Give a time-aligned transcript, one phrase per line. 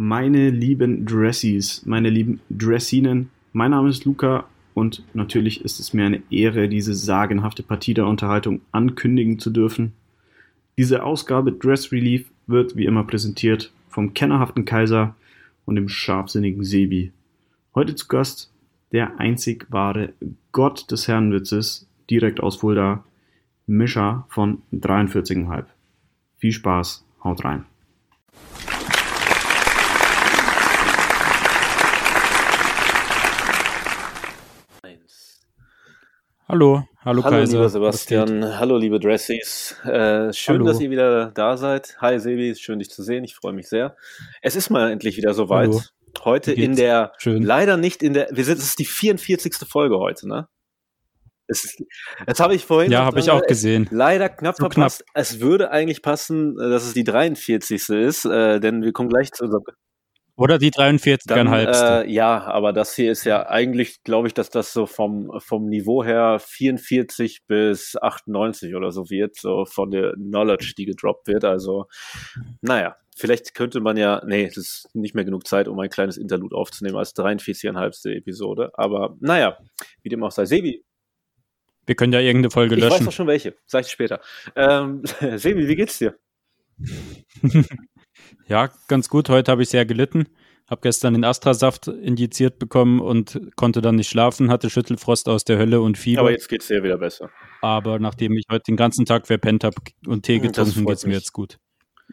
[0.00, 6.06] Meine lieben Dressies, meine lieben Dressinen, mein Name ist Luca und natürlich ist es mir
[6.06, 9.94] eine Ehre, diese sagenhafte Partie der Unterhaltung ankündigen zu dürfen.
[10.76, 15.16] Diese Ausgabe Dress Relief wird wie immer präsentiert vom kennerhaften Kaiser
[15.64, 17.10] und dem scharfsinnigen Sebi.
[17.74, 18.52] Heute zu Gast
[18.92, 20.12] der einzig wahre
[20.52, 23.02] Gott des Herrenwitzes, direkt aus Fulda,
[23.66, 25.64] Mischa von 43,5.
[26.36, 27.64] Viel Spaß, haut rein.
[36.50, 37.52] Hallo, hallo, hallo Kaiser.
[37.52, 39.76] lieber Sebastian, hallo liebe Dressies.
[39.84, 40.64] Äh, schön, hallo.
[40.64, 41.98] dass ihr wieder da seid.
[42.00, 43.22] Hi Sebi, schön dich zu sehen.
[43.22, 43.96] Ich freue mich sehr.
[44.40, 45.68] Es ist mal endlich wieder soweit.
[45.68, 45.82] Hallo.
[46.24, 47.42] Heute in der, schön.
[47.42, 49.56] leider nicht in der, wir sind, es ist die 44.
[49.68, 50.48] Folge heute, ne?
[51.48, 51.82] Ist,
[52.26, 52.90] jetzt habe ich vorhin.
[52.90, 53.86] Ja, habe ich auch gesehen.
[53.90, 55.04] Leider knapp so verpasst.
[55.04, 55.10] Knapp.
[55.12, 57.90] Es würde eigentlich passen, äh, dass es die 43.
[57.90, 59.64] ist, äh, denn wir kommen gleich zu unserem
[60.38, 62.04] oder die 43,5.
[62.04, 65.66] Äh, ja, aber das hier ist ja eigentlich, glaube ich, dass das so vom, vom
[65.66, 71.44] Niveau her 44 bis 98 oder so wird, so von der Knowledge, die gedroppt wird.
[71.44, 71.86] Also,
[72.62, 76.16] naja, vielleicht könnte man ja, nee, das ist nicht mehr genug Zeit, um ein kleines
[76.16, 78.08] Interlude aufzunehmen als 43,5.
[78.16, 78.70] Episode.
[78.74, 79.58] Aber naja,
[80.02, 80.44] wie dem auch sei.
[80.44, 80.84] Sebi.
[81.84, 82.86] Wir können ja irgendeine Folge löschen.
[82.86, 84.20] Ich weiß doch schon welche, sag ich später.
[84.54, 85.02] Ähm,
[85.34, 86.16] Sebi, wie geht's dir?
[88.46, 89.28] Ja, ganz gut.
[89.28, 90.26] Heute habe ich sehr gelitten.
[90.68, 95.56] Habe gestern den Astrasaft injiziert bekommen und konnte dann nicht schlafen, hatte Schüttelfrost aus der
[95.56, 96.20] Hölle und Fieber.
[96.20, 97.30] Aber jetzt geht es dir wieder besser.
[97.62, 101.06] Aber nachdem ich heute den ganzen Tag verpennt habe und Tee hm, getrunken, geht es
[101.06, 101.58] mir jetzt gut.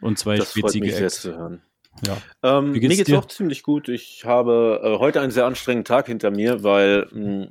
[0.00, 1.22] Und zwei das schwitzige freut mich Ex.
[1.22, 1.62] Sehr zu hören.
[2.06, 2.18] Ja.
[2.42, 3.18] Ähm, Wie geht's mir geht's dir?
[3.18, 3.88] auch ziemlich gut.
[3.88, 7.48] Ich habe äh, heute einen sehr anstrengenden Tag hinter mir, weil mh, hm,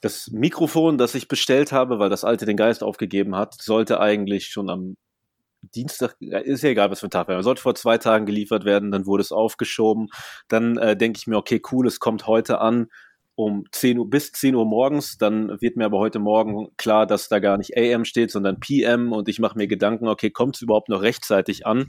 [0.00, 4.46] das Mikrofon, das ich bestellt habe, weil das alte den Geist aufgegeben hat, sollte eigentlich
[4.46, 4.96] schon am
[5.74, 7.42] Dienstag, ist ja egal, was für ein Tag war.
[7.42, 10.08] Sollte vor zwei Tagen geliefert werden, dann wurde es aufgeschoben.
[10.48, 12.88] Dann äh, denke ich mir, okay, cool, es kommt heute an
[13.34, 15.18] um 10 Uhr bis 10 Uhr morgens.
[15.18, 19.12] Dann wird mir aber heute Morgen klar, dass da gar nicht AM steht, sondern PM
[19.12, 21.86] und ich mache mir Gedanken, okay, kommt es überhaupt noch rechtzeitig an?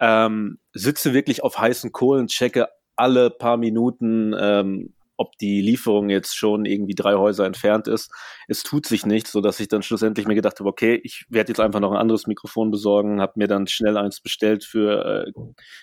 [0.00, 6.36] Ähm, sitze wirklich auf heißen Kohlen, checke alle paar Minuten, ähm, ob die Lieferung jetzt
[6.36, 8.10] schon irgendwie drei Häuser entfernt ist.
[8.48, 11.50] Es tut sich nichts, so dass ich dann schlussendlich mir gedacht habe, okay, ich werde
[11.50, 15.32] jetzt einfach noch ein anderes Mikrofon besorgen, habe mir dann schnell eins bestellt für äh,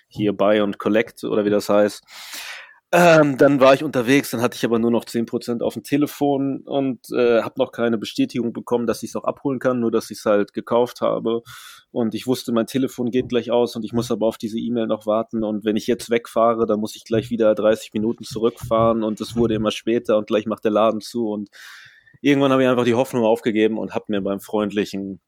[0.07, 2.03] hier Buy und Collect oder wie das heißt.
[2.95, 5.81] Ähm, dann war ich unterwegs, dann hatte ich aber nur noch zehn Prozent auf dem
[5.81, 9.89] Telefon und äh, habe noch keine Bestätigung bekommen, dass ich es auch abholen kann, nur
[9.89, 11.41] dass ich es halt gekauft habe.
[11.89, 14.85] Und ich wusste, mein Telefon geht gleich aus und ich muss aber auf diese E-Mail
[14.85, 15.43] noch warten.
[15.43, 19.35] Und wenn ich jetzt wegfahre, dann muss ich gleich wieder 30 Minuten zurückfahren und es
[19.35, 21.29] wurde immer später und gleich macht der Laden zu.
[21.29, 21.49] Und
[22.21, 25.19] irgendwann habe ich einfach die Hoffnung aufgegeben und habe mir beim freundlichen,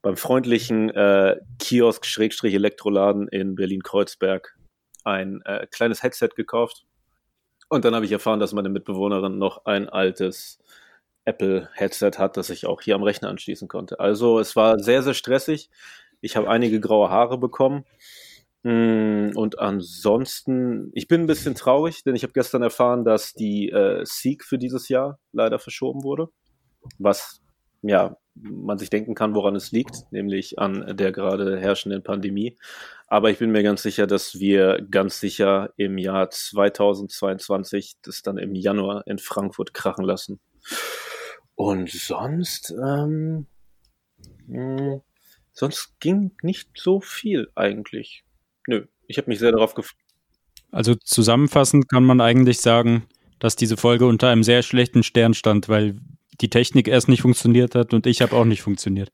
[0.00, 4.56] beim freundlichen äh, Kiosk-Elektroladen in Berlin-Kreuzberg
[5.04, 6.86] ein äh, kleines Headset gekauft
[7.70, 10.58] und dann habe ich erfahren, dass meine Mitbewohnerin noch ein altes
[11.24, 14.00] Apple-Headset hat, das ich auch hier am Rechner anschließen konnte.
[14.00, 15.70] Also es war sehr, sehr stressig.
[16.20, 17.84] Ich habe einige graue Haare bekommen.
[18.64, 23.70] Mm, und ansonsten, ich bin ein bisschen traurig, denn ich habe gestern erfahren, dass die
[23.70, 26.28] äh, Seek für dieses Jahr leider verschoben wurde.
[26.98, 27.40] Was
[27.82, 32.58] ja man sich denken kann, woran es liegt, nämlich an der gerade herrschenden Pandemie.
[33.10, 38.38] Aber ich bin mir ganz sicher, dass wir ganz sicher im Jahr 2022 das dann
[38.38, 40.38] im Januar in Frankfurt krachen lassen.
[41.56, 43.48] Und sonst, ähm,
[44.46, 45.00] mh, hm,
[45.52, 48.22] sonst ging nicht so viel eigentlich.
[48.68, 49.98] Nö, ich habe mich sehr darauf gefreut.
[50.70, 53.08] Also zusammenfassend kann man eigentlich sagen,
[53.40, 55.98] dass diese Folge unter einem sehr schlechten Stern stand, weil
[56.40, 59.10] die Technik erst nicht funktioniert hat und ich habe auch nicht funktioniert.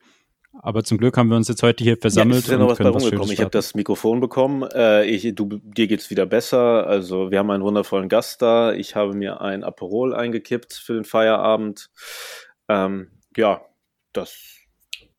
[0.66, 2.38] Aber zum Glück haben wir uns jetzt heute hier versammelt.
[2.38, 3.31] Ja, ist ja noch was bei rumgekommen.
[3.31, 4.69] Ich habe das Mikrofon bekommen.
[4.75, 6.88] Äh, ich, du, dir geht's wieder besser.
[6.88, 8.72] Also wir haben einen wundervollen Gast da.
[8.72, 11.88] Ich habe mir ein Aperol eingekippt für den Feierabend.
[12.69, 13.65] Ähm, ja,
[14.12, 14.56] das,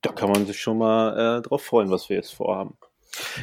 [0.01, 2.77] da kann man sich schon mal äh, drauf freuen, was wir jetzt vorhaben.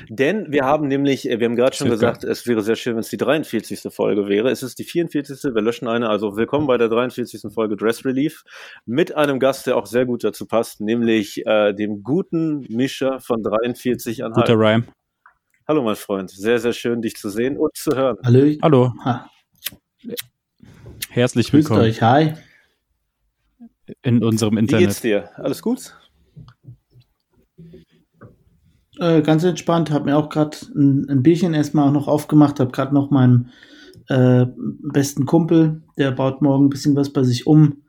[0.09, 2.13] Denn wir haben nämlich, äh, wir haben gerade schon Circa.
[2.13, 3.93] gesagt, es wäre sehr schön, wenn es die 43.
[3.93, 4.51] Folge wäre.
[4.51, 5.55] Es ist die 44.
[5.55, 6.09] Wir löschen eine.
[6.09, 7.53] Also willkommen bei der 43.
[7.53, 8.45] Folge Dress Relief
[8.87, 13.43] mit einem Gast, der auch sehr gut dazu passt, nämlich äh, dem guten Mischer von
[13.43, 14.85] 43 an Guter Rhyme.
[15.67, 16.31] Hallo, mein Freund.
[16.31, 18.19] Sehr, sehr schön, dich zu sehen und zu hören.
[18.23, 18.57] Hallo.
[18.63, 18.93] Hallo.
[19.05, 19.31] Ha.
[21.09, 21.81] Herzlich willkommen.
[21.81, 22.35] Grüßt euch, hi.
[24.03, 24.81] In unserem Internet.
[24.81, 25.31] Wie geht's dir?
[25.37, 25.95] Alles gut?
[28.99, 32.71] Äh, ganz entspannt, habe mir auch gerade ein, ein, Bierchen erstmal auch noch aufgemacht, habe
[32.71, 33.49] gerade noch meinem
[34.09, 34.47] äh,
[34.93, 37.83] besten Kumpel, der baut morgen ein bisschen was bei sich um,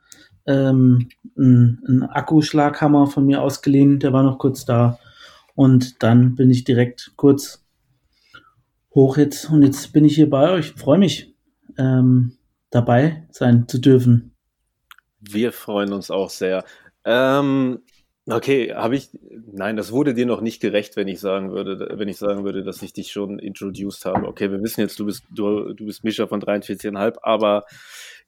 [0.47, 4.99] ähm, einen Akkuschlaghammer von mir ausgeliehen, der war noch kurz da.
[5.53, 7.65] Und dann bin ich direkt kurz
[8.93, 9.49] hoch jetzt.
[9.49, 10.71] Und jetzt bin ich hier bei euch.
[10.73, 11.35] Freue mich,
[11.77, 12.37] ähm,
[12.71, 14.35] dabei sein zu dürfen.
[15.19, 16.63] Wir freuen uns auch sehr.
[17.03, 17.79] Ähm,
[18.27, 19.09] okay, habe ich.
[19.51, 22.63] Nein, das wurde dir noch nicht gerecht, wenn ich sagen würde, wenn ich sagen würde,
[22.63, 24.27] dass ich dich schon introduced habe.
[24.27, 27.65] Okay, wir wissen jetzt, du bist du, du bist Mischa von 43,5, aber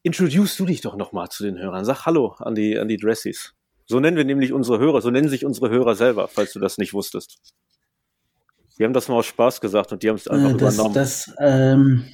[0.03, 1.85] introduce du dich doch nochmal zu den Hörern.
[1.85, 3.53] Sag Hallo an die an die Dressies.
[3.85, 6.77] So nennen wir nämlich unsere Hörer, so nennen sich unsere Hörer selber, falls du das
[6.77, 7.39] nicht wusstest.
[8.77, 10.93] Die haben das mal aus Spaß gesagt und die haben es einfach äh, das, übernommen.
[10.93, 12.05] Das, ähm,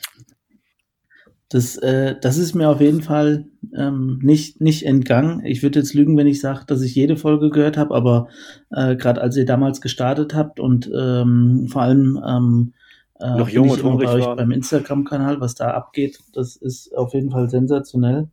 [1.54, 3.46] das, äh, das ist mir auf jeden Fall
[3.78, 5.46] ähm, nicht, nicht entgangen.
[5.46, 8.28] Ich würde jetzt lügen, wenn ich sage, dass ich jede Folge gehört habe, aber
[8.72, 12.74] äh, gerade als ihr damals gestartet habt und ähm, vor allem ähm,
[13.20, 17.14] äh, noch jung und hungrig bei euch beim Instagram-Kanal, was da abgeht, das ist auf
[17.14, 18.30] jeden Fall sensationell.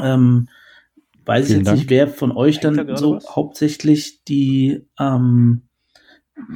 [0.00, 0.48] Ähm,
[1.24, 1.78] weiß ich jetzt Dank.
[1.78, 3.34] nicht, wer von euch Hängt dann so was?
[3.34, 5.62] hauptsächlich die ähm,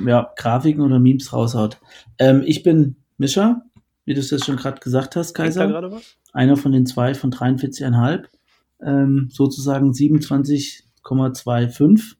[0.06, 1.80] ja, Grafiken oder Memes raushaut.
[2.20, 3.65] Ähm, ich bin Mischa,
[4.06, 6.00] wie du es jetzt schon gerade gesagt hast, Kaiser.
[6.32, 8.24] Einer von den zwei von 43,5.
[8.82, 12.14] Ähm, sozusagen 27,25.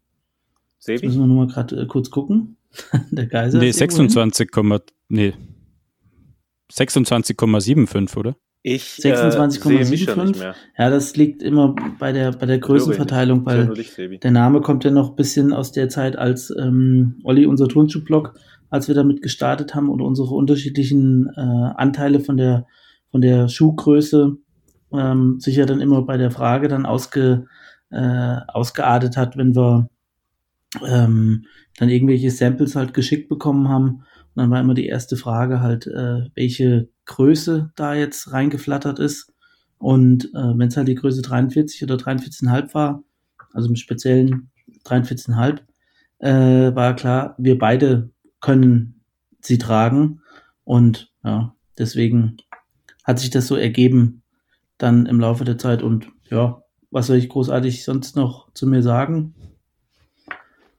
[0.79, 1.07] Sebi?
[1.07, 2.59] müssen wir nur mal gerade äh, kurz gucken.
[3.11, 3.59] Der Kaiser.
[3.59, 4.51] Nee, 26,
[5.09, 5.33] nee.
[6.73, 8.37] 26,75, oder?
[8.63, 10.43] Ich 26,75.
[10.43, 13.73] Äh, ja, das liegt immer bei der, bei der Größenverteilung, weil
[14.23, 18.35] der Name kommt ja noch ein bisschen aus der Zeit, als ähm, Olli, unser Turnschuhblog,
[18.71, 22.67] als wir damit gestartet haben und unsere unterschiedlichen äh, Anteile von der,
[23.11, 24.37] von der Schuhgröße
[24.93, 27.47] ähm, sich ja dann immer bei der Frage dann ausge,
[27.91, 29.89] äh, ausgeartet hat, wenn wir
[30.87, 31.47] ähm,
[31.79, 33.89] dann irgendwelche Samples halt geschickt bekommen haben.
[34.35, 39.33] Und dann war immer die erste Frage halt, äh, welche Größe da jetzt reingeflattert ist.
[39.79, 43.03] Und äh, wenn es halt die Größe 43 oder 43,5 war,
[43.53, 44.51] also im speziellen
[44.85, 45.61] 43,5,
[46.19, 48.11] äh, war klar, wir beide
[48.41, 49.01] können
[49.41, 50.23] sie tragen.
[50.65, 52.39] Und ja, deswegen
[53.05, 54.23] hat sich das so ergeben
[54.79, 55.83] dann im Laufe der Zeit.
[55.83, 59.35] Und ja, was soll ich großartig sonst noch zu mir sagen?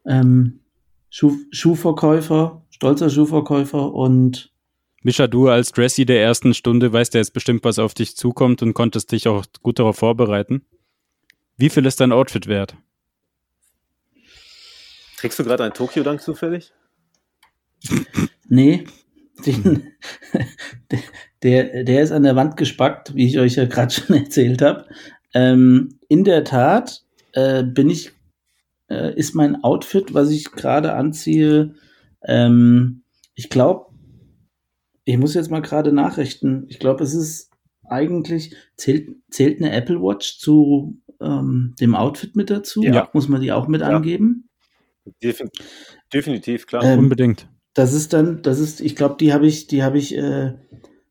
[0.05, 0.59] Ähm,
[1.09, 4.51] Schuh Schuhverkäufer, stolzer Schuhverkäufer und
[5.03, 8.61] Mischa, du als Dressy der ersten Stunde weißt ja jetzt bestimmt, was auf dich zukommt
[8.61, 10.65] und konntest dich auch gut darauf vorbereiten.
[11.55, 12.75] Wie viel ist dein Outfit wert?
[15.17, 16.73] Trägst du gerade einen Tokio-Dank zufällig?
[18.47, 18.85] Nee,
[19.45, 19.93] den,
[21.43, 24.85] der, der ist an der Wand gespackt, wie ich euch ja gerade schon erzählt habe.
[25.33, 27.03] Ähm, in der Tat
[27.33, 28.11] äh, bin ich,
[28.89, 31.75] äh, ist mein Outfit, was ich gerade anziehe,
[32.23, 33.03] ähm,
[33.35, 33.87] ich glaube,
[35.05, 36.65] ich muss jetzt mal gerade nachrichten.
[36.67, 37.51] Ich glaube, es ist
[37.87, 42.83] eigentlich, zählt, zählt eine Apple Watch zu ähm, dem Outfit mit dazu?
[42.83, 43.09] Ja.
[43.13, 43.87] Muss man die auch mit ja.
[43.87, 44.49] angeben?
[46.13, 46.83] Definitiv, klar.
[46.83, 47.47] Ähm, Unbedingt.
[47.77, 50.53] Das ist dann, das ist, ich glaube, die habe ich, die habe ich, äh,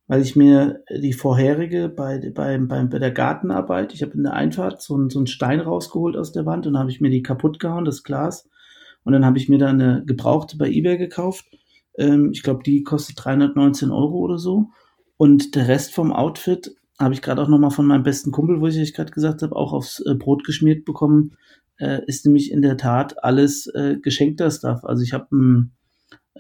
[0.09, 4.33] weil ich mir die vorherige bei, bei, bei, bei der Gartenarbeit, ich habe in der
[4.33, 7.23] Einfahrt so, ein, so einen Stein rausgeholt aus der Wand und habe ich mir die
[7.23, 8.49] kaputt gehauen, das Glas.
[9.05, 11.47] Und dann habe ich mir da eine gebrauchte bei eBay gekauft
[11.97, 14.71] ähm, ich glaube, die kostet 319 Euro oder so.
[15.17, 18.67] Und der Rest vom Outfit habe ich gerade auch nochmal von meinem besten Kumpel, wo
[18.67, 21.37] ich euch gerade gesagt habe, auch aufs äh, Brot geschmiert bekommen.
[21.79, 24.85] Äh, ist nämlich in der Tat alles äh, geschenkter Stuff.
[24.85, 25.76] Also ich habe einen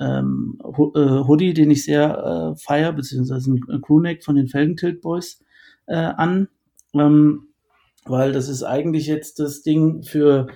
[0.00, 5.42] ähm, äh, Hoodie, den ich sehr äh, feier, beziehungsweise ein Crewneck von den Felgentilt Boys
[5.86, 6.48] äh, an.
[6.94, 7.48] Ähm,
[8.04, 10.46] weil das ist eigentlich jetzt das Ding für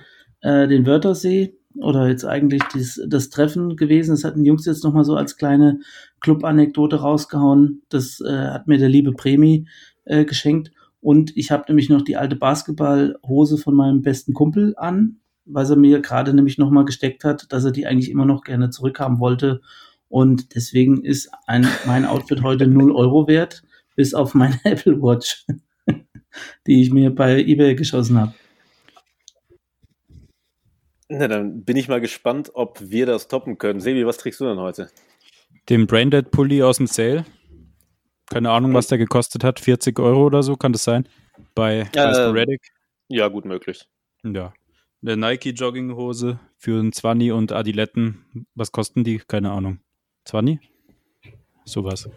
[0.41, 4.11] äh, den Wörthersee oder jetzt eigentlich dies, das Treffen gewesen.
[4.11, 5.79] Das hatten die Jungs jetzt nochmal so als kleine
[6.21, 7.83] Club-Anekdote rausgehauen.
[7.89, 9.67] Das äh, hat mir der liebe Premi
[10.05, 10.71] äh, geschenkt.
[10.99, 15.75] Und ich habe nämlich noch die alte Basketballhose von meinem besten Kumpel an, weil er
[15.75, 19.61] mir gerade nämlich nochmal gesteckt hat, dass er die eigentlich immer noch gerne zurückhaben wollte.
[20.07, 23.63] Und deswegen ist ein, mein Outfit heute 0 Euro wert,
[23.95, 25.45] bis auf meine Apple Watch,
[26.67, 28.33] die ich mir bei eBay geschossen habe.
[31.13, 33.81] Na, dann bin ich mal gespannt, ob wir das toppen können.
[33.81, 34.89] Sebi, was trägst du denn heute?
[35.67, 37.25] Den Branded Pulli aus dem Sale.
[38.29, 39.59] Keine Ahnung, was der gekostet hat.
[39.59, 41.05] 40 Euro oder so, kann das sein?
[41.53, 42.61] Bei ja, Sporadic.
[43.09, 43.85] Äh, ja, gut möglich.
[44.23, 44.53] Ja.
[45.03, 48.45] Eine Nike Jogginghose für ein 20 und Adiletten.
[48.53, 49.17] Was kosten die?
[49.17, 49.79] Keine Ahnung.
[50.25, 50.59] 20?
[51.65, 52.07] Sowas.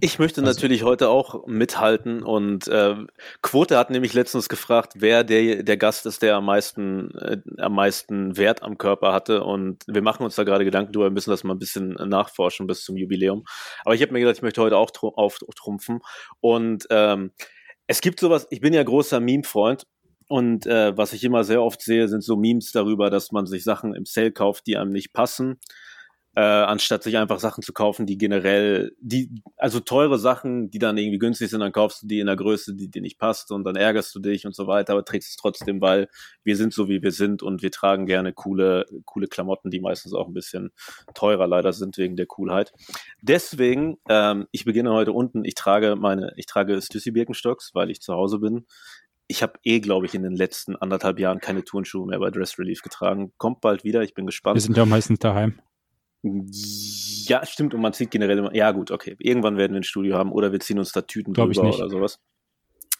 [0.00, 2.96] Ich möchte also, natürlich heute auch mithalten und äh,
[3.40, 7.74] Quote hat nämlich letztens gefragt, wer der, der Gast ist, der am meisten, äh, am
[7.74, 11.44] meisten Wert am Körper hatte und wir machen uns da gerade Gedanken drüber, müssen das
[11.44, 13.44] mal ein bisschen nachforschen bis zum Jubiläum.
[13.84, 16.00] Aber ich habe mir gedacht, ich möchte heute auch auftrumpfen
[16.40, 17.32] und ähm,
[17.86, 19.86] es gibt sowas, ich bin ja großer Meme-Freund
[20.32, 23.64] und äh, was ich immer sehr oft sehe, sind so Memes darüber, dass man sich
[23.64, 25.58] Sachen im Sale kauft, die einem nicht passen
[26.34, 30.96] äh, anstatt sich einfach Sachen zu kaufen, die generell, die, also teure Sachen, die dann
[30.96, 33.64] irgendwie günstig sind, dann kaufst du die in der Größe, die dir nicht passt und
[33.64, 36.08] dann ärgerst du dich und so weiter, aber trägst es trotzdem, weil
[36.42, 40.14] wir sind so, wie wir sind und wir tragen gerne coole, coole Klamotten, die meistens
[40.14, 40.70] auch ein bisschen
[41.14, 42.72] teurer leider sind wegen der Coolheit.
[43.20, 48.00] Deswegen, ähm, ich beginne heute unten, ich trage meine, ich trage Stüssi Birkenstocks, weil ich
[48.00, 48.64] zu Hause bin
[49.32, 52.58] ich habe eh, glaube ich, in den letzten anderthalb Jahren keine Turnschuhe mehr bei Dress
[52.58, 53.32] Relief getragen.
[53.38, 54.56] Kommt bald wieder, ich bin gespannt.
[54.56, 55.58] Wir sind ja meistens daheim.
[56.22, 57.72] Ja, stimmt.
[57.72, 58.54] Und man zieht generell immer.
[58.54, 59.16] Ja, gut, okay.
[59.18, 61.88] Irgendwann werden wir ein Studio haben oder wir ziehen uns da Tüten Glaub drüber oder
[61.88, 62.20] sowas.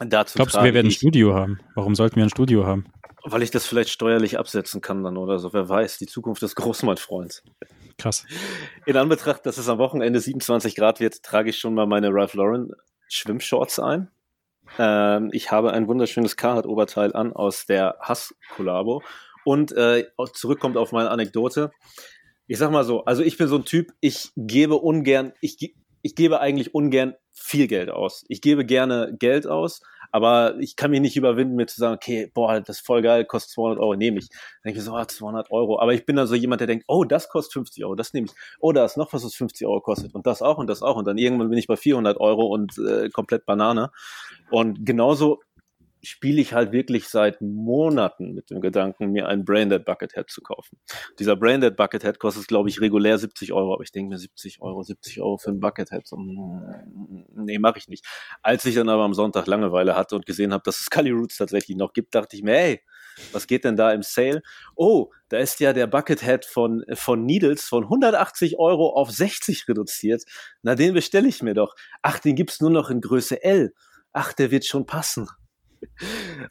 [0.00, 1.60] Dazu Glaubst du, wir werden ein Studio haben?
[1.74, 2.86] Warum sollten wir ein Studio haben?
[3.24, 5.52] Weil ich das vielleicht steuerlich absetzen kann dann oder so.
[5.52, 7.44] Wer weiß, die Zukunft des Großmann-Freunds.
[7.98, 8.26] Krass.
[8.86, 12.34] In Anbetracht, dass es am Wochenende 27 Grad wird, trage ich schon mal meine Ralph
[12.34, 12.70] Lauren
[13.08, 14.08] Schwimmshorts ein.
[14.78, 19.02] Ähm, ich habe ein wunderschönes Carhartt-Oberteil an aus der Hass-Kollabo.
[19.44, 21.72] Und äh, zurückkommt auf meine Anekdote
[22.52, 26.14] ich sag mal so, also ich bin so ein Typ, ich gebe ungern, ich, ich
[26.14, 28.26] gebe eigentlich ungern viel Geld aus.
[28.28, 29.80] Ich gebe gerne Geld aus,
[30.12, 33.24] aber ich kann mich nicht überwinden, mir zu sagen, okay, boah, das ist voll geil,
[33.24, 34.28] kostet 200 Euro, nehme ich.
[34.28, 35.80] Dann denke ich so, ah, 200 Euro.
[35.80, 38.26] Aber ich bin dann so jemand, der denkt, oh, das kostet 50 Euro, das nehme
[38.26, 38.32] ich.
[38.60, 40.96] Oh, da ist noch was, was 50 Euro kostet und das auch und das auch.
[40.96, 43.90] Und dann irgendwann bin ich bei 400 Euro und äh, komplett Banane.
[44.50, 45.40] Und genauso
[46.02, 50.78] spiele ich halt wirklich seit Monaten mit dem Gedanken, mir ein Braindead Buckethead zu kaufen.
[51.18, 54.82] Dieser Braindead Buckethead kostet, glaube ich, regulär 70 Euro, aber ich denke mir 70 Euro,
[54.82, 56.06] 70 Euro für ein Buckethead.
[56.06, 58.04] So, mm, nee, mache ich nicht.
[58.42, 61.36] Als ich dann aber am Sonntag Langeweile hatte und gesehen habe, dass es Scully Roots
[61.36, 62.80] tatsächlich noch gibt, dachte ich mir, hey,
[63.30, 64.42] was geht denn da im Sale?
[64.74, 70.24] Oh, da ist ja der Buckethead von, von Needles von 180 Euro auf 60 reduziert.
[70.62, 71.74] Na, den bestelle ich mir doch.
[72.02, 73.72] Ach, den gibt's nur noch in Größe L.
[74.12, 75.28] Ach, der wird schon passen.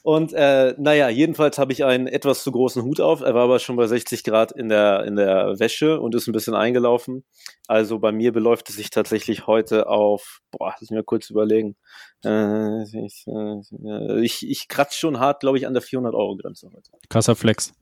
[0.03, 3.21] Und äh, naja, jedenfalls habe ich einen etwas zu großen Hut auf.
[3.21, 6.31] Er war aber schon bei 60 Grad in der, in der Wäsche und ist ein
[6.31, 7.23] bisschen eingelaufen.
[7.67, 11.75] Also bei mir beläuft es sich tatsächlich heute auf, boah, lass mich mal kurz überlegen.
[12.23, 16.91] Äh, ich, äh, ich, ich kratze schon hart, glaube ich, an der 400-Euro-Grenze heute.
[17.09, 17.73] Krasser Flex.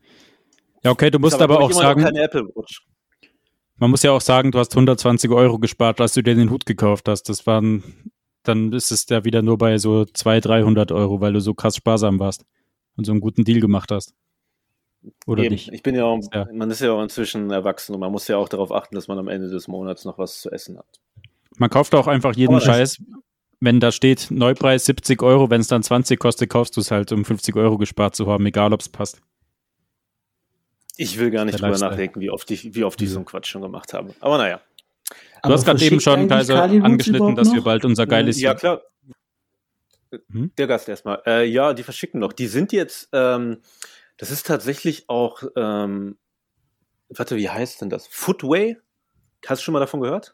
[0.83, 2.03] Ja, okay, du musst aber, aber auch sagen.
[3.75, 6.65] Man muss ja auch sagen, du hast 120 Euro gespart, als du dir den Hut
[6.65, 7.29] gekauft hast.
[7.29, 8.11] Das waren
[8.43, 11.75] dann ist es ja wieder nur bei so 200, 300 Euro, weil du so krass
[11.75, 12.45] sparsam warst
[12.95, 14.13] und so einen guten Deal gemacht hast.
[15.25, 15.53] Oder Eben.
[15.53, 15.71] nicht?
[15.71, 16.47] Ich bin ja auch, ja.
[16.53, 19.17] man ist ja auch inzwischen erwachsen und man muss ja auch darauf achten, dass man
[19.17, 20.99] am Ende des Monats noch was zu essen hat.
[21.57, 23.01] Man kauft auch einfach jeden Aber Scheiß.
[23.61, 27.11] Wenn da steht Neupreis 70 Euro, wenn es dann 20 kostet, kaufst du es halt,
[27.11, 29.21] um 50 Euro gespart zu haben, egal ob es passt.
[30.95, 33.47] Ich will gar nicht drüber nachdenken, wie oft ich, wie oft ich so einen Quatsch
[33.47, 34.13] schon gemacht habe.
[34.21, 34.61] Aber naja.
[35.43, 38.39] Du hast gerade eben schon, Kaiser, angeschnitten, dass wir bald unser geiles.
[38.39, 38.81] Ja, klar.
[40.31, 40.51] Hm?
[40.57, 41.21] Der Gast erstmal.
[41.25, 42.33] Äh, ja, die verschicken noch.
[42.33, 43.57] Die sind jetzt, ähm,
[44.17, 46.17] das ist tatsächlich auch, ähm,
[47.09, 48.07] warte, wie heißt denn das?
[48.07, 48.77] Footway?
[49.45, 50.33] Hast du schon mal davon gehört?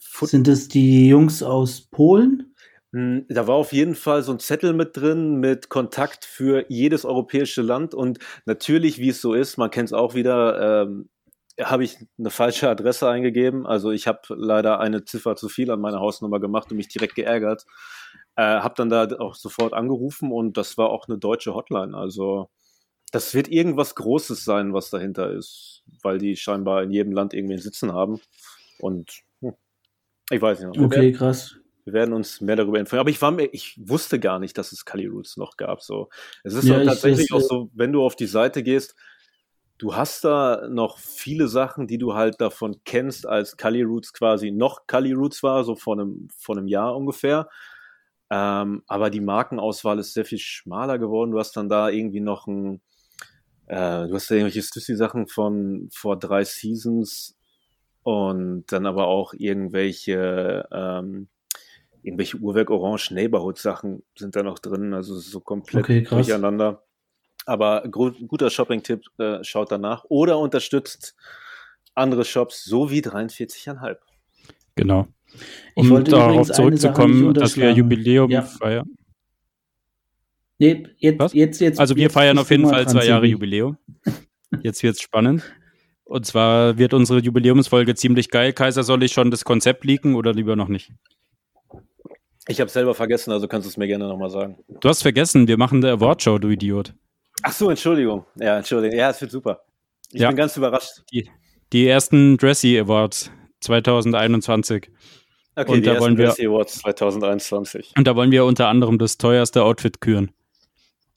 [0.00, 2.54] Foot sind das die Jungs aus Polen?
[2.92, 7.06] Hm, da war auf jeden Fall so ein Zettel mit drin mit Kontakt für jedes
[7.06, 11.08] europäische Land und natürlich, wie es so ist, man kennt es auch wieder, ähm,
[11.60, 13.66] habe ich eine falsche Adresse eingegeben.
[13.66, 17.14] Also ich habe leider eine Ziffer zu viel an meiner Hausnummer gemacht und mich direkt
[17.14, 17.64] geärgert.
[18.36, 21.96] Äh, habe dann da auch sofort angerufen und das war auch eine deutsche Hotline.
[21.96, 22.48] Also
[23.10, 27.54] das wird irgendwas Großes sein, was dahinter ist, weil die scheinbar in jedem Land irgendwie
[27.54, 28.20] einen Sitzen haben.
[28.78, 29.52] Und hm,
[30.30, 30.78] ich weiß nicht.
[30.78, 31.56] Okay, werden, krass.
[31.84, 33.02] Wir werden uns mehr darüber informieren.
[33.02, 35.82] Aber ich war mir, ich wusste gar nicht, dass es Kali Roots noch gab.
[35.82, 36.08] So,
[36.42, 38.94] es ist ja, tatsächlich auch so, wenn du auf die Seite gehst,
[39.82, 44.52] Du hast da noch viele Sachen, die du halt davon kennst, als Kali Roots quasi
[44.52, 47.48] noch Kali Roots war, so vor einem, vor einem Jahr ungefähr.
[48.30, 51.32] Ähm, aber die Markenauswahl ist sehr viel schmaler geworden.
[51.32, 52.80] Du hast dann da irgendwie noch ein,
[53.66, 57.36] äh, du hast da irgendwelche Stussy-Sachen von vor drei Seasons
[58.04, 61.26] und dann aber auch irgendwelche, ähm,
[62.04, 66.84] irgendwelche Uhrwerk Orange Neighborhood Sachen sind da noch drin, also so komplett okay, durcheinander.
[67.46, 71.16] Aber guter Shopping-Tipp, äh, schaut danach oder unterstützt
[71.94, 73.96] andere Shops so wie 43,5.
[74.74, 75.08] Genau.
[75.74, 78.42] Um darauf zurückzukommen, dass wir Jubiläum ja.
[78.42, 78.90] feiern.
[80.58, 83.78] Nee, jetzt, jetzt, jetzt, also wir jetzt feiern auf jeden Fall zwei Jahre Jubiläum.
[84.62, 85.42] Jetzt wird es spannend.
[86.04, 88.52] Und zwar wird unsere Jubiläumsfolge ziemlich geil.
[88.52, 90.92] Kaiser, soll ich schon das Konzept leaken oder lieber noch nicht?
[92.48, 94.58] Ich habe selber vergessen, also kannst du es mir gerne nochmal sagen.
[94.80, 96.94] Du hast vergessen, wir machen eine Awardshow, du Idiot.
[97.42, 98.24] Ach so, Entschuldigung.
[98.36, 98.98] Ja, Entschuldigung.
[98.98, 99.62] Ja, es wird super.
[100.12, 100.28] Ich ja.
[100.28, 101.02] bin ganz überrascht.
[101.12, 101.28] Die,
[101.72, 103.30] die ersten Dressy Awards
[103.60, 104.90] 2021.
[105.54, 107.92] Okay, und die da wollen wir, Dressy Awards 2021.
[107.96, 110.30] Und da wollen wir unter anderem das teuerste Outfit küren.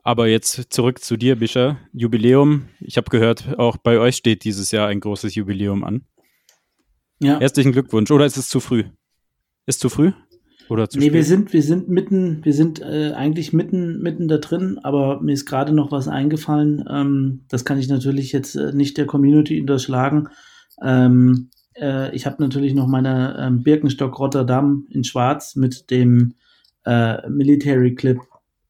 [0.03, 1.79] Aber jetzt zurück zu dir, Bischer.
[1.91, 2.69] Jubiläum.
[2.79, 6.05] Ich habe gehört, auch bei euch steht dieses Jahr ein großes Jubiläum an.
[7.19, 7.39] Ja.
[7.39, 8.11] Herzlichen Glückwunsch.
[8.11, 8.83] Oder ist es zu früh?
[9.65, 10.11] Ist zu früh?
[10.69, 11.13] Oder zu nee, spät?
[11.13, 15.33] wir sind, wir sind mitten, wir sind äh, eigentlich mitten, mitten da drin, aber mir
[15.33, 16.83] ist gerade noch was eingefallen.
[16.89, 20.29] Ähm, das kann ich natürlich jetzt äh, nicht der Community unterschlagen.
[20.81, 26.33] Ähm, äh, ich habe natürlich noch meine ähm, Birkenstock Rotterdam in Schwarz mit dem
[26.85, 28.19] äh, Military Clip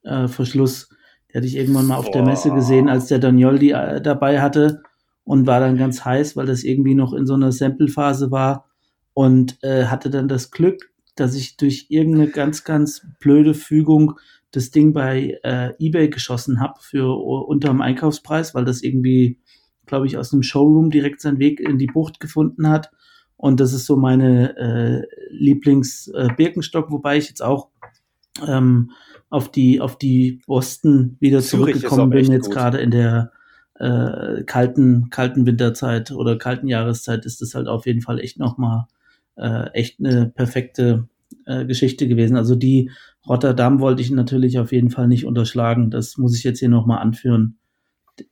[0.04, 0.90] äh, Verschluss.
[1.30, 2.14] Die hatte ich irgendwann mal auf Boah.
[2.14, 4.82] der Messe gesehen, als der Daniol die äh, dabei hatte
[5.24, 8.70] und war dann ganz heiß, weil das irgendwie noch in so einer Sample-Phase war
[9.14, 14.20] und äh, hatte dann das Glück, dass ich durch irgendeine ganz, ganz blöde Fügung
[14.52, 19.40] das Ding bei äh, eBay geschossen habe für unter dem Einkaufspreis, weil das irgendwie,
[19.86, 22.92] glaube ich, aus einem Showroom direkt seinen Weg in die Bucht gefunden hat.
[23.38, 27.70] Und das ist so meine äh, Lieblings-Birkenstock, äh, wobei ich jetzt auch
[28.48, 28.92] ähm,
[29.30, 33.32] auf die auf die Boston wieder Zürich zurückgekommen bin, jetzt gerade in der
[33.78, 38.86] äh, kalten kalten Winterzeit oder kalten Jahreszeit ist das halt auf jeden Fall echt nochmal
[39.36, 41.08] äh, echt eine perfekte
[41.46, 42.38] äh, Geschichte gewesen.
[42.38, 42.92] Also die
[43.28, 45.92] Rotterdam wollte ich natürlich auf jeden Fall nicht unterschlagen.
[45.92, 47.58] Das muss ich jetzt hier nochmal anführen.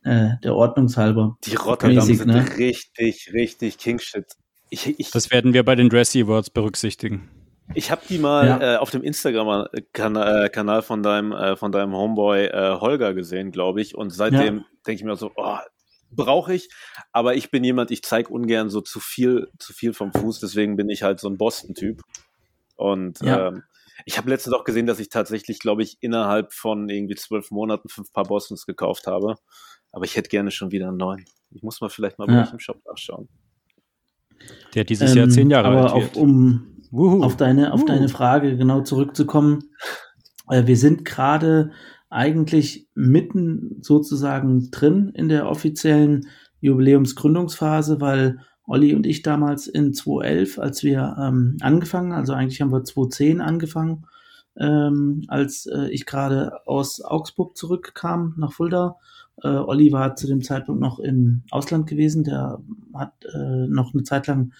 [0.02, 1.36] Äh, der Ordnungshalber.
[1.44, 2.46] Die Rotterdam Mäßig, sind ne?
[2.56, 4.24] richtig, richtig Kingshit.
[4.70, 7.28] Ich, ich, das werden wir bei den Dressy Awards berücksichtigen.
[7.74, 8.74] Ich habe die mal ja.
[8.74, 13.80] äh, auf dem Instagram-Kanal äh, von deinem, äh, von deinem Homeboy äh, Holger gesehen, glaube
[13.80, 13.94] ich.
[13.94, 14.64] Und seitdem ja.
[14.86, 15.56] denke ich mir so, oh,
[16.16, 16.68] brauche ich.
[17.12, 20.40] Aber ich bin jemand, ich zeige ungern so zu viel, zu viel vom Fuß.
[20.40, 22.02] Deswegen bin ich halt so ein Boston-Typ.
[22.76, 23.48] Und ja.
[23.48, 23.62] ähm,
[24.06, 27.88] ich habe letztens auch gesehen, dass ich tatsächlich, glaube ich, innerhalb von irgendwie zwölf Monaten
[27.88, 29.36] fünf Paar Bostons gekauft habe.
[29.92, 31.24] Aber ich hätte gerne schon wieder einen neuen.
[31.50, 32.42] Ich muss mal vielleicht mal ja.
[32.44, 33.28] im Shop nachschauen.
[34.74, 36.16] Der dieses ähm, Jahr zehn Jahre aber alt auf, wird.
[36.16, 36.70] Um
[37.22, 39.70] auf deine, auf deine Frage genau zurückzukommen.
[40.48, 41.72] Äh, wir sind gerade
[42.10, 46.28] eigentlich mitten sozusagen drin in der offiziellen
[46.60, 52.72] Jubiläumsgründungsphase, weil Olli und ich damals in 2011, als wir ähm, angefangen, also eigentlich haben
[52.72, 54.06] wir 2010 angefangen,
[54.56, 58.96] ähm, als äh, ich gerade aus Augsburg zurückkam nach Fulda.
[59.42, 62.60] Äh, Olli war zu dem Zeitpunkt noch im Ausland gewesen, der
[62.94, 64.52] hat äh, noch eine Zeit lang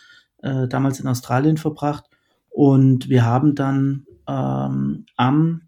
[0.43, 2.05] äh, damals in Australien verbracht
[2.51, 5.63] und wir haben dann ähm, am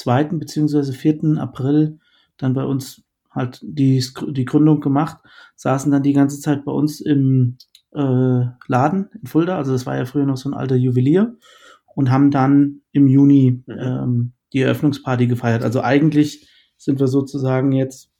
[0.00, 0.24] 2.
[0.24, 0.92] bzw.
[0.92, 1.38] 4.
[1.38, 1.98] April
[2.36, 5.18] dann bei uns halt die, die Gründung gemacht,
[5.56, 7.58] saßen dann die ganze Zeit bei uns im
[7.92, 11.36] äh, Laden in Fulda, also das war ja früher noch so ein alter Juwelier,
[11.94, 15.62] und haben dann im Juni ähm, die Eröffnungsparty gefeiert.
[15.62, 18.10] Also eigentlich sind wir sozusagen jetzt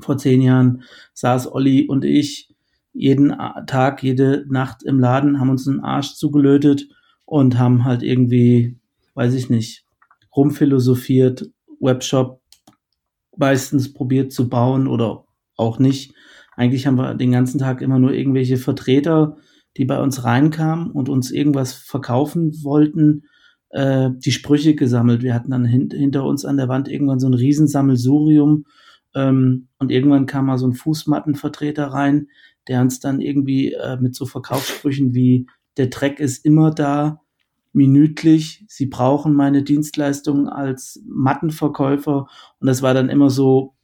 [0.00, 0.82] vor zehn Jahren
[1.14, 2.54] saß Olli und ich
[2.92, 3.34] jeden
[3.66, 6.88] Tag, jede Nacht im Laden, haben uns einen Arsch zugelötet
[7.24, 8.78] und haben halt irgendwie,
[9.14, 9.81] weiß ich nicht,
[10.34, 12.40] rumphilosophiert, Webshop
[13.36, 15.24] meistens probiert zu bauen oder
[15.56, 16.14] auch nicht.
[16.56, 19.36] Eigentlich haben wir den ganzen Tag immer nur irgendwelche Vertreter,
[19.76, 23.24] die bei uns reinkamen und uns irgendwas verkaufen wollten,
[23.70, 25.22] äh, die Sprüche gesammelt.
[25.22, 28.64] Wir hatten dann hint hinter uns an der Wand irgendwann so ein Riesensammelsurium
[29.14, 32.28] ähm, und irgendwann kam mal so ein Fußmattenvertreter rein,
[32.68, 35.46] der uns dann irgendwie äh, mit so Verkaufssprüchen wie
[35.78, 37.21] der Dreck ist immer da,
[37.72, 38.64] minütlich.
[38.68, 42.26] Sie brauchen meine Dienstleistungen als Mattenverkäufer.
[42.58, 43.74] Und das war dann immer so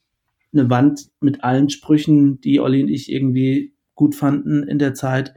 [0.53, 5.35] eine Wand mit allen Sprüchen, die Olli und ich irgendwie gut fanden in der Zeit,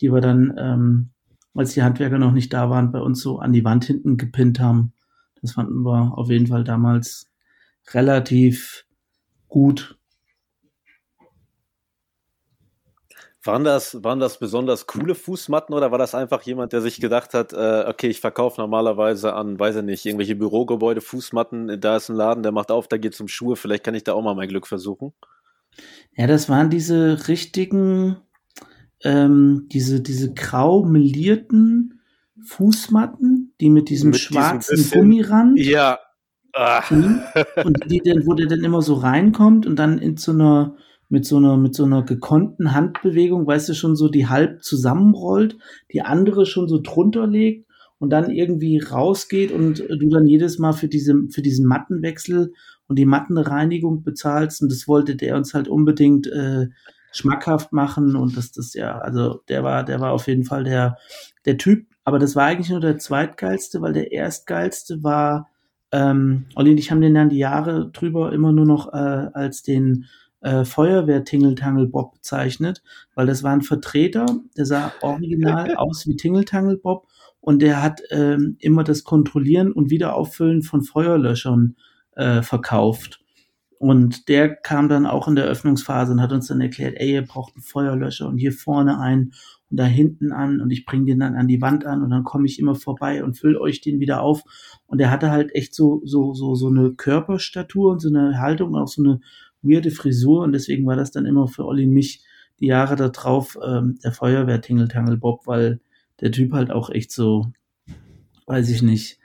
[0.00, 1.10] die wir dann, ähm,
[1.54, 4.60] als die Handwerker noch nicht da waren, bei uns so an die Wand hinten gepinnt
[4.60, 4.92] haben.
[5.40, 7.30] Das fanden wir auf jeden Fall damals
[7.92, 8.86] relativ
[9.48, 9.98] gut
[13.46, 17.34] Waren das, waren das besonders coole Fußmatten oder war das einfach jemand, der sich gedacht
[17.34, 22.08] hat, äh, okay, ich verkaufe normalerweise an, weiß ich nicht, irgendwelche Bürogebäude Fußmatten, da ist
[22.08, 24.22] ein Laden, der macht auf, da geht es um Schuhe, vielleicht kann ich da auch
[24.22, 25.12] mal mein Glück versuchen?
[26.16, 28.16] Ja, das waren diese richtigen,
[29.02, 32.00] ähm, diese, diese grau melierten
[32.46, 35.58] Fußmatten, die mit diesem mit schwarzen diesem Gummirand.
[35.58, 35.98] Ja.
[36.54, 36.90] Ach.
[36.90, 40.76] Und die, wo der dann immer so reinkommt und dann in so einer
[41.08, 45.56] mit so einer, mit so einer gekonnten Handbewegung, weißt du, schon so die halb zusammenrollt,
[45.92, 47.66] die andere schon so drunter legt
[47.98, 52.52] und dann irgendwie rausgeht und du dann jedes Mal für diese, für diesen Mattenwechsel
[52.86, 54.62] und die Mattenreinigung bezahlst.
[54.62, 56.66] Und das wollte der uns halt unbedingt äh,
[57.14, 60.96] schmackhaft machen und das, das ja, also der war, der war auf jeden Fall der,
[61.44, 65.48] der Typ, aber das war eigentlich nur der zweitgeilste, weil der erstgeilste war,
[65.92, 68.96] ähm, Olli und ich haben den dann die Jahre drüber immer nur noch äh,
[69.32, 70.06] als den
[70.44, 72.82] äh, Feuerwehr-Tingeltangel Bob bezeichnet,
[73.14, 74.26] weil das war ein Vertreter,
[74.56, 77.08] der sah original aus wie Tingeltangel Bob
[77.40, 81.76] und der hat ähm, immer das Kontrollieren und Wiederauffüllen von Feuerlöschern
[82.12, 83.20] äh, verkauft.
[83.78, 87.26] Und der kam dann auch in der Öffnungsphase und hat uns dann erklärt, ey, ihr
[87.26, 89.32] braucht einen Feuerlöscher und hier vorne einen
[89.70, 92.22] und da hinten an und ich bringe den dann an die Wand an und dann
[92.22, 94.42] komme ich immer vorbei und fülle euch den wieder auf.
[94.86, 98.72] Und er hatte halt echt so, so, so, so eine Körperstatur und so eine Haltung
[98.74, 99.20] und auch so eine
[99.64, 102.24] weirde Frisur und deswegen war das dann immer für Olli und mich
[102.60, 105.80] die Jahre da drauf ähm, der Feuerwehr Tingeltangel Bob, weil
[106.20, 107.52] der Typ halt auch echt so,
[108.46, 109.18] weiß ich nicht,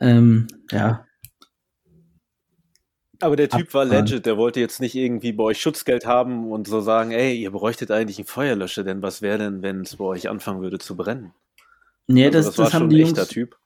[0.00, 1.06] ähm, ja,
[3.22, 6.66] aber der Typ war legit, der wollte jetzt nicht irgendwie bei euch Schutzgeld haben und
[6.66, 10.04] so sagen, ey, ihr bräuchtet eigentlich einen Feuerlöscher, denn was wäre denn, wenn es bei
[10.04, 11.32] euch anfangen würde zu brennen?
[12.08, 13.56] Nee, also das, das, das haben die Jungs, Typ.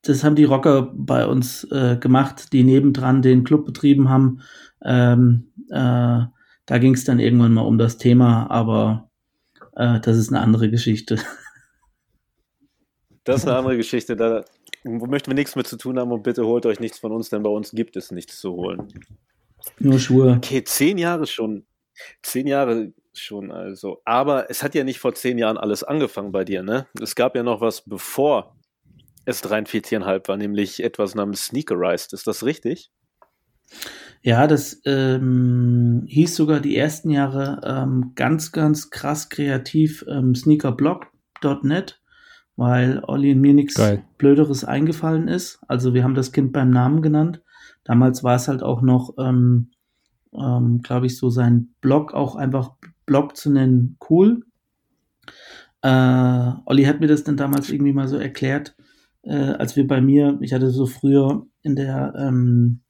[0.00, 4.40] Das haben die Rocker bei uns äh, gemacht, die nebendran den Club betrieben haben.
[4.82, 6.24] Ähm, äh,
[6.66, 9.10] da ging es dann irgendwann mal um das Thema, aber
[9.76, 11.18] äh, das ist eine andere Geschichte.
[13.26, 14.16] Das ist eine andere Geschichte.
[14.16, 14.44] Da,
[14.84, 17.42] möchten wir nichts mit zu tun haben und bitte holt euch nichts von uns, denn
[17.42, 18.92] bei uns gibt es nichts zu holen.
[19.78, 20.34] Nur Schuhe.
[20.36, 21.64] Okay, zehn Jahre schon.
[22.22, 24.02] Zehn Jahre schon, also.
[24.04, 26.86] Aber es hat ja nicht vor zehn Jahren alles angefangen bei dir, ne?
[27.00, 28.56] Es gab ja noch was bevor
[29.24, 32.12] es 43,5 war, nämlich etwas namens Sneakerized.
[32.12, 32.90] Ist das richtig?
[34.26, 42.00] Ja, das ähm, hieß sogar die ersten Jahre ähm, ganz, ganz krass kreativ ähm, sneakerblog.net
[42.56, 43.80] weil Olli und mir nichts
[44.18, 45.60] Blöderes eingefallen ist.
[45.66, 47.42] Also wir haben das Kind beim Namen genannt.
[47.84, 49.70] Damals war es halt auch noch, ähm,
[50.32, 52.72] ähm, glaube ich, so sein Blog auch einfach
[53.06, 54.44] Blog zu nennen cool.
[55.82, 58.76] Äh, Olli hat mir das dann damals irgendwie mal so erklärt,
[59.22, 62.80] äh, als wir bei mir, ich hatte so früher in der ähm,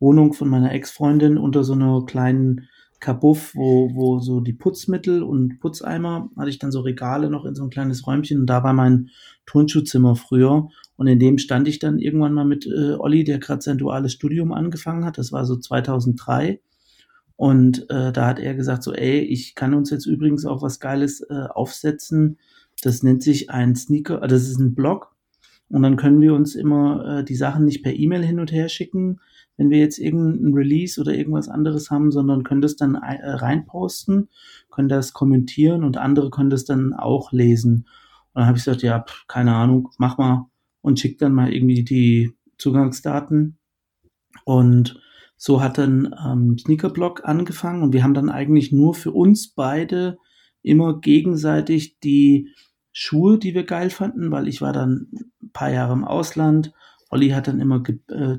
[0.00, 5.58] Wohnung von meiner Ex-Freundin unter so einer kleinen Kabuff, wo, wo so die Putzmittel und
[5.60, 8.74] Putzeimer, hatte ich dann so Regale noch in so ein kleines Räumchen und da war
[8.74, 9.08] mein
[9.46, 10.68] Turnschuhzimmer früher.
[10.96, 14.12] Und in dem stand ich dann irgendwann mal mit äh, Olli, der gerade sein duales
[14.12, 16.60] Studium angefangen hat, das war so 2003
[17.36, 20.78] und äh, da hat er gesagt so, ey, ich kann uns jetzt übrigens auch was
[20.78, 22.38] Geiles äh, aufsetzen,
[22.82, 25.14] das nennt sich ein Sneaker, das ist ein Blog
[25.70, 28.68] und dann können wir uns immer äh, die Sachen nicht per E-Mail hin und her
[28.68, 29.20] schicken,
[29.56, 34.28] wenn wir jetzt irgendein Release oder irgendwas anderes haben, sondern können das dann äh, reinposten,
[34.70, 37.86] können das kommentieren und andere können das dann auch lesen.
[38.32, 40.46] Und dann habe ich gesagt, ja, pff, keine Ahnung, mach mal
[40.80, 43.58] und schick dann mal irgendwie die Zugangsdaten.
[44.44, 45.00] Und
[45.36, 50.18] so hat dann ähm, Sneakerblock angefangen und wir haben dann eigentlich nur für uns beide
[50.62, 52.48] immer gegenseitig die
[52.92, 55.08] Schuhe, die wir geil fanden, weil ich war dann
[55.42, 56.72] ein paar Jahre im Ausland
[57.10, 58.38] Olli hat dann immer ge, äh,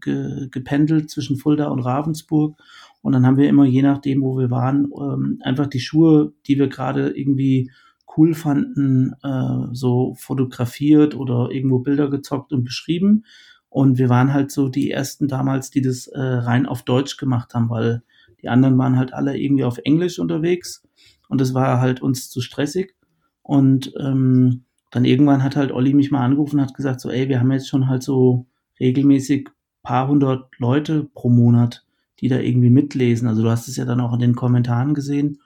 [0.00, 2.58] ge, gependelt zwischen Fulda und Ravensburg.
[3.02, 6.58] Und dann haben wir immer, je nachdem, wo wir waren, ähm, einfach die Schuhe, die
[6.58, 7.70] wir gerade irgendwie
[8.16, 13.24] cool fanden, äh, so fotografiert oder irgendwo Bilder gezockt und beschrieben.
[13.68, 17.54] Und wir waren halt so die ersten damals, die das äh, rein auf Deutsch gemacht
[17.54, 18.02] haben, weil
[18.40, 20.82] die anderen waren halt alle irgendwie auf Englisch unterwegs.
[21.28, 22.94] Und das war halt uns zu stressig.
[23.42, 27.28] Und ähm, dann irgendwann hat halt Olli mich mal angerufen und hat gesagt, so, ey,
[27.28, 28.46] wir haben jetzt schon halt so
[28.78, 29.48] regelmäßig
[29.82, 31.84] paar hundert Leute pro Monat,
[32.20, 33.26] die da irgendwie mitlesen.
[33.26, 35.40] Also du hast es ja dann auch in den Kommentaren gesehen.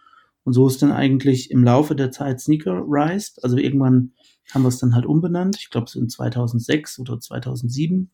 [0.45, 3.33] Und so ist dann eigentlich im Laufe der Zeit Sneaker Rise.
[3.43, 4.13] Also irgendwann
[4.53, 5.57] haben wir es dann halt umbenannt.
[5.59, 8.11] Ich glaube, so in 2006 oder 2007.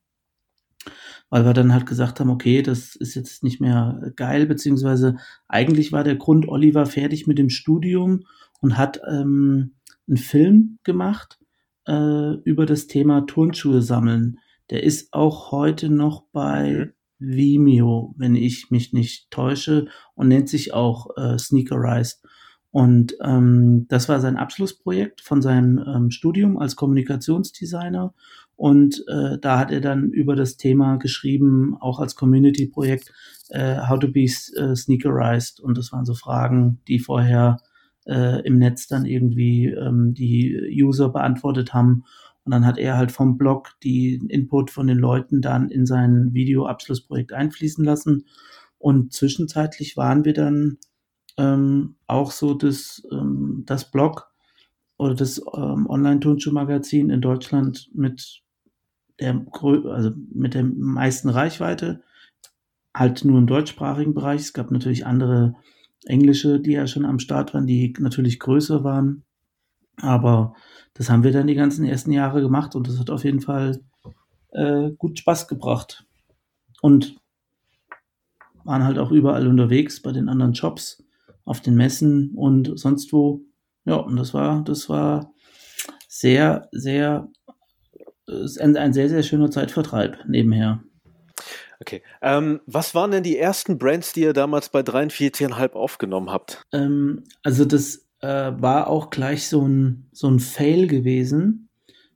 [1.28, 5.16] Weil wir dann halt gesagt haben, okay, das ist jetzt nicht mehr geil, beziehungsweise
[5.48, 8.24] eigentlich war der Grund, Olli war fertig mit dem Studium
[8.62, 9.74] und hat ähm,
[10.08, 11.38] einen Film gemacht
[11.86, 14.38] äh, über das Thema Turnschuhe sammeln.
[14.70, 16.92] Der ist auch heute noch bei mhm.
[17.18, 22.22] Vimeo, wenn ich mich nicht täusche, und nennt sich auch äh, Sneakerized.
[22.72, 28.14] Und ähm, das war sein Abschlussprojekt von seinem ähm, Studium als Kommunikationsdesigner.
[28.56, 33.12] Und äh, da hat er dann über das Thema geschrieben, auch als Community-Projekt,
[33.50, 35.60] äh, How to be äh, Sneakerized.
[35.60, 37.58] Und das waren so Fragen, die vorher
[38.06, 42.04] äh, im Netz dann irgendwie ähm, die User beantwortet haben.
[42.44, 46.34] Und dann hat er halt vom Blog die Input von den Leuten dann in sein
[46.34, 48.26] Videoabschlussprojekt einfließen lassen.
[48.78, 50.78] Und zwischenzeitlich waren wir dann
[51.36, 54.32] ähm, auch so das, ähm, das Blog
[54.96, 58.42] oder das ähm, Online-Turnschuh-Magazin in Deutschland mit
[59.20, 62.02] der, also mit der meisten Reichweite,
[62.94, 64.40] halt nur im deutschsprachigen Bereich.
[64.40, 65.54] Es gab natürlich andere
[66.04, 69.24] englische, die ja schon am Start waren, die natürlich größer waren.
[70.00, 70.54] Aber
[70.94, 73.80] das haben wir dann die ganzen ersten Jahre gemacht und das hat auf jeden Fall
[74.50, 76.04] äh, gut Spaß gebracht.
[76.80, 77.16] Und
[78.64, 81.02] waren halt auch überall unterwegs bei den anderen Shops,
[81.44, 83.42] auf den Messen und sonst wo.
[83.84, 85.32] Ja, und das war, das war
[86.08, 87.28] sehr, sehr,
[88.60, 90.82] ein, ein sehr, sehr schöner Zeitvertreib nebenher.
[91.82, 92.00] Okay.
[92.20, 96.62] Ähm, was waren denn die ersten Brands, die ihr damals bei 43,5 aufgenommen habt?
[96.72, 101.68] Ähm, also das äh, war auch gleich so ein, so ein Fail gewesen,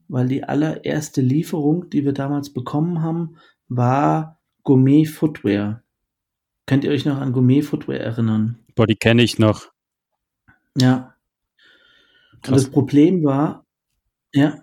[0.07, 5.83] weil die allererste Lieferung, die wir damals bekommen haben, war Gourmet Footwear.
[6.67, 8.61] Könnt ihr euch noch an Gourmet Footwear erinnern?
[8.77, 9.73] Boah, die kenne ich noch.
[10.77, 11.17] Ja.
[12.43, 12.49] Krass.
[12.49, 13.67] Und das Problem war,
[14.33, 14.63] ja.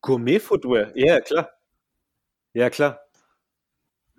[0.00, 1.48] Gourmet Footwear, ja, klar.
[2.54, 2.98] Ja, klar.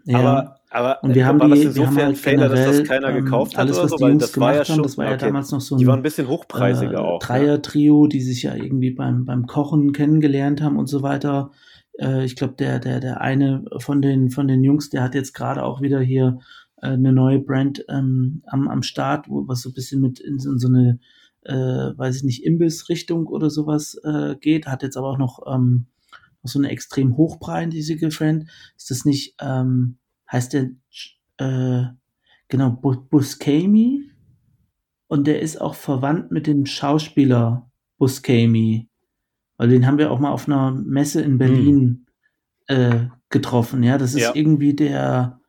[0.05, 0.19] Ja.
[0.19, 3.25] Aber, aber und wir haben war die, das insofern ein Fehler, dass das keiner ähm,
[3.25, 3.97] gekauft alles, hat was so?
[3.97, 5.99] die Jungs das war ja schon, das war ja damals noch so ein, Die waren
[5.99, 7.21] ein bisschen hochpreisiger äh, auch.
[7.21, 7.27] ne?
[7.27, 11.51] Dreier-Trio, die sich ja irgendwie beim, beim Kochen kennengelernt haben und so weiter.
[11.99, 15.33] Äh, ich glaube, der, der, der eine von den, von den Jungs, der hat jetzt
[15.33, 16.39] gerade auch wieder hier
[16.81, 20.39] äh, eine neue Brand ähm, am, am Start, wo, was so ein bisschen mit in
[20.39, 20.99] so, in so eine,
[21.43, 21.53] äh,
[21.97, 25.87] weiß ich nicht, Imbiss-Richtung oder sowas äh, geht, hat jetzt aber auch noch, ähm,
[26.43, 28.45] noch so eine extrem hochpreisige Brand.
[28.77, 29.97] Ist das nicht, ähm,
[30.31, 30.71] heißt der,
[31.37, 31.85] äh,
[32.47, 34.09] genau, Buscemi?
[35.07, 38.89] Und der ist auch verwandt mit dem Schauspieler Buscemi.
[39.57, 42.05] Weil den haben wir auch mal auf einer Messe in Berlin
[42.67, 42.77] hm.
[42.77, 43.83] äh, getroffen.
[43.83, 44.31] Ja, das ist ja.
[44.33, 45.39] irgendwie der,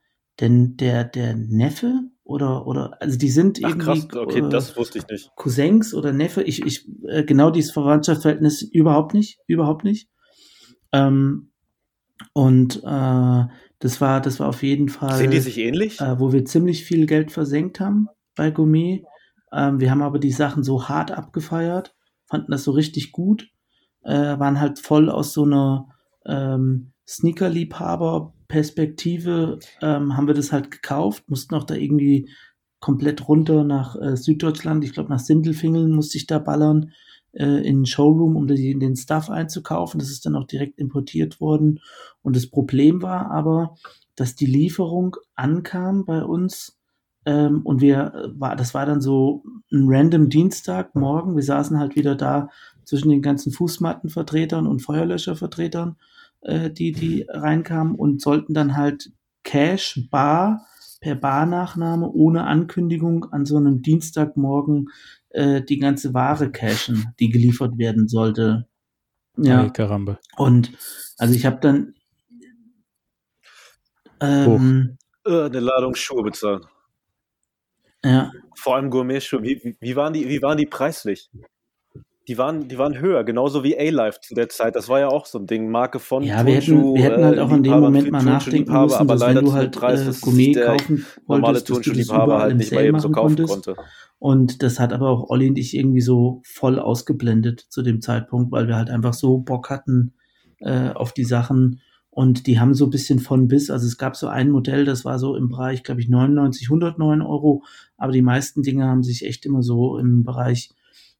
[0.40, 4.08] der, der, der Neffe oder, oder, also die sind Ach, irgendwie.
[4.08, 5.30] Krass, okay, äh, das wusste ich nicht.
[5.36, 6.42] Cousins oder Neffe.
[6.42, 10.08] Ich, ich, äh, genau dieses Verwandtschaftsverhältnis überhaupt nicht, überhaupt nicht.
[10.92, 11.50] Ähm,
[12.34, 13.44] und äh,
[13.78, 15.16] das war, das war auf jeden Fall.
[15.16, 16.00] Sehen die sich ähnlich?
[16.00, 19.04] Äh, wo wir ziemlich viel Geld versenkt haben bei Gourmet.
[19.52, 21.94] Ähm, wir haben aber die Sachen so hart abgefeiert,
[22.26, 23.48] fanden das so richtig gut,
[24.02, 25.88] äh, waren halt voll aus so einer
[26.26, 32.30] ähm, Sneaker-Liebhaber-Perspektive, ähm, haben wir das halt gekauft, mussten auch da irgendwie
[32.80, 36.92] komplett runter nach äh, Süddeutschland, ich glaube nach Sindelfingen musste ich da ballern
[37.32, 39.98] äh, in den Showroom, um die, den Stuff einzukaufen.
[39.98, 41.80] Das ist dann auch direkt importiert worden.
[42.22, 43.76] Und das Problem war aber,
[44.16, 46.78] dass die Lieferung ankam bei uns
[47.24, 51.36] ähm, und wir äh, war, das war dann so ein random Dienstag morgen.
[51.36, 52.48] Wir saßen halt wieder da
[52.84, 55.96] zwischen den ganzen Fußmattenvertretern und Feuerlöschervertretern,
[56.42, 59.12] äh, die die reinkamen und sollten dann halt
[59.44, 60.66] Cash bar
[61.00, 64.88] per Barnachnahme ohne Ankündigung an so einem Dienstagmorgen
[65.32, 68.68] äh, die ganze Ware cashen, die geliefert werden sollte.
[69.36, 69.68] Ja.
[69.70, 70.18] Karambe.
[70.36, 70.72] Und
[71.16, 71.94] also ich habe dann
[74.20, 76.64] ähm, äh, eine Ladung Schuhe bezahlen.
[78.04, 78.32] Ja.
[78.56, 79.42] Vor allem Gourmet-Schuhe.
[79.42, 81.30] Wie, wie, waren die, wie waren die preislich?
[82.28, 84.76] Die waren, die waren höher, genauso wie A-Life zu der Zeit.
[84.76, 87.38] Das war ja auch so ein Ding, Marke von Ja, wir hätten, wir hätten halt
[87.40, 90.20] auch in dem Moment mal nachdenken müssen, aber dass leider wenn du halt Preis, äh,
[90.20, 93.14] Gourmet kaufen wolltest, dass du das überall halt im nicht mal Sale eben so machen
[93.14, 93.66] kaufen konntest.
[93.66, 93.82] konnte.
[94.20, 98.52] Und das hat aber auch Olli und ich irgendwie so voll ausgeblendet zu dem Zeitpunkt,
[98.52, 100.14] weil wir halt einfach so Bock hatten
[100.60, 101.80] äh, auf die Sachen.
[102.08, 105.04] Und die haben so ein bisschen von bis, also es gab so ein Modell, das
[105.04, 107.64] war so im Bereich, glaube ich, 99, 109 Euro.
[107.96, 110.70] Aber die meisten Dinge haben sich echt immer so im Bereich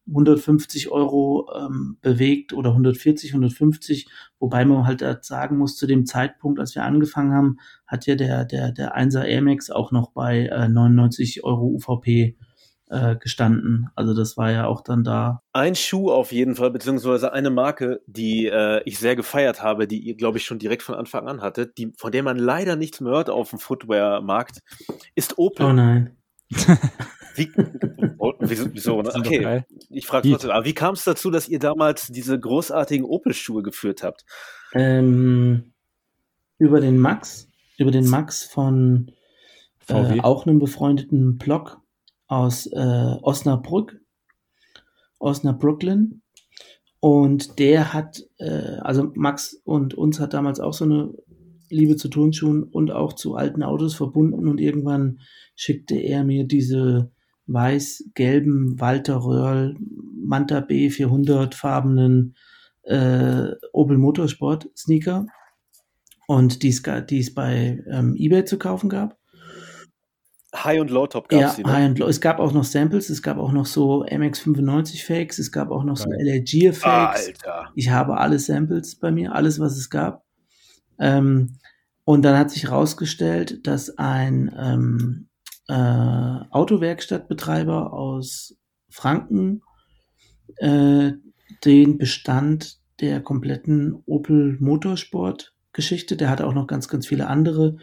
[0.09, 6.59] 150 Euro ähm, bewegt oder 140, 150, wobei man halt sagen muss, zu dem Zeitpunkt,
[6.59, 10.47] als wir angefangen haben, hat ja der, der, der 1er Air Max auch noch bei
[10.47, 12.37] äh, 99 Euro UVP
[12.93, 13.88] äh, gestanden.
[13.97, 15.41] Also das war ja auch dann da.
[15.53, 19.99] Ein Schuh auf jeden Fall, beziehungsweise eine Marke, die äh, ich sehr gefeiert habe, die
[20.01, 23.01] ihr, glaube ich, schon direkt von Anfang an hattet, die, von der man leider nichts
[23.01, 24.59] mehr hört auf dem Footwear-Markt,
[25.15, 25.67] ist Opel.
[25.67, 26.17] Oh nein.
[27.35, 27.51] Wie,
[28.40, 29.12] wieso, wieso ne?
[29.14, 33.62] Okay, ich frage trotzdem, aber wie kam es dazu, dass ihr damals diese großartigen Opel-Schuhe
[33.62, 34.25] geführt habt?
[34.75, 35.73] Ähm,
[36.59, 39.12] über den Max, über den Max von
[39.88, 41.81] äh, auch einem befreundeten Blog
[42.27, 44.01] aus äh, Osnabrück,
[45.18, 46.23] Osnabrücklin.
[47.01, 51.12] Und der hat, äh, also Max und uns hat damals auch so eine
[51.68, 55.21] Liebe zu Turnschuhen und auch zu alten Autos verbunden und irgendwann
[55.57, 57.11] schickte er mir diese
[57.47, 59.77] weiß-gelben Walter Röhrl
[60.25, 62.37] Manta B400 farbenen
[62.83, 65.27] äh, Opel Motorsport Sneaker
[66.27, 69.19] und die es, bei ähm, eBay zu kaufen gab.
[70.55, 71.73] High und Low Top gab ja, es die, ne?
[71.73, 72.07] High und Low.
[72.07, 75.85] Es gab auch noch Samples, es gab auch noch so MX95 Fakes, es gab auch
[75.85, 77.27] noch so LA Fakes.
[77.27, 77.71] Alter.
[77.75, 80.25] Ich habe alle Samples bei mir, alles was es gab.
[80.99, 81.59] Ähm,
[82.05, 85.29] und dann hat sich herausgestellt, dass ein ähm,
[85.73, 88.55] äh, Autowerkstattbetreiber aus
[88.91, 89.63] Franken
[90.57, 91.13] äh,
[91.65, 97.79] den Bestand der kompletten Opel Motorsport Geschichte, der hatte auch noch ganz, ganz viele andere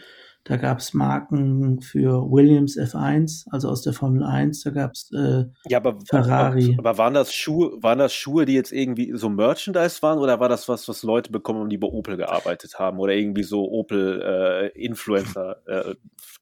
[0.49, 4.63] da gab es Marken für Williams F1, also aus der Formel 1.
[4.63, 6.75] Da gab es äh, ja, aber, Ferrari.
[6.75, 10.39] Aber, aber, waren das Schuhe, waren das Schuhe, die jetzt irgendwie so Merchandise waren, oder
[10.39, 14.71] war das was, was Leute bekommen, die bei Opel gearbeitet haben, oder irgendwie so Opel
[14.73, 15.95] äh, äh,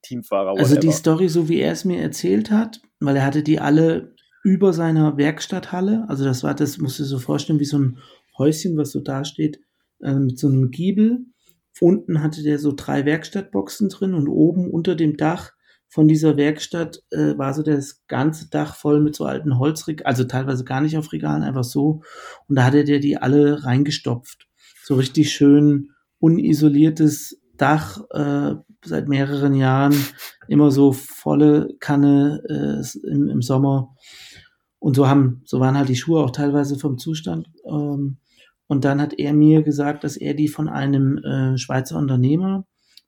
[0.04, 0.58] Teamfahrer?
[0.58, 4.16] Also die Story, so wie er es mir erzählt hat, weil er hatte die alle
[4.42, 6.06] über seiner Werkstatthalle.
[6.08, 7.98] Also das war, das musst du dir so vorstellen, wie so ein
[8.38, 9.60] Häuschen, was so da steht,
[10.00, 11.26] äh, mit so einem Giebel.
[11.82, 15.52] Unten hatte der so drei Werkstattboxen drin und oben unter dem Dach
[15.90, 20.26] von dieser Werkstatt äh, war so das ganze Dach voll mit so alten Holzregalen, also
[20.26, 22.02] teilweise gar nicht auf Regalen, einfach so.
[22.48, 24.48] Und da hatte der die alle reingestopft.
[24.84, 29.96] So richtig schön unisoliertes Dach äh, seit mehreren Jahren,
[30.48, 33.96] immer so volle Kanne äh, im, im Sommer.
[34.80, 37.50] Und so haben, so waren halt die Schuhe auch teilweise vom Zustand.
[37.66, 38.18] Ähm,
[38.68, 42.66] und dann hat er mir gesagt, dass er die von einem äh, Schweizer Unternehmer,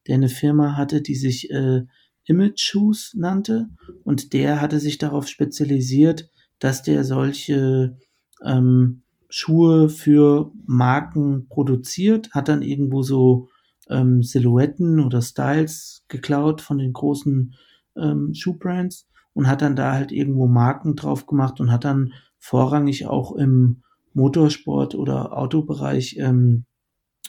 [0.08, 1.84] der eine Firma hatte, die sich äh,
[2.24, 3.69] Image Shoes nannte.
[4.04, 7.98] Und der hatte sich darauf spezialisiert, dass der solche
[8.43, 13.50] ähm, Schuhe für Marken produziert, hat dann irgendwo so
[13.89, 17.54] ähm, Silhouetten oder Styles geklaut von den großen
[17.98, 23.08] ähm, Schuhbrands und hat dann da halt irgendwo Marken drauf gemacht und hat dann vorrangig
[23.08, 26.65] auch im Motorsport oder Autobereich ähm,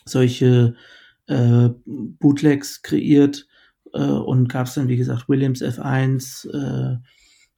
[0.05, 0.75] solche
[1.27, 3.47] äh, Bootlegs kreiert
[3.93, 6.99] äh, und gab es dann, wie gesagt, Williams F1, äh,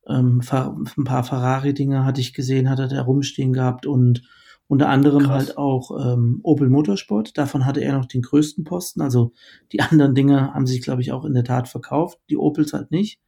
[0.09, 4.23] ähm, ein paar Ferrari-Dinger hatte ich gesehen, hat er da rumstehen gehabt und
[4.67, 5.49] unter anderem Krass.
[5.49, 7.37] halt auch ähm, Opel Motorsport.
[7.37, 9.03] Davon hatte er noch den größten Posten.
[9.03, 9.33] Also
[9.71, 12.19] die anderen Dinge haben sich, glaube ich, auch in der Tat verkauft.
[12.31, 13.21] Die Opels halt nicht.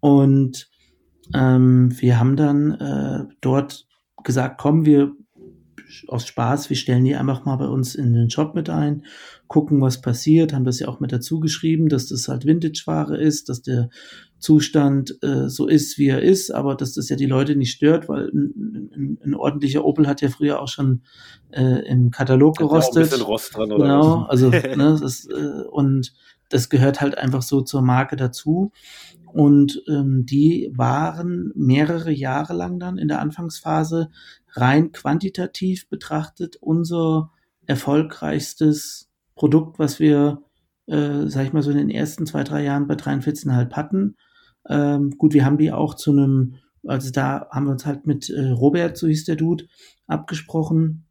[0.00, 0.70] Und
[1.34, 3.86] ähm, wir haben dann äh, dort
[4.24, 5.12] gesagt, komm, wir
[6.08, 9.04] aus Spaß, wir stellen die einfach mal bei uns in den Shop mit ein,
[9.48, 13.48] gucken, was passiert, haben das ja auch mit dazu geschrieben, dass das halt Vintage-Ware ist,
[13.48, 13.90] dass der
[14.38, 18.08] Zustand äh, so ist, wie er ist, aber dass das ja die Leute nicht stört,
[18.08, 21.02] weil ein, ein, ein ordentlicher Opel hat ja früher auch schon
[21.50, 23.10] äh, im Katalog gerostet.
[23.10, 26.12] Ja Rost dran, oder genau, also ne, das, äh, und
[26.48, 28.72] das gehört halt einfach so zur Marke dazu.
[29.32, 34.10] Und ähm, die waren mehrere Jahre lang dann in der Anfangsphase
[34.52, 37.30] rein quantitativ betrachtet unser
[37.66, 40.42] erfolgreichstes Produkt, was wir,
[40.86, 44.16] äh, sag ich mal, so in den ersten zwei, drei Jahren bei 43,5 hatten.
[44.68, 48.28] Ähm, gut, wir haben die auch zu einem, also da haben wir uns halt mit
[48.30, 49.66] äh, Robert, so hieß der Dude,
[50.06, 51.06] abgesprochen,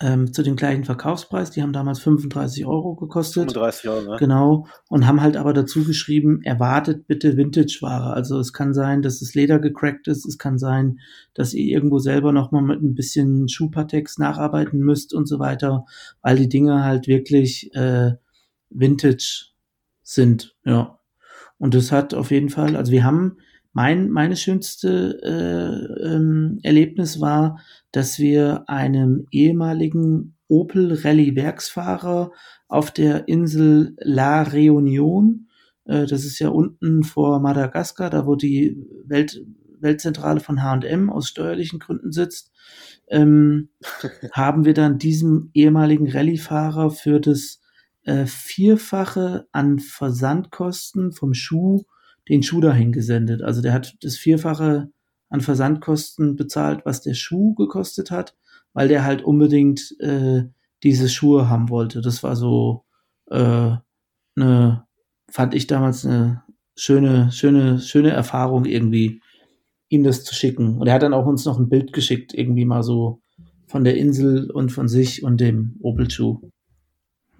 [0.00, 1.50] ähm, zu dem gleichen Verkaufspreis.
[1.50, 3.52] Die haben damals 35 Euro gekostet.
[3.52, 4.16] 35 Euro, ne?
[4.18, 4.66] Genau.
[4.88, 8.12] Und haben halt aber dazu geschrieben, erwartet bitte Vintage-Ware.
[8.12, 10.24] Also es kann sein, dass das Leder gecrackt ist.
[10.24, 11.00] Es kann sein,
[11.34, 15.84] dass ihr irgendwo selber nochmal mit ein bisschen Schuhpatex nacharbeiten müsst und so weiter,
[16.22, 18.12] weil die Dinge halt wirklich äh,
[18.70, 19.46] Vintage
[20.02, 20.54] sind.
[20.64, 20.98] Ja.
[21.58, 23.38] Und das hat auf jeden Fall, also wir haben
[23.78, 27.60] mein, meine schönste äh, ähm, Erlebnis war,
[27.92, 32.32] dass wir einem ehemaligen Opel Rallye Werksfahrer
[32.66, 35.46] auf der Insel La Réunion,
[35.84, 39.46] äh, das ist ja unten vor Madagaskar, da wo die Welt,
[39.78, 42.50] Weltzentrale von H&M aus steuerlichen Gründen sitzt,
[43.06, 43.68] ähm,
[44.32, 47.60] haben wir dann diesem ehemaligen Rallye-Fahrer für das
[48.02, 51.84] äh, Vierfache an Versandkosten vom Schuh
[52.28, 53.42] den Schuh dahin gesendet.
[53.42, 54.90] Also der hat das Vierfache
[55.28, 58.36] an Versandkosten bezahlt, was der Schuh gekostet hat,
[58.72, 60.44] weil der halt unbedingt äh,
[60.82, 62.00] diese Schuhe haben wollte.
[62.00, 62.84] Das war so
[63.30, 63.72] äh,
[64.36, 64.86] eine,
[65.30, 66.42] fand ich damals eine
[66.76, 69.20] schöne, schöne, schöne Erfahrung irgendwie,
[69.88, 70.78] ihm das zu schicken.
[70.78, 73.20] Und er hat dann auch uns noch ein Bild geschickt, irgendwie mal so
[73.66, 76.40] von der Insel und von sich und dem Opel-Schuh.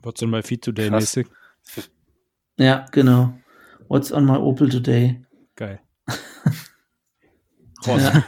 [0.03, 1.27] What's on my feet today mäßig.
[2.59, 3.35] Ja, genau.
[3.89, 5.25] What's on my Opel today?
[5.57, 5.81] Geil.
[7.87, 8.23] ja.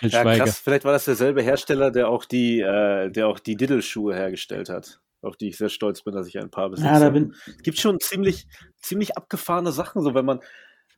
[0.00, 4.14] ja, krass, vielleicht war das derselbe Hersteller, der auch die, äh, der auch die Diddle-Schuhe
[4.14, 5.00] hergestellt hat.
[5.20, 6.88] Auf die ich sehr stolz bin, dass ich ein paar besitze.
[6.88, 8.46] Ja, da bin es gibt schon ziemlich,
[8.78, 10.40] ziemlich abgefahrene Sachen, so wenn man,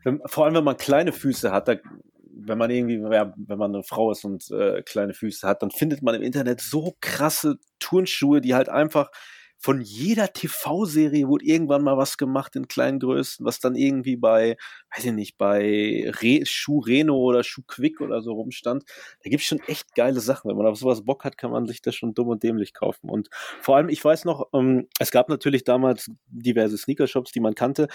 [0.03, 1.77] wenn, vor allem wenn man kleine Füße hat, da,
[2.37, 5.71] wenn man irgendwie, ja, wenn man eine Frau ist und äh, kleine Füße hat, dann
[5.71, 9.11] findet man im Internet so krasse Turnschuhe, die halt einfach
[9.65, 14.59] von jeder TV-Serie wurde irgendwann mal was gemacht in kleinen Größen, was dann irgendwie bei,
[14.95, 18.85] weiß ich nicht, bei Re Schuh Reno oder Schuh Quick oder so rumstand.
[19.23, 20.51] Da gibt's schon echt geile Sachen.
[20.51, 23.09] Wenn man auf sowas Bock hat, kann man sich das schon dumm und dämlich kaufen.
[23.09, 23.31] Und
[23.63, 27.89] vor allem, ich weiß noch, ähm, es gab natürlich damals diverse Sneakershops, die man kannte,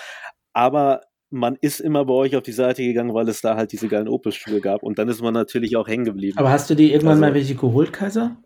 [0.54, 3.90] aber man ist immer bei euch auf die Seite gegangen, weil es da halt diese
[3.90, 4.82] geilen Opel-Schuhe gab.
[4.82, 6.40] Und dann ist man natürlich auch hängen geblieben.
[6.40, 8.38] Aber hast du die irgendwann also, mal welche geholt, Kaiser?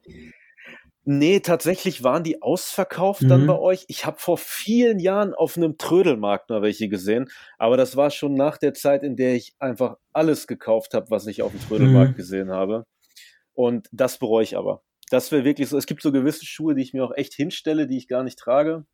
[1.05, 3.27] Nee, tatsächlich waren die ausverkauft mhm.
[3.27, 3.83] dann bei euch.
[3.87, 8.35] Ich habe vor vielen Jahren auf einem Trödelmarkt mal welche gesehen, aber das war schon
[8.35, 12.13] nach der Zeit, in der ich einfach alles gekauft habe, was ich auf dem Trödelmarkt
[12.13, 12.15] mhm.
[12.15, 12.85] gesehen habe.
[13.53, 14.81] Und das bereue ich aber.
[15.09, 15.77] Das wäre wirklich so.
[15.77, 18.39] Es gibt so gewisse Schuhe, die ich mir auch echt hinstelle, die ich gar nicht
[18.39, 18.85] trage.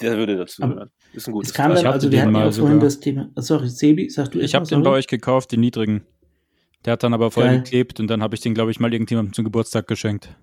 [0.00, 0.90] Der würde dazu gehören.
[1.12, 3.30] Ist ein gutes es kam dann, also wir hatten ja vorhin das Thema.
[3.36, 6.04] Sorry, Sebi, sagst du Ich habe den bei euch gekauft, den niedrigen.
[6.84, 7.58] Der hat dann aber voll Geil.
[7.58, 10.34] geklebt und dann habe ich den, glaube ich, mal irgendjemandem zum Geburtstag geschenkt.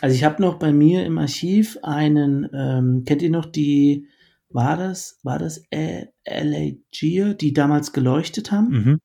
[0.00, 4.08] Also ich habe noch bei mir im Archiv einen, ähm, kennt ihr noch die,
[4.48, 8.68] war das, war das LA Gear, die damals geleuchtet haben?
[8.68, 8.98] Mhm.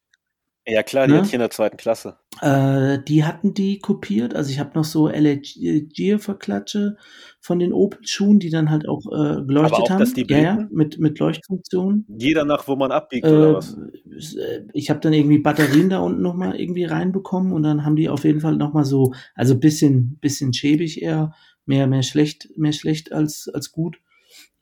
[0.70, 1.20] Ja klar, die ne?
[1.20, 2.18] hatte ich in der zweiten Klasse.
[2.42, 4.36] Äh, die hatten die kopiert.
[4.36, 6.96] Also ich habe noch so LG-Verklatsche
[7.42, 10.00] von den Opel-Schuhen, die dann halt auch äh, geleuchtet Aber auch, haben.
[10.00, 12.06] Dass die ja, ja, mit, mit Leuchtfunktion.
[12.08, 13.74] Jeder nach, wo man abbiegt äh, oder was?
[13.74, 18.10] Äh, ich habe dann irgendwie Batterien da unten nochmal irgendwie reinbekommen und dann haben die
[18.10, 21.34] auf jeden Fall nochmal so, also bisschen, bisschen schäbig eher,
[21.66, 24.00] mehr, mehr schlecht, mehr schlecht als, als gut.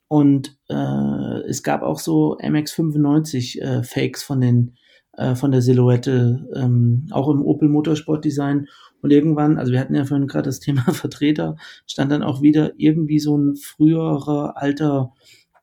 [0.08, 4.76] Und äh, es gab auch so MX95 äh, Fakes von den
[5.18, 8.68] äh, von der Silhouette, ähm, auch im Opel Motorsport Design.
[9.02, 11.56] Und irgendwann, also wir hatten ja vorhin gerade das Thema Vertreter,
[11.86, 15.12] stand dann auch wieder irgendwie so ein früherer alter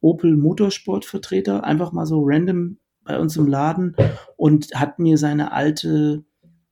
[0.01, 3.95] Opel Motorsport Vertreter, einfach mal so random bei uns im Laden
[4.35, 6.25] und hat mir seine alte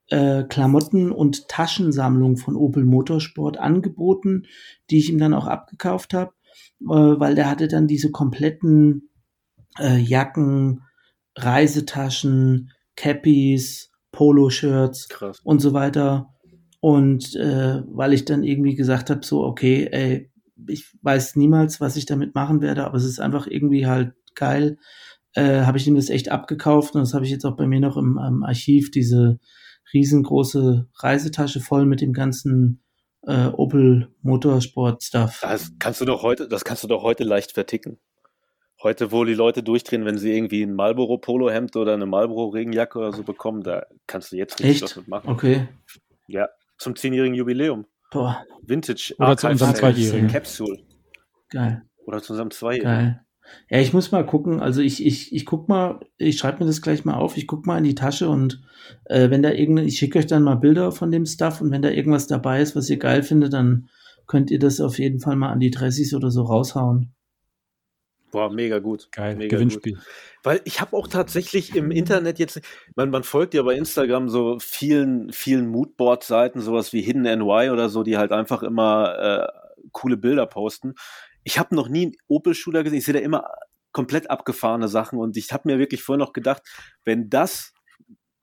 [0.08, 4.44] äh, Klamotten- und Taschensammlung von Opel Motorsport angeboten,
[4.90, 6.32] die ich ihm dann auch abgekauft habe,
[6.82, 9.08] äh, weil der hatte dann diese kompletten
[9.78, 10.82] äh, Jacken,
[11.36, 15.08] Reisetaschen, Cappies, Poloshirts
[15.42, 16.30] und so weiter.
[16.80, 20.30] Und äh, weil ich dann irgendwie gesagt habe, so, okay, ey,
[20.68, 24.76] ich weiß niemals, was ich damit machen werde, aber es ist einfach irgendwie halt geil,
[25.34, 27.80] äh, habe ich ihm das echt abgekauft und das habe ich jetzt auch bei mir
[27.80, 29.40] noch im, im Archiv, diese
[29.92, 32.82] riesengroße Reisetasche voll mit dem ganzen
[33.22, 35.40] äh, Opel Motorsport Stuff.
[35.42, 37.98] Das kannst du doch heute, das kannst du doch heute leicht verticken
[38.84, 42.98] heute, wo die Leute durchdrehen, wenn sie irgendwie ein Marlboro Polohemd oder eine Marlboro Regenjacke
[42.98, 45.30] oder so bekommen, da kannst du jetzt nicht was mitmachen.
[45.30, 45.68] Okay.
[46.28, 47.86] Ja, zum zehnjährigen Jubiläum.
[48.12, 48.44] Boah.
[48.62, 50.28] Vintage oder zu unserem Zweijährigen.
[50.28, 50.78] Capsule.
[51.50, 51.82] Geil.
[52.06, 52.90] Oder zu unserem Zweijährigen.
[52.90, 53.20] Geil.
[53.68, 54.60] Ja, ich muss mal gucken.
[54.60, 57.36] Also ich, ich, ich guck mal, ich schreibe mir das gleich mal auf.
[57.36, 58.62] Ich guck mal in die Tasche und
[59.06, 61.82] äh, wenn da irgendeine, ich schicke euch dann mal Bilder von dem Stuff und wenn
[61.82, 63.88] da irgendwas dabei ist, was ihr geil findet, dann
[64.26, 67.14] könnt ihr das auf jeden Fall mal an die Dressis oder so raushauen.
[68.34, 69.12] Boah, mega gut.
[69.12, 69.94] Geil, mega Gewinnspiel.
[69.94, 70.04] Gut.
[70.42, 72.60] Weil ich habe auch tatsächlich im Internet jetzt,
[72.96, 77.88] man, man folgt ja bei Instagram so vielen, vielen Moodboard-Seiten, sowas wie Hidden NY oder
[77.88, 80.94] so, die halt einfach immer äh, coole Bilder posten.
[81.44, 82.98] Ich habe noch nie einen Opel-Shooter gesehen.
[82.98, 83.48] Ich sehe da immer
[83.92, 86.62] komplett abgefahrene Sachen und ich habe mir wirklich vorher noch gedacht,
[87.04, 87.72] wenn das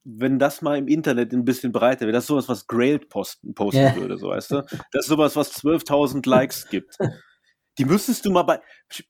[0.04, 3.54] wenn das mal im Internet ein bisschen breiter wäre, das ist sowas, was Grail posten,
[3.54, 3.96] posten yeah.
[3.96, 4.62] würde, so weißt du?
[4.92, 6.98] Das ist sowas, was 12.000 Likes gibt.
[7.78, 8.60] Die müsstest du mal bei,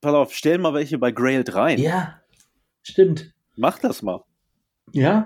[0.01, 1.79] pass auf, stell mal welche bei Grailed rein.
[1.79, 2.21] Ja,
[2.83, 3.33] stimmt.
[3.55, 4.23] Mach das mal.
[4.91, 5.25] Ja.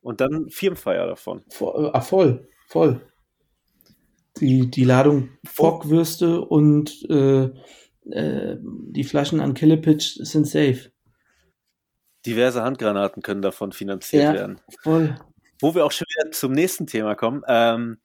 [0.00, 1.44] Und dann Firmenfeier davon.
[1.50, 3.00] Voll, ah, voll, voll.
[4.38, 7.50] Die, die Ladung Bockwürste und äh,
[8.10, 10.90] äh, die Flaschen an Killepitch sind safe.
[12.26, 14.60] Diverse Handgranaten können davon finanziert ja, werden.
[14.82, 15.16] Voll.
[15.60, 17.42] Wo wir auch schon wieder zum nächsten Thema kommen.
[17.46, 17.98] Ähm,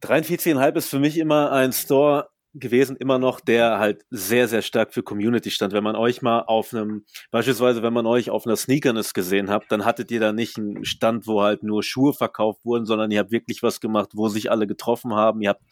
[0.00, 4.94] 43,5 ist für mich immer ein Store, gewesen, immer noch, der halt sehr, sehr stark
[4.94, 5.72] für Community stand.
[5.72, 9.70] Wenn man euch mal auf einem, beispielsweise, wenn man euch auf einer Sneakerness gesehen habt,
[9.72, 13.18] dann hattet ihr da nicht einen Stand, wo halt nur Schuhe verkauft wurden, sondern ihr
[13.18, 15.40] habt wirklich was gemacht, wo sich alle getroffen haben.
[15.42, 15.62] Ihr habt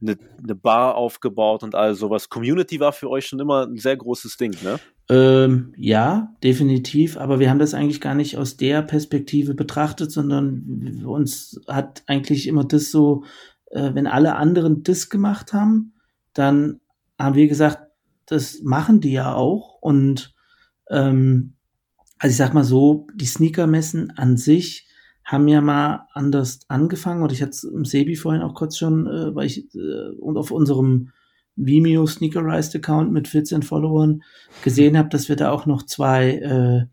[0.00, 2.28] eine, eine Bar aufgebaut und all sowas.
[2.28, 4.78] Community war für euch schon immer ein sehr großes Ding, ne?
[5.10, 7.16] Ähm, ja, definitiv.
[7.16, 12.46] Aber wir haben das eigentlich gar nicht aus der Perspektive betrachtet, sondern uns hat eigentlich
[12.46, 13.24] immer das so,
[13.70, 15.94] äh, wenn alle anderen das gemacht haben,
[16.38, 16.80] dann
[17.18, 17.80] haben wir gesagt,
[18.26, 19.78] das machen die ja auch.
[19.80, 20.34] Und
[20.90, 21.54] ähm,
[22.18, 24.88] also ich sag mal so, die Sneakermessen an sich
[25.24, 27.22] haben ja mal anders angefangen.
[27.22, 30.36] Und ich hatte es im Sebi vorhin auch kurz schon, äh, weil ich äh, und
[30.36, 31.10] auf unserem
[31.56, 34.22] Vimeo Sneakerized Account mit 14 Followern
[34.62, 36.86] gesehen habe, dass wir da auch noch zwei äh,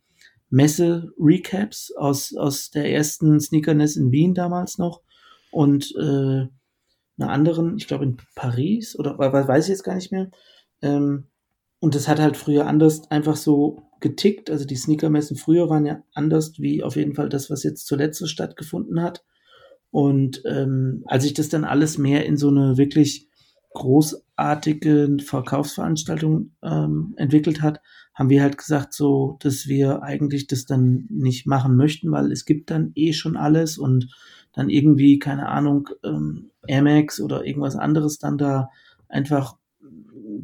[0.50, 5.02] Messe-Recaps aus, aus der ersten Sneakerness in Wien damals noch
[5.52, 6.48] und äh,
[7.18, 10.30] einer anderen, ich glaube in Paris oder weiß ich jetzt gar nicht mehr.
[10.82, 11.28] Ähm,
[11.80, 14.49] und das hat halt früher anders einfach so getickt.
[14.49, 18.20] Also die Sneakermessen früher waren ja anders wie auf jeden Fall das, was jetzt zuletzt
[18.20, 19.24] so stattgefunden hat.
[19.91, 23.30] Und ähm, als sich das dann alles mehr in so eine wirklich
[23.76, 27.82] großartige Verkaufsveranstaltung ähm, entwickelt hat,
[28.13, 32.45] haben wir halt gesagt, so, dass wir eigentlich das dann nicht machen möchten, weil es
[32.45, 34.07] gibt dann eh schon alles und
[34.56, 38.70] dann irgendwie, keine Ahnung, ähm, Amex oder irgendwas anderes dann da
[39.08, 39.58] einfach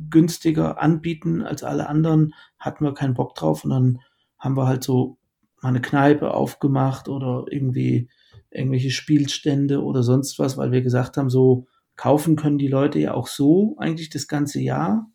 [0.09, 3.99] günstiger anbieten als alle anderen, hatten wir keinen Bock drauf und dann
[4.37, 5.17] haben wir halt so
[5.61, 8.09] mal eine Kneipe aufgemacht oder irgendwie
[8.49, 13.13] irgendwelche Spielstände oder sonst was, weil wir gesagt haben, so kaufen können die Leute ja
[13.13, 15.09] auch so eigentlich das ganze Jahr,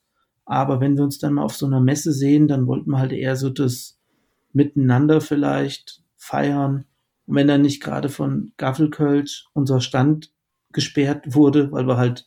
[0.46, 3.12] Aber wenn wir uns dann mal auf so einer Messe sehen, dann wollten wir halt
[3.12, 3.98] eher so das
[4.52, 6.86] Miteinander vielleicht feiern.
[7.26, 10.32] Und wenn dann nicht gerade von Gaffelkölsch unser Stand
[10.72, 12.26] gesperrt wurde, weil wir halt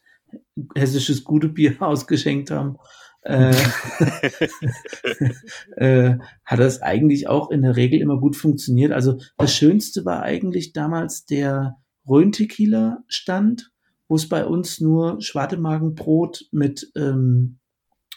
[0.75, 2.77] hessisches gute Bier ausgeschenkt haben,
[3.21, 3.53] äh,
[5.77, 8.91] äh, hat das eigentlich auch in der Regel immer gut funktioniert.
[8.91, 11.77] Also das Schönste war eigentlich damals der
[12.07, 13.71] Rhön-Tequila stand,
[14.07, 17.59] wo es bei uns nur Schwartemagenbrot mit ähm,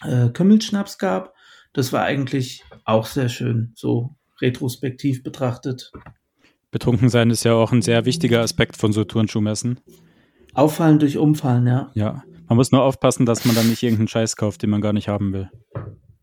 [0.01, 1.33] äh, Kümmelschnaps gab.
[1.73, 5.91] Das war eigentlich auch sehr schön, so retrospektiv betrachtet.
[6.73, 9.79] Betrunken sein ist ja auch ein sehr wichtiger Aspekt von so Turnschuhmessen.
[10.53, 11.91] Auffallen durch Umfallen, ja.
[11.93, 14.91] Ja, man muss nur aufpassen, dass man dann nicht irgendeinen Scheiß kauft, den man gar
[14.91, 15.49] nicht haben will.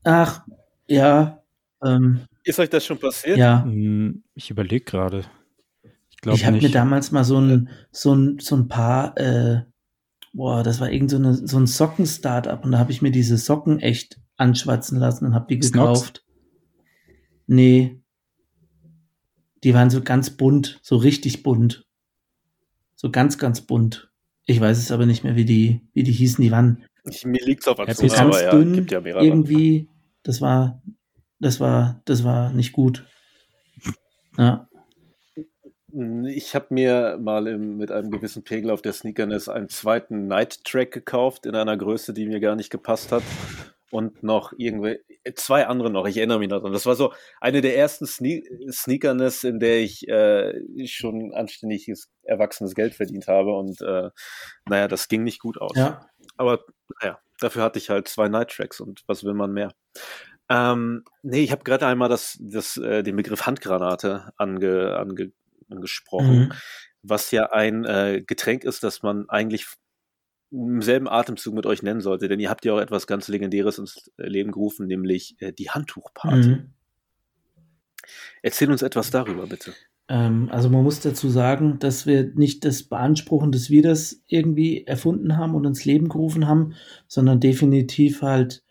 [0.05, 0.43] Ach,
[0.89, 1.43] ja.
[1.85, 3.39] Ähm, ist euch das schon passiert?
[3.39, 3.63] Ja.
[3.65, 5.25] Hm, ich überlege gerade.
[6.11, 9.63] Ich, ich habe mir damals mal so ein, so ein, so ein paar, äh,
[10.33, 13.37] boah, das war irgend so, eine, so ein Socken-Startup und da habe ich mir diese
[13.37, 16.25] Socken echt anschwatzen lassen und habe die gekauft.
[17.47, 18.00] Nee.
[19.65, 21.85] Die waren so ganz bunt, so richtig bunt.
[22.95, 24.11] So ganz, ganz bunt.
[24.47, 26.43] Ich weiß es aber nicht mehr, wie die, wie die hießen.
[26.43, 26.85] Die waren.
[27.05, 29.25] Ich, mir liegt's auf der Zunge, ganz aber dünn, ja, gibt ja mehrere.
[29.25, 29.89] Irgendwie,
[30.23, 30.83] das war,
[31.39, 33.07] das war, das war nicht gut.
[34.37, 34.69] Ja.
[36.27, 40.65] Ich habe mir mal im, mit einem gewissen Pegel auf der Sneakerness einen zweiten Night
[40.65, 43.25] Track gekauft in einer Größe, die mir gar nicht gepasst hat
[43.91, 44.99] und noch irgendwie
[45.35, 46.07] zwei andere noch.
[46.07, 46.73] Ich erinnere mich noch dran.
[46.73, 52.75] Das war so eine der ersten Sne Sneakerness, in der ich äh, schon anständiges erwachsenes
[52.75, 54.11] Geld verdient habe und äh,
[54.69, 55.77] naja, das ging nicht gut aus.
[55.77, 56.07] Ja.
[56.37, 56.65] Aber
[57.01, 59.73] naja, dafür hatte ich halt zwei Night Tracks und was will man mehr?
[60.49, 65.33] Ähm, nee, ich habe gerade einmal das, das, äh, den Begriff Handgranate ange, ange,
[65.71, 66.53] angesprochen, mhm.
[67.03, 69.67] was ja ein äh, Getränk ist, das man eigentlich
[70.51, 73.79] im selben Atemzug mit euch nennen sollte, denn ihr habt ja auch etwas ganz Legendäres
[73.79, 76.49] ins Leben gerufen, nämlich äh, die Handtuchparty.
[76.49, 76.71] Mhm.
[78.43, 79.73] Erzähl uns etwas darüber, bitte.
[80.09, 84.87] Ähm, also man muss dazu sagen, dass wir nicht das beanspruchen, dass wir das irgendwie
[84.87, 86.75] erfunden haben und ins Leben gerufen haben,
[87.07, 88.65] sondern definitiv halt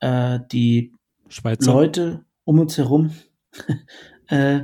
[0.00, 0.94] äh, die
[1.28, 1.72] Schweizer.
[1.72, 3.10] Leute um uns herum.
[4.28, 4.62] äh,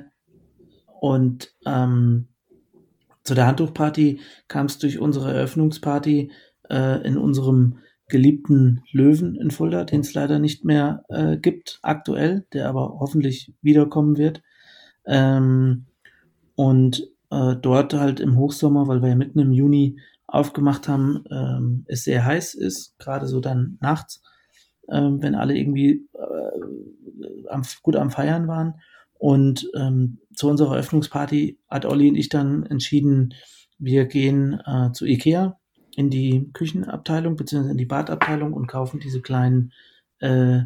[1.00, 2.28] und ähm,
[3.24, 6.30] zu der Handtuchparty kam es durch unsere Eröffnungsparty
[6.70, 12.46] äh, in unserem geliebten Löwen in Fulda, den es leider nicht mehr äh, gibt aktuell,
[12.52, 14.42] der aber hoffentlich wiederkommen wird.
[15.06, 15.86] Ähm,
[16.54, 21.84] und äh, dort halt im Hochsommer, weil wir ja mitten im Juni aufgemacht haben, ähm,
[21.86, 24.22] es sehr heiß ist, gerade so dann nachts,
[24.90, 28.74] ähm, wenn alle irgendwie äh, am, gut am Feiern waren.
[29.14, 33.34] Und ähm, zu unserer Eröffnungsparty hat Olli und ich dann entschieden,
[33.78, 35.58] wir gehen äh, zu Ikea
[35.96, 37.70] in die Küchenabteilung bzw.
[37.70, 39.72] in die Badabteilung und kaufen diese kleinen
[40.20, 40.62] äh,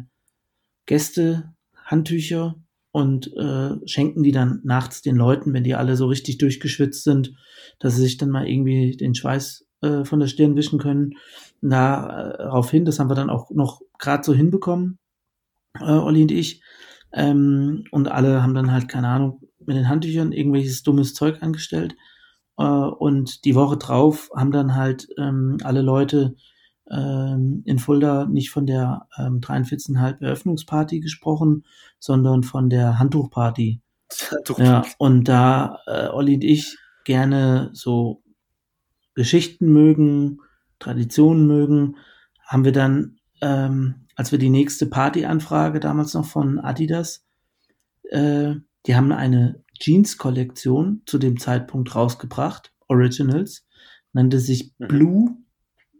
[0.85, 2.55] Gäste-Handtücher
[2.91, 7.35] und äh, schenken die dann nachts den Leuten, wenn die alle so richtig durchgeschwitzt sind,
[7.77, 11.13] dass sie sich dann mal irgendwie den Schweiß äh, von der Stirn wischen können.
[11.61, 14.97] Darauf hin, das haben wir dann auch noch gerade so hinbekommen,
[15.79, 16.63] äh, Olli und ich.
[17.13, 21.95] Ähm, und alle haben dann halt, keine Ahnung, mit den Handtüchern irgendwelches dummes Zeug angestellt.
[22.59, 26.35] Äh, und die Woche drauf haben dann halt ähm, alle Leute
[26.91, 31.65] ähm, in Fulda nicht von der ähm, 43,5 Eröffnungsparty gesprochen,
[31.99, 33.81] sondern von der Handtuchparty.
[34.31, 34.69] Handtuchparty.
[34.69, 38.23] Ja, und da äh, Olli und ich gerne so
[39.15, 40.39] Geschichten mögen,
[40.79, 41.95] Traditionen mögen,
[42.45, 47.25] haben wir dann, ähm, als wir die nächste Partyanfrage damals noch von Adidas,
[48.03, 48.55] äh,
[48.85, 53.65] die haben eine Jeans-Kollektion zu dem Zeitpunkt rausgebracht, Originals,
[54.13, 54.87] nannte sich mhm.
[54.87, 55.37] Blue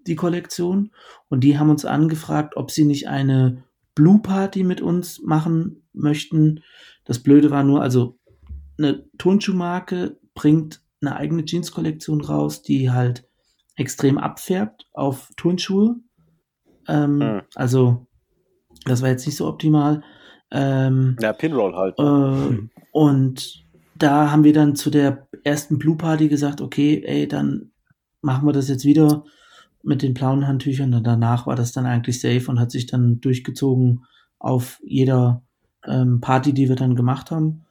[0.07, 0.91] die Kollektion
[1.27, 3.63] und die haben uns angefragt, ob sie nicht eine
[3.95, 6.61] Blue Party mit uns machen möchten.
[7.05, 8.17] Das Blöde war nur, also
[8.77, 13.27] eine Turnschuhmarke bringt eine eigene Jeans-Kollektion raus, die halt
[13.75, 15.97] extrem abfärbt auf Turnschuhe.
[16.87, 17.41] Ähm, mhm.
[17.55, 18.07] Also
[18.85, 20.03] das war jetzt nicht so optimal.
[20.51, 21.99] Ähm, ja, Pinroll halt.
[21.99, 23.65] Äh, und
[23.99, 27.71] da haben wir dann zu der ersten Blue Party gesagt, okay, ey, dann
[28.21, 29.23] machen wir das jetzt wieder
[29.83, 30.93] mit den blauen Handtüchern.
[30.93, 34.05] Und danach war das dann eigentlich safe und hat sich dann durchgezogen
[34.39, 35.43] auf jeder
[35.85, 37.65] ähm, Party, die wir dann gemacht haben.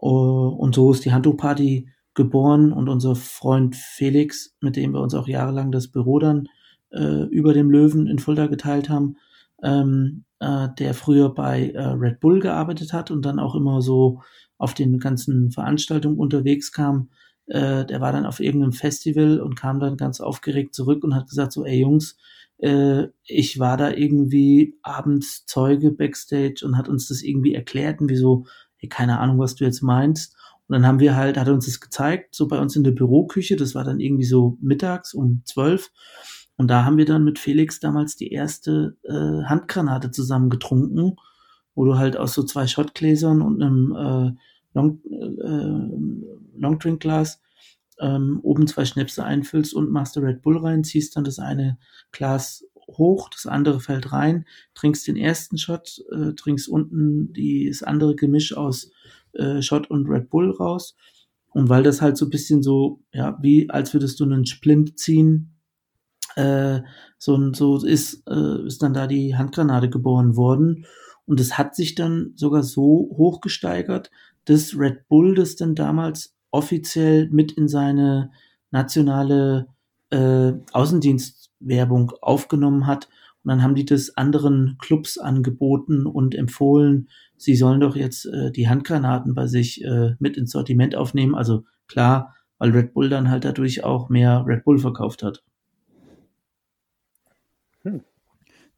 [0.00, 5.14] Uh, und so ist die Handtuchparty geboren und unser Freund Felix, mit dem wir uns
[5.14, 6.48] auch jahrelang das Büro dann
[6.90, 9.16] äh, über dem Löwen in Fulda geteilt haben,
[9.62, 14.20] ähm, äh, der früher bei äh, Red Bull gearbeitet hat und dann auch immer so
[14.58, 17.10] auf den ganzen Veranstaltungen unterwegs kam,
[17.46, 21.28] äh, der war dann auf irgendeinem Festival und kam dann ganz aufgeregt zurück und hat
[21.28, 22.16] gesagt so, ey Jungs,
[22.58, 28.08] äh, ich war da irgendwie abends Zeuge backstage und hat uns das irgendwie erklärt und
[28.08, 28.46] wieso,
[28.76, 30.36] hey, keine Ahnung, was du jetzt meinst.
[30.66, 32.92] Und dann haben wir halt, hat er uns das gezeigt, so bei uns in der
[32.92, 35.90] Büroküche, das war dann irgendwie so mittags um zwölf.
[36.56, 41.16] Und da haben wir dann mit Felix damals die erste äh, Handgranate zusammen getrunken,
[41.74, 44.40] wo du halt aus so zwei Shotgläsern und einem äh,
[44.74, 47.40] Long, äh, Longdrinkglas
[48.00, 51.78] ähm, oben zwei Schnäpse einfüllst und machst du Red Bull rein, ziehst dann das eine
[52.10, 57.82] Glas hoch, das andere fällt rein, trinkst den ersten Shot, äh, trinkst unten die, das
[57.82, 58.90] andere Gemisch aus
[59.32, 60.96] äh, Shot und Red Bull raus.
[61.50, 64.98] Und weil das halt so ein bisschen so, ja, wie als würdest du einen Splint
[64.98, 65.54] ziehen,
[66.34, 66.80] äh,
[67.16, 70.86] so, so ist, äh, ist dann da die Handgranate geboren worden.
[71.26, 74.10] Und es hat sich dann sogar so hochgesteigert,
[74.44, 78.30] dass Red Bull das dann damals offiziell mit in seine
[78.70, 79.68] nationale
[80.10, 83.08] äh, Außendienstwerbung aufgenommen hat.
[83.42, 88.50] Und dann haben die das anderen Clubs angeboten und empfohlen, sie sollen doch jetzt äh,
[88.50, 91.34] die Handgranaten bei sich äh, mit ins Sortiment aufnehmen.
[91.34, 95.42] Also klar, weil Red Bull dann halt dadurch auch mehr Red Bull verkauft hat.
[97.82, 98.02] Hm.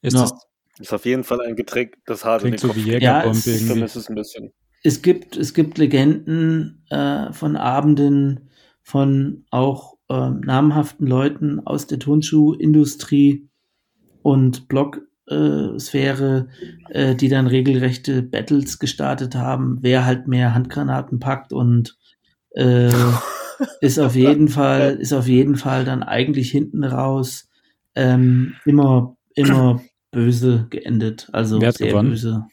[0.03, 0.23] Ist ja.
[0.23, 0.46] das
[0.79, 3.47] ist auf jeden Fall ein Getränk, das hart in den so Kopf wie ja, es,
[3.47, 4.53] es ein bisschen.
[4.83, 8.51] Es gibt, es gibt Legenden äh, von Abenden
[8.83, 13.49] von auch äh, namhaften Leuten aus der Turnschuhindustrie
[14.23, 16.49] und Blog-Sphäre,
[16.91, 21.97] äh, die dann regelrechte Battles gestartet haben, wer halt mehr Handgranaten packt und
[22.51, 22.93] äh,
[23.81, 27.49] ist auf jeden Fall, ist auf jeden Fall dann eigentlich hinten raus
[27.95, 31.29] ähm, immer, immer böse geendet.
[31.33, 32.11] Also Wer hat sehr gewonnen?
[32.11, 32.47] böse.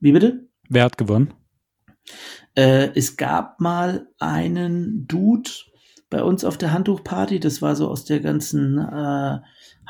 [0.00, 0.48] Wie bitte?
[0.68, 1.34] Wer hat gewonnen?
[2.54, 5.50] Äh, es gab mal einen Dude
[6.08, 9.38] bei uns auf der Handtuchparty, das war so aus der ganzen äh,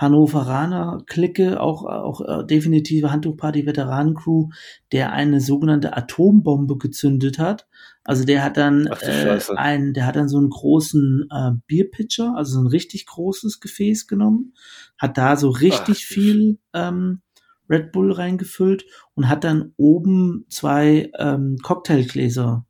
[0.01, 4.49] Hannoveraner Clique, auch, auch äh, definitive Handtuchparty-Veteranencrew,
[4.93, 7.69] der eine sogenannte Atombombe gezündet hat.
[8.03, 12.35] Also der hat dann Ach, äh, ein, der hat dann so einen großen äh, Bierpitcher,
[12.35, 14.55] also so ein richtig großes Gefäß genommen,
[14.97, 17.21] hat da so richtig Ach, viel ähm,
[17.69, 22.65] Red Bull reingefüllt und hat dann oben zwei ähm, Cocktailgläser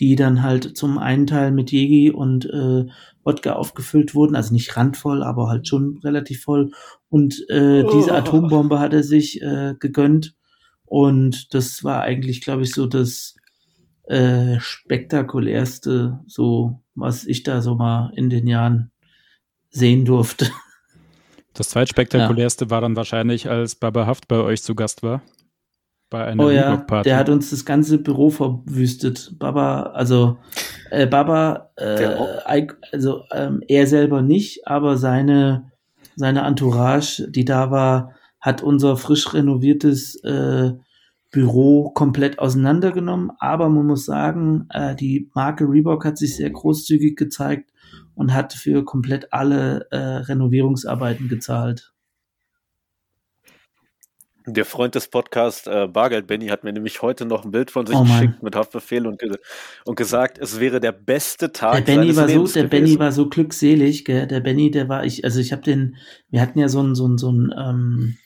[0.00, 2.86] die dann halt zum einen Teil mit Jegi und äh,
[3.24, 6.70] Wodka aufgefüllt wurden, also nicht randvoll, aber halt schon relativ voll.
[7.08, 7.90] Und äh, oh.
[7.92, 10.34] diese Atombombe hat er sich äh, gegönnt.
[10.84, 13.34] Und das war eigentlich, glaube ich, so das
[14.04, 18.90] äh, spektakulärste, so was ich da so mal in den Jahren
[19.70, 20.50] sehen durfte.
[21.54, 22.70] Das zweitspektakulärste ja.
[22.70, 25.22] war dann wahrscheinlich, als Baba Haft bei euch zu Gast war
[26.10, 29.32] bei einer oh ja, Der hat uns das ganze Büro verwüstet.
[29.38, 30.38] Baba, also
[30.90, 35.70] äh, Baba, äh, also ähm, er selber nicht, aber seine
[36.18, 40.72] seine Entourage, die da war, hat unser frisch renoviertes äh,
[41.30, 43.30] Büro komplett auseinandergenommen.
[43.38, 47.70] Aber man muss sagen, äh, die Marke Reebok hat sich sehr großzügig gezeigt
[48.14, 51.92] und hat für komplett alle äh, Renovierungsarbeiten gezahlt.
[54.54, 57.86] Der Freund des Podcasts, äh, Bargeld Benny, hat mir nämlich heute noch ein Bild von
[57.86, 59.22] sich oh geschickt mit Haftbefehl und,
[59.84, 63.12] und gesagt, es wäre der beste Tag der Benny war Lebens so, Der Benny war
[63.12, 64.26] so glückselig, gell?
[64.26, 65.96] Der Benny, der war ich, also ich habe den,
[66.30, 68.16] wir hatten ja so ein, so ein, so ein, ähm,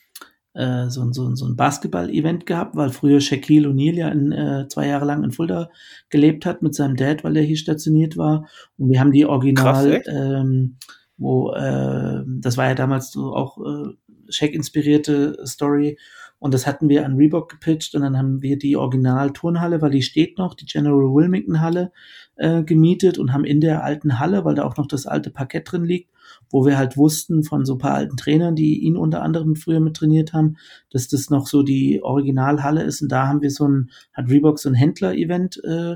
[0.53, 4.31] äh, so ein, so ein, so ein Basketball-Event gehabt, weil früher Shaquille O'Neal ja in,
[4.31, 5.69] äh, zwei Jahre lang in Fulda
[6.09, 8.47] gelebt hat mit seinem Dad, weil er hier stationiert war.
[8.77, 10.77] Und wir haben die Original, Krass, ähm,
[11.17, 13.93] wo, äh, das war ja damals so auch äh,
[14.29, 15.97] Shaq-inspirierte Story.
[16.43, 20.01] Und das hatten wir an Reebok gepitcht und dann haben wir die Original-Turnhalle, weil die
[20.01, 21.93] steht noch, die General Wilmington-Halle,
[22.35, 25.71] äh, gemietet und haben in der alten Halle, weil da auch noch das alte Parkett
[25.71, 26.11] drin liegt,
[26.49, 29.79] wo wir halt wussten von so ein paar alten Trainern, die ihn unter anderem früher
[29.79, 30.57] mit trainiert haben,
[30.89, 33.01] dass das noch so die Originalhalle ist.
[33.01, 35.95] Und da haben wir so ein, hat Reebok so ein Händler-Event äh,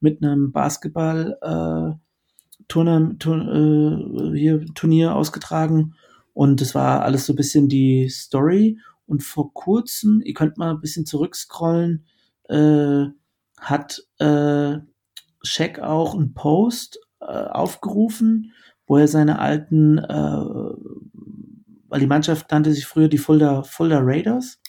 [0.00, 1.94] mit einem Basketball äh,
[2.68, 5.94] Turner, Turn, äh, hier Turnier ausgetragen
[6.38, 8.78] und das war alles so ein bisschen die Story.
[9.06, 12.06] Und vor kurzem, ihr könnt mal ein bisschen zurückscrollen,
[12.48, 13.06] äh,
[13.58, 14.76] hat äh,
[15.42, 18.52] Shaq auch einen Post äh, aufgerufen,
[18.86, 20.12] wo er seine alten, äh,
[21.88, 24.60] weil die Mannschaft nannte sich früher die Fulda, Fulda Raiders,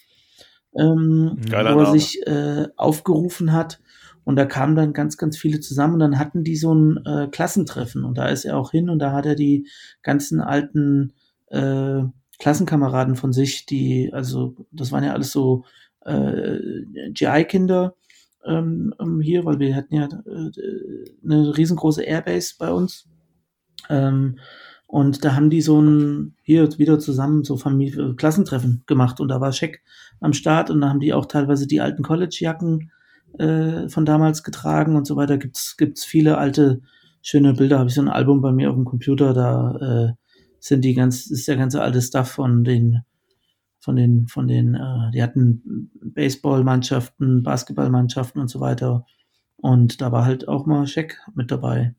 [0.75, 1.91] ähm, wo er Name.
[1.91, 3.79] sich äh, aufgerufen hat.
[4.23, 7.27] Und da kamen dann ganz, ganz viele zusammen und dann hatten die so ein äh,
[7.27, 9.67] Klassentreffen und da ist er auch hin und da hat er die
[10.01, 11.13] ganzen alten
[11.49, 12.01] äh,
[12.39, 15.65] Klassenkameraden von sich, die, also das waren ja alles so
[16.05, 16.57] äh,
[17.11, 17.95] GI-Kinder
[18.45, 20.51] ähm, ähm, hier, weil wir hatten ja äh,
[21.23, 23.07] eine riesengroße Airbase bei uns.
[23.89, 24.39] Ähm,
[24.87, 29.39] und da haben die so ein, hier wieder zusammen so Familie, Klassentreffen gemacht und da
[29.39, 29.83] war Scheck
[30.19, 32.91] am Start und da haben die auch teilweise die alten College-Jacken
[33.37, 35.37] äh, von damals getragen und so weiter.
[35.37, 36.81] Gibt's, gibt's viele alte,
[37.21, 37.77] schöne Bilder.
[37.77, 39.75] Habe ich so ein Album bei mir auf dem Computer, da
[40.07, 40.13] äh,
[40.59, 43.03] sind die ganz, ist der ganze alte Stuff von den
[43.79, 49.05] von den, von den, äh, die hatten Baseballmannschaften, Basketballmannschaften und so weiter.
[49.55, 51.95] Und da war halt auch mal Scheck mit dabei.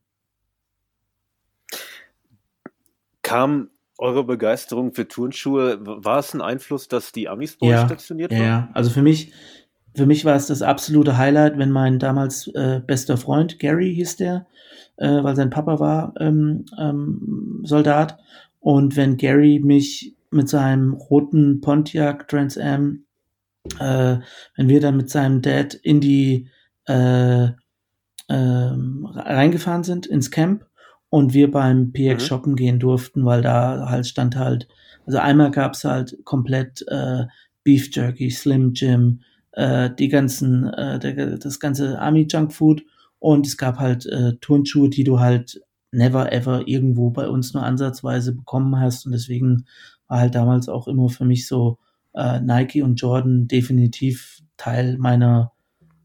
[3.22, 8.32] Kam eure Begeisterung für Turnschuhe, war es ein Einfluss, dass die Amis bei ja, stationiert
[8.32, 8.42] waren?
[8.42, 9.32] Ja, also für mich,
[9.94, 14.16] für mich war es das absolute Highlight, wenn mein damals äh, bester Freund, Gary hieß
[14.16, 14.46] der,
[14.96, 18.18] äh, weil sein Papa war ähm, ähm, Soldat,
[18.60, 23.04] und wenn Gary mich mit seinem roten Pontiac Trans Am,
[23.78, 24.18] äh,
[24.56, 26.48] wenn wir dann mit seinem Dad in die
[26.86, 27.52] äh, äh,
[28.28, 30.66] reingefahren sind ins Camp
[31.08, 32.26] und wir beim PX mhm.
[32.26, 34.68] shoppen gehen durften, weil da halt stand halt,
[35.06, 37.24] also einmal gab's halt komplett äh,
[37.64, 42.82] Beef Jerky, Slim Jim, äh, die ganzen, äh, der, das ganze Army Junk Food
[43.18, 45.60] und es gab halt äh, Turnschuhe, die du halt
[45.92, 49.66] never ever irgendwo bei uns nur ansatzweise bekommen hast und deswegen
[50.08, 51.78] war halt damals auch immer für mich so
[52.14, 55.52] äh, Nike und Jordan definitiv Teil meiner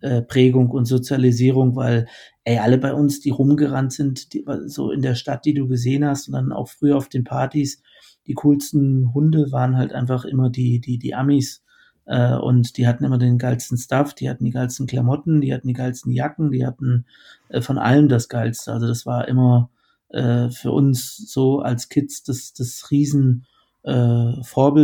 [0.02, 2.08] äh, Prägung und Sozialisierung, weil
[2.44, 6.06] ey, alle bei uns, die rumgerannt sind, die, so in der Stadt, die du gesehen
[6.06, 7.82] hast und dann auch früher auf den Partys,
[8.28, 11.64] die coolsten Hunde waren halt einfach immer die, die, die Amis.
[12.06, 15.68] Äh, und die hatten immer den geilsten Stuff, die hatten die geilsten Klamotten, die hatten
[15.68, 17.06] die geilsten Jacken, die hatten
[17.50, 18.74] äh, von allem das Geilste.
[18.74, 19.70] Also das war immer
[20.16, 23.46] äh, für uns so als Kids das, das Riesen
[23.84, 23.92] äh,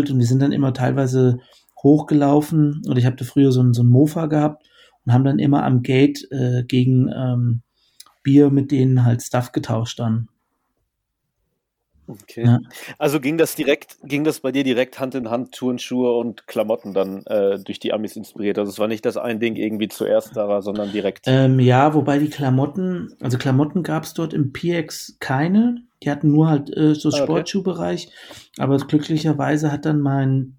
[0.09, 1.39] und wir sind dann immer teilweise
[1.81, 4.63] hochgelaufen oder ich habe da früher so ein, so ein Mofa gehabt
[5.05, 7.61] und haben dann immer am Gate äh, gegen ähm,
[8.23, 10.27] Bier mit denen halt Stuff getauscht dann.
[12.23, 12.45] Okay.
[12.45, 12.59] Ja.
[12.97, 16.93] Also ging das direkt, ging das bei dir direkt Hand in Hand, Turnschuhe und Klamotten
[16.93, 18.57] dann äh, durch die Amis inspiriert?
[18.57, 21.25] Also es war nicht das ein Ding irgendwie zuerst da, sondern direkt.
[21.27, 25.83] Ähm, ja, wobei die Klamotten, also Klamotten gab es dort im PX keine.
[26.03, 28.07] Die hatten nur halt äh, so ah, Sportschuhbereich.
[28.07, 28.61] Okay.
[28.61, 30.57] Aber glücklicherweise hat dann mein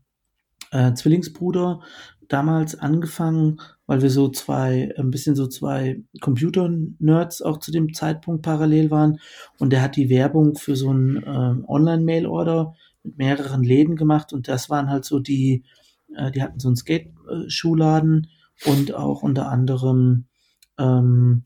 [0.71, 1.81] äh, Zwillingsbruder
[2.29, 3.61] damals angefangen,
[3.93, 9.19] weil wir so zwei, ein bisschen so zwei Computer-Nerds auch zu dem Zeitpunkt parallel waren.
[9.59, 14.33] Und der hat die Werbung für so einen äh, Online-Mail-Order mit mehreren Läden gemacht.
[14.33, 15.65] Und das waren halt so die,
[16.17, 18.29] äh, die hatten so einen Skate-Schuhladen
[18.65, 20.25] und auch unter anderem
[20.79, 21.45] ähm,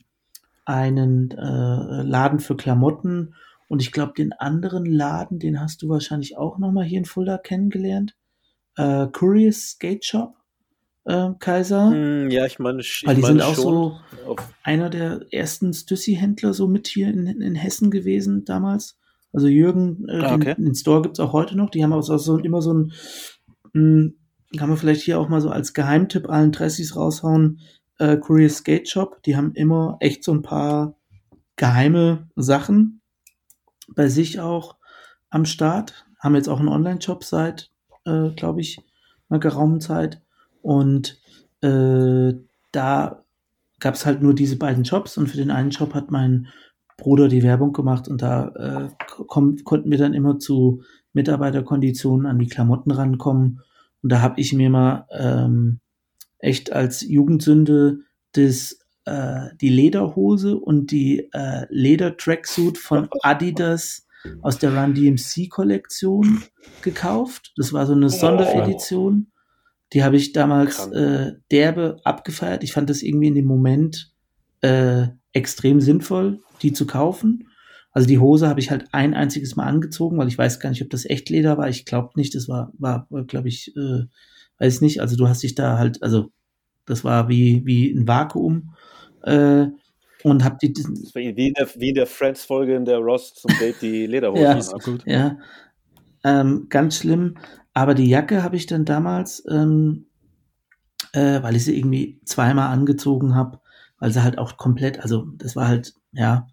[0.63, 3.35] einen äh, Laden für Klamotten.
[3.67, 7.39] Und ich glaube, den anderen Laden, den hast du wahrscheinlich auch nochmal hier in Fulda
[7.39, 8.15] kennengelernt.
[8.77, 10.37] Äh, Curious Skate Shop
[11.07, 11.89] äh, Kaiser.
[11.89, 13.99] Mm, ja, ich meine, ich weil die sind auch so
[14.63, 18.99] einer der ersten Stüssi-Händler so mit hier in, in Hessen gewesen damals.
[19.31, 20.55] Also Jürgen, äh, ah, okay.
[20.55, 21.69] den, den, Store gibt's auch heute noch.
[21.69, 22.91] Die haben auch so, immer so ein,
[23.73, 24.15] mh, hm,
[24.57, 27.59] kann man vielleicht hier auch mal so als Geheimtipp allen Dressis raushauen.
[27.99, 30.97] Äh, Courier Skate Shop, die haben immer echt so ein paar
[31.55, 33.01] geheime Sachen
[33.95, 34.75] bei sich auch
[35.29, 36.05] am Start.
[36.19, 37.71] Haben jetzt auch einen Online-Shop seit,
[38.05, 38.79] äh, glaube ich,
[39.29, 40.21] einer geraumen Zeit.
[40.67, 41.17] Und
[41.61, 42.33] äh,
[42.73, 43.23] da
[43.79, 46.49] gab es halt nur diese beiden Jobs und für den einen Job hat mein
[46.97, 48.89] Bruder die Werbung gemacht und da äh,
[49.27, 50.81] konnten wir dann immer zu
[51.13, 53.61] Mitarbeiterkonditionen an die Klamotten rankommen.
[54.03, 55.79] Und da habe ich mir mal ähm,
[56.39, 57.99] echt als Jugendsünde
[58.33, 64.05] das, äh, die Lederhose und die äh, Leder-Tracksuit von Adidas
[64.41, 66.43] aus der Run DMC Kollektion
[66.81, 67.53] gekauft.
[67.55, 69.31] Das war so eine Sonderedition.
[69.93, 72.63] Die habe ich damals äh, derbe abgefeiert.
[72.63, 74.11] Ich fand das irgendwie in dem Moment
[74.61, 77.47] äh, extrem sinnvoll, die zu kaufen.
[77.91, 80.83] Also die Hose habe ich halt ein einziges Mal angezogen, weil ich weiß gar nicht,
[80.83, 81.69] ob das Echtleder war.
[81.69, 84.03] Ich glaube nicht, das war, war, glaube ich, äh,
[84.59, 85.01] weiß nicht.
[85.01, 86.31] Also du hast dich da halt, also
[86.85, 88.73] das war wie, wie ein Vakuum.
[89.23, 89.67] Äh,
[90.23, 90.73] und hab die.
[90.73, 94.55] wie in der, wie in der Friends-Folge, in der Ross zum Date die Lederhose ja,
[94.55, 95.03] hat.
[95.05, 95.37] Ja,
[96.23, 97.35] ähm, ganz schlimm.
[97.77, 100.07] Aber die Jacke habe ich dann damals, ähm,
[101.13, 103.59] äh, weil ich sie irgendwie zweimal angezogen habe,
[103.99, 106.47] weil sie halt auch komplett, also das war halt, ja,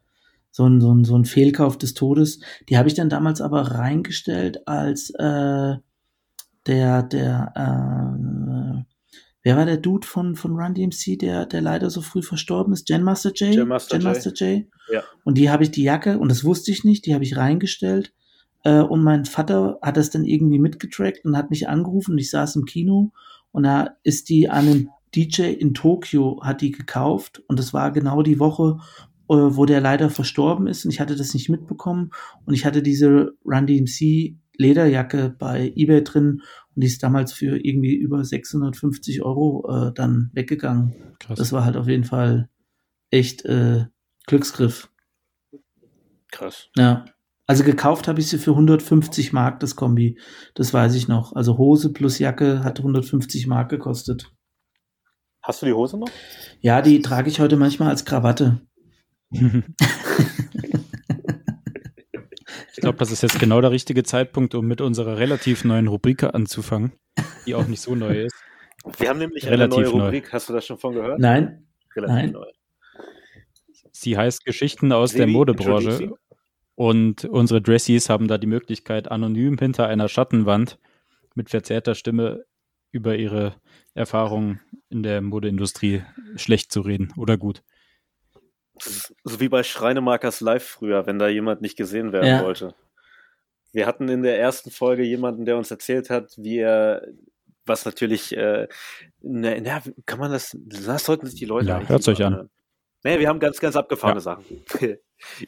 [0.50, 2.40] so ein, so ein, so ein Fehlkauf des Todes.
[2.68, 5.76] Die habe ich dann damals aber reingestellt als äh,
[6.66, 8.84] der, der, äh,
[9.44, 12.86] wer war der Dude von, von Run DMC, der, der leider so früh verstorben ist?
[12.86, 13.52] Gen Master J?
[13.52, 14.58] Gen Master, Gen Master J.
[14.58, 14.66] J.
[14.92, 15.02] Ja.
[15.24, 18.12] Und die habe ich die Jacke, und das wusste ich nicht, die habe ich reingestellt
[18.70, 22.16] und mein Vater hat das dann irgendwie mitgetrackt und hat mich angerufen.
[22.16, 23.12] Ich saß im Kino
[23.52, 27.92] und da ist die an den, DJ in Tokio hat die gekauft und das war
[27.92, 28.78] genau die Woche,
[29.28, 32.10] äh, wo der leider verstorben ist und ich hatte das nicht mitbekommen
[32.44, 36.42] und ich hatte diese Run DMC Lederjacke bei eBay drin
[36.74, 40.94] und die ist damals für irgendwie über 650 Euro äh, dann weggegangen.
[41.18, 41.38] Krass.
[41.38, 42.48] Das war halt auf jeden Fall
[43.10, 43.86] echt äh,
[44.26, 44.90] Glücksgriff.
[46.30, 46.68] Krass.
[46.76, 47.04] Ja.
[47.46, 50.18] Also gekauft habe ich sie für 150 Mark, das Kombi.
[50.54, 51.34] Das weiß ich noch.
[51.34, 54.32] Also Hose plus Jacke hat 150 Mark gekostet.
[55.42, 56.08] Hast du die Hose noch?
[56.60, 58.62] Ja, die trage ich heute manchmal als Krawatte.
[59.30, 59.42] ich
[62.76, 66.92] glaube, das ist jetzt genau der richtige Zeitpunkt, um mit unserer relativ neuen Rubrik anzufangen,
[67.46, 68.36] die auch nicht so neu ist.
[68.98, 70.24] Wir haben nämlich relativ eine neue Rubrik.
[70.24, 70.32] Neu.
[70.32, 71.18] Hast du das schon von gehört?
[71.18, 71.66] Nein.
[71.94, 72.30] Relativ Nein.
[72.32, 72.46] neu.
[73.92, 76.12] Sie heißt Geschichten aus Sebi, der Modebranche.
[76.74, 80.78] Und unsere Dressies haben da die Möglichkeit, anonym hinter einer Schattenwand
[81.34, 82.44] mit verzerrter Stimme
[82.90, 83.54] über ihre
[83.94, 86.02] Erfahrungen in der Modeindustrie
[86.36, 87.62] schlecht zu reden oder gut.
[88.80, 92.42] So wie bei Schreinemarkers Live früher, wenn da jemand nicht gesehen werden ja.
[92.42, 92.74] wollte.
[93.72, 97.06] Wir hatten in der ersten Folge jemanden, der uns erzählt hat, wie er,
[97.66, 98.68] was natürlich, äh,
[99.20, 102.50] na, na, kann man das, das sollten sich die Leute ja, hört euch an.
[103.04, 104.22] Nee, wir haben ganz, ganz abgefahrene ja.
[104.22, 104.44] Sachen.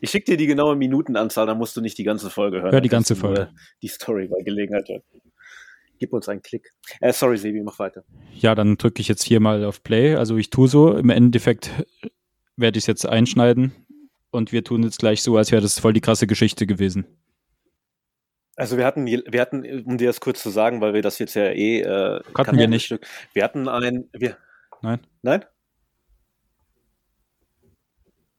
[0.01, 2.73] Ich schicke dir die genaue Minutenanzahl, dann musst du nicht die ganze Folge hören.
[2.73, 3.51] Hör die ganze Folge.
[3.83, 5.03] Die Story bei Gelegenheit hören.
[5.99, 6.73] Gib uns einen Klick.
[7.01, 8.03] Äh, sorry, Sebi, mach weiter.
[8.33, 10.15] Ja, dann drücke ich jetzt viermal auf Play.
[10.15, 10.97] Also ich tue so.
[10.97, 11.71] Im Endeffekt
[12.57, 13.73] werde ich es jetzt einschneiden
[14.31, 17.05] und wir tun jetzt gleich so, als wäre das voll die krasse Geschichte gewesen.
[18.55, 21.35] Also wir hatten, wir hatten, um dir das kurz zu sagen, weil wir das jetzt
[21.35, 22.87] ja eh äh, hatten wir nicht.
[22.87, 24.39] Stück, wir hatten ein, wir,
[24.81, 25.45] nein, nein,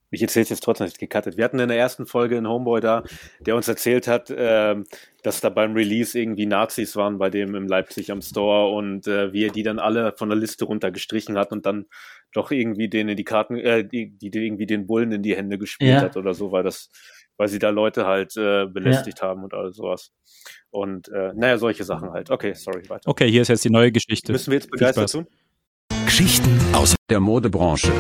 [0.10, 1.38] ich erzähle es jetzt trotzdem nicht gecuttet.
[1.38, 3.04] Wir hatten in der ersten Folge einen Homeboy da,
[3.42, 4.76] der uns erzählt hat, äh,
[5.24, 9.34] dass da beim Release irgendwie Nazis waren bei dem im Leipzig am Store und äh,
[9.34, 11.88] wie er die dann alle von der Liste runtergestrichen hat und dann
[12.34, 15.92] doch irgendwie denen die Karten, äh, die, die irgendwie den Bullen in die Hände gespielt
[15.92, 16.02] ja.
[16.02, 16.90] hat oder so, weil das,
[17.36, 19.28] weil sie da Leute halt äh, belästigt ja.
[19.28, 20.14] haben und all sowas.
[20.70, 22.30] Und äh, naja, solche Sachen halt.
[22.30, 23.10] Okay, sorry, weiter.
[23.10, 24.32] Okay, hier ist jetzt die neue Geschichte.
[24.32, 25.28] Müssen wir jetzt begeistert tun?
[26.06, 27.92] Geschichten aus der Modebranche.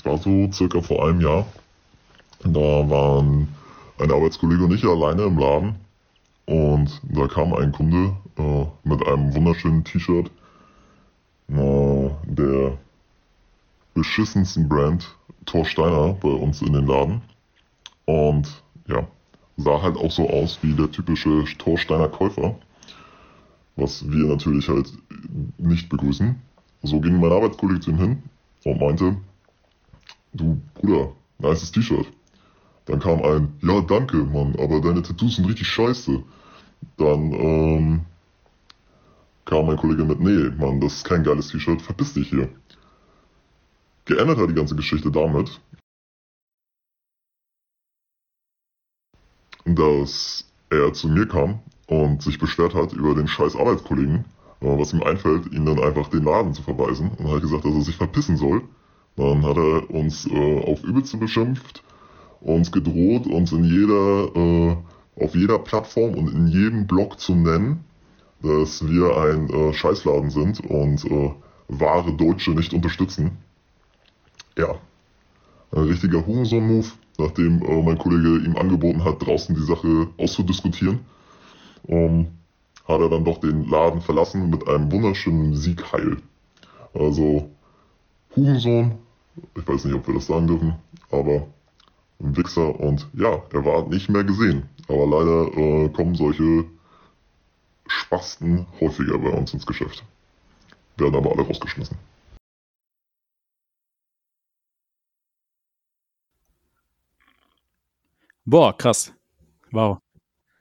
[0.00, 1.46] Es war so circa vor einem Jahr.
[2.42, 3.48] Da waren
[3.98, 5.74] ein Arbeitskollege und ich alleine im Laden
[6.46, 10.30] und da kam ein Kunde äh, mit einem wunderschönen T-Shirt
[11.50, 12.78] äh, der
[13.92, 15.06] beschissensten Brand
[15.44, 17.20] Thorsteiner bei uns in den Laden
[18.06, 18.48] und
[18.88, 19.06] ja,
[19.58, 22.56] sah halt auch so aus wie der typische Thorsteiner Käufer,
[23.76, 24.90] was wir natürlich halt
[25.58, 26.40] nicht begrüßen.
[26.84, 28.22] So ging mein Arbeitskollege zu ihm hin
[28.64, 29.16] und meinte,
[30.32, 32.06] Du, Bruder, nices T-Shirt.
[32.86, 36.22] Dann kam ein, ja, danke, Mann, aber deine Tattoos sind richtig scheiße.
[36.96, 38.00] Dann, ähm,
[39.44, 42.48] kam mein Kollege mit, nee, Mann, das ist kein geiles T-Shirt, verpiss dich hier.
[44.04, 45.60] Geändert hat die ganze Geschichte damit,
[49.64, 54.24] dass er zu mir kam und sich beschwert hat über den scheiß Arbeitskollegen,
[54.60, 57.10] äh, was ihm einfällt, ihn dann einfach den Laden zu verweisen.
[57.18, 58.62] Und hat gesagt, dass er sich verpissen soll.
[59.20, 61.82] Dann hat er uns äh, auf Übelste beschimpft,
[62.40, 64.76] uns gedroht, uns in jeder, äh,
[65.22, 67.84] auf jeder Plattform und in jedem Blog zu nennen,
[68.42, 71.32] dass wir ein äh, Scheißladen sind und äh,
[71.68, 73.32] wahre Deutsche nicht unterstützen.
[74.56, 74.76] Ja,
[75.72, 81.00] ein richtiger Hurensohn-Move, nachdem äh, mein Kollege ihm angeboten hat, draußen die Sache auszudiskutieren.
[81.82, 82.28] Um,
[82.88, 86.16] hat er dann doch den Laden verlassen mit einem wunderschönen Siegheil.
[86.94, 87.50] Also
[88.34, 88.94] Hurensohn,
[89.56, 90.74] ich weiß nicht, ob wir das sagen dürfen,
[91.10, 91.46] aber
[92.20, 94.68] ein Wichser und ja, er war nicht mehr gesehen.
[94.88, 96.64] Aber leider äh, kommen solche
[97.86, 100.04] Spasten häufiger bei uns ins Geschäft.
[100.96, 101.96] Werden aber alle rausgeschmissen.
[108.44, 109.14] Boah, krass.
[109.70, 109.98] Wow.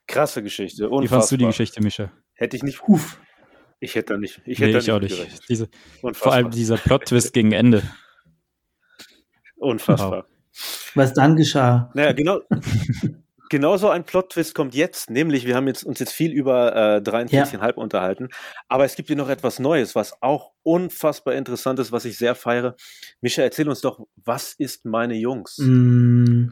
[0.07, 0.89] Krasse Geschichte.
[0.89, 1.03] Unfassbar.
[1.03, 2.11] Wie fandst du die Geschichte, Mischa?
[2.33, 2.87] Hätte ich nicht.
[2.87, 3.19] Huf.
[3.79, 4.41] Ich hätte da nicht.
[4.45, 5.49] Ich hätte nee, ich auch nicht.
[5.49, 5.69] Diese,
[6.13, 7.83] vor allem dieser Plot-Twist gegen Ende.
[9.59, 10.25] Unfassbar.
[10.25, 10.91] Wow.
[10.95, 11.91] Was dann geschah.
[11.93, 12.41] Naja, genau.
[13.49, 17.59] Genauso ein Plot-Twist kommt jetzt, nämlich wir haben jetzt, uns jetzt viel über äh, 43,5
[17.59, 17.73] ja.
[17.73, 18.29] unterhalten,
[18.67, 22.35] aber es gibt hier noch etwas Neues, was auch unfassbar interessant ist, was ich sehr
[22.35, 22.75] feiere.
[23.21, 25.57] Mischa, erzähl uns doch, was ist meine Jungs?
[25.57, 26.49] Mm.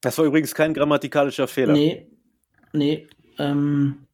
[0.00, 1.72] Das war übrigens kein grammatikalischer Fehler.
[1.72, 2.06] Nee,
[2.72, 3.08] nee.
[3.38, 4.06] Ähm,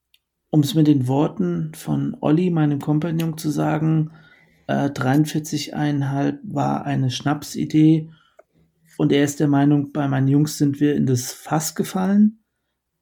[0.49, 4.13] um es mit den Worten von Olli, meinem Kompagnon, zu sagen,
[4.67, 8.11] äh, 43,5 war eine Schnapsidee
[8.97, 12.41] und er ist der Meinung, bei meinen Jungs sind wir in das Fass gefallen.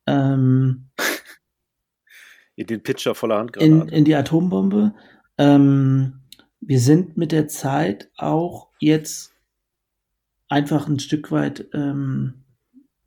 [0.06, 0.88] Ähm,
[2.56, 3.88] in den Pitcher voller Handgranaten.
[3.88, 4.94] In, in die Atombombe.
[5.38, 6.20] Ähm,
[6.60, 9.32] wir sind mit der Zeit auch jetzt
[10.48, 12.44] einfach ein Stück weit ähm,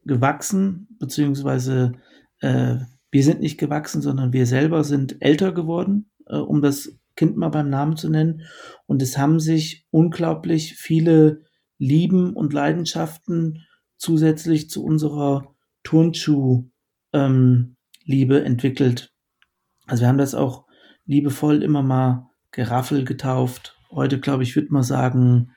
[0.05, 1.93] gewachsen, beziehungsweise
[2.39, 2.75] äh,
[3.11, 7.49] wir sind nicht gewachsen, sondern wir selber sind älter geworden, äh, um das Kind mal
[7.49, 8.41] beim Namen zu nennen.
[8.85, 11.43] Und es haben sich unglaublich viele
[11.77, 13.65] Lieben und Leidenschaften
[13.97, 16.71] zusätzlich zu unserer Turnschuh-Liebe
[17.13, 19.13] ähm, entwickelt.
[19.87, 20.65] Also wir haben das auch
[21.05, 23.77] liebevoll immer mal Geraffel getauft.
[23.91, 25.51] Heute, glaube ich, würde man sagen,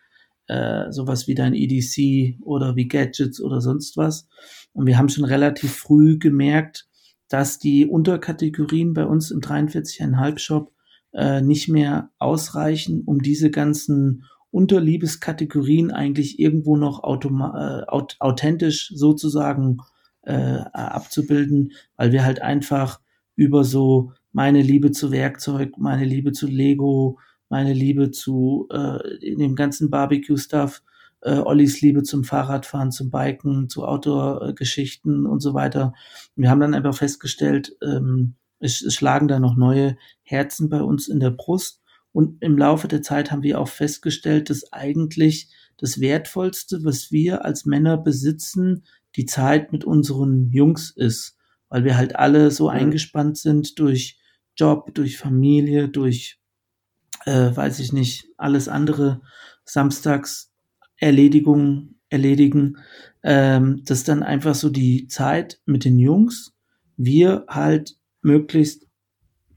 [0.46, 4.28] äh, sowas wie dein EDC oder wie Gadgets oder sonst was.
[4.72, 6.86] Und wir haben schon relativ früh gemerkt,
[7.28, 10.72] dass die Unterkategorien bei uns im 43,5 Shop
[11.12, 18.90] äh, nicht mehr ausreichen, um diese ganzen Unterliebeskategorien eigentlich irgendwo noch automa äh, aut authentisch
[18.94, 19.78] sozusagen
[20.22, 23.00] äh, abzubilden, weil wir halt einfach
[23.36, 29.38] über so meine Liebe zu Werkzeug, meine Liebe zu Lego, meine Liebe zu äh, in
[29.38, 30.82] dem ganzen Barbecue-Stuff,
[31.22, 35.94] äh, Ollis Liebe zum Fahrradfahren, zum Biken, zu Outdoor-Geschichten und so weiter.
[36.36, 41.08] Wir haben dann einfach festgestellt, ähm, es, es schlagen da noch neue Herzen bei uns
[41.08, 41.82] in der Brust.
[42.12, 47.44] Und im Laufe der Zeit haben wir auch festgestellt, dass eigentlich das Wertvollste, was wir
[47.44, 48.84] als Männer besitzen,
[49.16, 51.36] die Zeit mit unseren Jungs ist,
[51.68, 54.18] weil wir halt alle so eingespannt sind durch
[54.56, 56.40] Job, durch Familie, durch,
[57.26, 59.20] äh, weiß ich nicht, alles andere,
[59.64, 60.52] samstags
[60.96, 62.78] Erledigung, erledigen,
[63.22, 66.54] ähm, dass dann einfach so die Zeit mit den Jungs
[66.96, 68.86] wir halt möglichst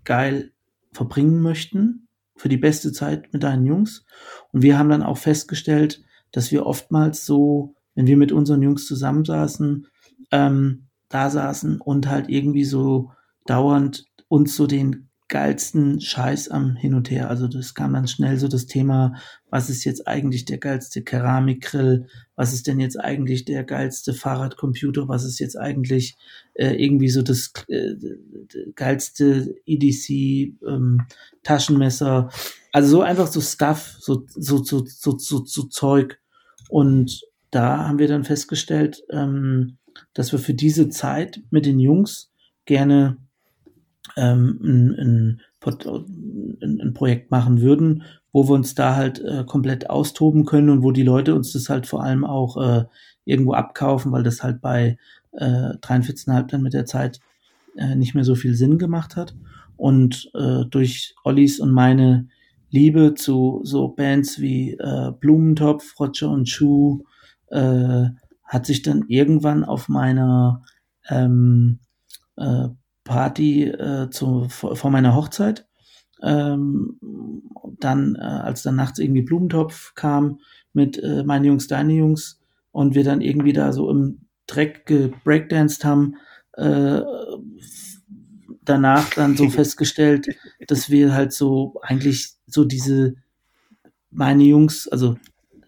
[0.03, 0.51] geil
[0.91, 4.05] verbringen möchten, für die beste Zeit mit deinen Jungs.
[4.51, 8.87] Und wir haben dann auch festgestellt, dass wir oftmals so, wenn wir mit unseren Jungs
[8.87, 9.87] zusammensaßen,
[10.31, 13.11] ähm, da saßen und halt irgendwie so
[13.45, 17.29] dauernd uns so den geilsten Scheiß am Hin und Her.
[17.29, 19.15] Also das kam dann schnell so das Thema,
[19.49, 25.07] was ist jetzt eigentlich der geilste Keramikgrill, was ist denn jetzt eigentlich der geilste Fahrradcomputer,
[25.07, 26.17] was ist jetzt eigentlich
[26.53, 27.95] äh, irgendwie so das äh,
[28.75, 31.07] geilste EDC ähm,
[31.43, 32.29] Taschenmesser.
[32.73, 36.19] Also so einfach so Stuff, so, so, so, so, so, so Zeug.
[36.69, 37.21] Und
[37.51, 39.77] da haben wir dann festgestellt, ähm,
[40.13, 42.31] dass wir für diese Zeit mit den Jungs
[42.65, 43.17] gerne
[44.17, 45.41] ähm, ein, ein,
[46.61, 50.91] ein, Projekt machen würden, wo wir uns da halt äh, komplett austoben können und wo
[50.91, 52.85] die Leute uns das halt vor allem auch äh,
[53.25, 54.97] irgendwo abkaufen, weil das halt bei
[55.33, 57.19] äh, 43,5 dann mit der Zeit
[57.77, 59.35] äh, nicht mehr so viel Sinn gemacht hat.
[59.77, 62.27] Und äh, durch Ollis und meine
[62.69, 67.03] Liebe zu so Bands wie äh, Blumentopf, Roger und Schuh
[67.47, 68.05] äh,
[68.45, 70.63] hat sich dann irgendwann auf meiner
[71.09, 71.79] ähm,
[72.37, 72.69] äh,
[73.03, 75.67] Party äh, zu, vor, vor meiner Hochzeit.
[76.21, 76.99] Ähm,
[77.79, 80.39] dann, äh, als dann nachts irgendwie Blumentopf kam
[80.73, 82.39] mit äh, meine Jungs, deine Jungs
[82.71, 86.15] und wir dann irgendwie da so im Dreck gebreakdanced haben,
[86.53, 87.01] äh,
[88.63, 90.27] danach dann so festgestellt,
[90.67, 93.15] dass wir halt so eigentlich so diese
[94.11, 95.17] meine Jungs, also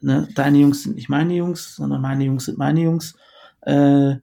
[0.01, 3.15] ne, deine Jungs sind nicht meine Jungs, sondern meine Jungs sind meine Jungs,
[3.61, 4.15] äh,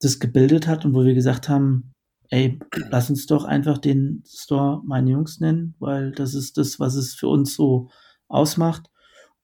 [0.00, 1.92] das gebildet hat und wo wir gesagt haben,
[2.30, 2.58] ey,
[2.90, 7.14] lass uns doch einfach den Store meine Jungs nennen, weil das ist das, was es
[7.14, 7.90] für uns so
[8.28, 8.88] ausmacht.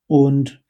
[0.06, 0.62] Und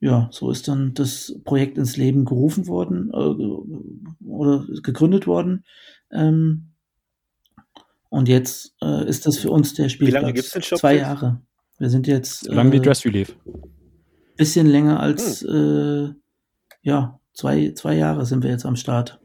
[0.00, 5.64] ja, so ist dann das Projekt ins Leben gerufen worden äh, oder gegründet worden.
[6.10, 6.72] Ähm,
[8.08, 10.20] und jetzt äh, ist das für uns der Spielplatz.
[10.20, 10.78] Wie lange gibt es den Shop?
[10.78, 11.42] Zwei Jahre.
[11.78, 12.44] Wir sind jetzt.
[12.44, 13.36] So lange wie äh, Dress Relief.
[14.36, 16.14] Bisschen länger als, hm.
[16.14, 16.14] äh,
[16.82, 19.20] ja, zwei, zwei Jahre sind wir jetzt am Start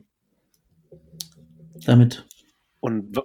[1.85, 2.25] damit.
[2.79, 3.17] Und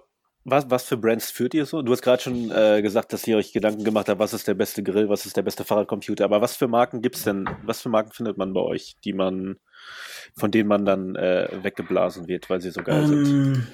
[0.48, 1.82] was, was für Brands führt ihr so?
[1.82, 4.54] Du hast gerade schon äh, gesagt, dass ihr euch Gedanken gemacht habt, was ist der
[4.54, 6.24] beste Grill, was ist der beste Fahrradcomputer.
[6.24, 7.48] Aber was für Marken gibt es denn?
[7.64, 9.56] Was für Marken findet man bei euch, die man,
[10.36, 13.66] von denen man dann äh, weggeblasen wird, weil sie so geil ähm, sind?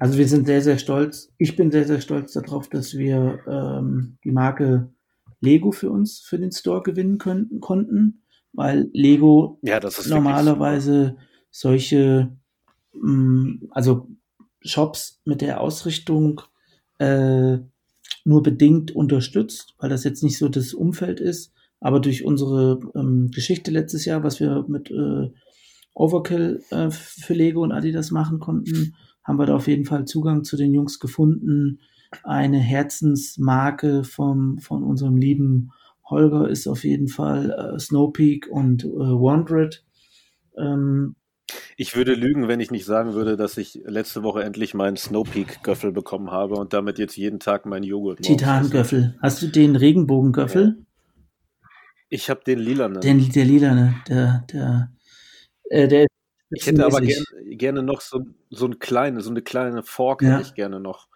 [0.00, 1.32] Also wir sind sehr, sehr stolz.
[1.38, 4.92] Ich bin sehr, sehr stolz darauf, dass wir ähm, die Marke
[5.40, 11.16] Lego für uns für den Store gewinnen können, konnten, weil Lego ja, normalerweise
[11.50, 12.36] solche
[13.70, 14.08] also
[14.60, 16.40] Shops mit der Ausrichtung
[16.98, 17.58] äh,
[18.24, 21.52] nur bedingt unterstützt, weil das jetzt nicht so das Umfeld ist.
[21.80, 25.30] Aber durch unsere ähm, Geschichte letztes Jahr, was wir mit äh,
[25.92, 30.44] Overkill äh, für Lego und Adidas machen konnten, haben wir da auf jeden Fall Zugang
[30.44, 31.80] zu den Jungs gefunden.
[32.22, 35.72] Eine Herzensmarke vom, von unserem lieben
[36.04, 39.84] Holger ist auf jeden Fall äh, Snowpeak und äh, Wandred.
[40.56, 41.16] Ähm,
[41.76, 45.92] ich würde lügen, wenn ich nicht sagen würde, dass ich letzte Woche endlich meinen Snowpeak-Göffel
[45.92, 48.22] bekommen habe und damit jetzt jeden Tag meinen Joghurt.
[48.22, 49.16] Titan-Göffel.
[49.20, 50.84] Hast du den Regenbogen-Göffel?
[52.08, 53.00] Ich habe den lilanen.
[53.00, 54.92] Den, der lilane, der, der,
[55.70, 56.06] äh, der
[56.50, 57.24] Ich hätte aber gerne,
[57.56, 58.20] gerne noch so,
[58.50, 60.32] so, ein kleine, so eine kleine Fork ja.
[60.32, 61.08] hätte ich gerne noch.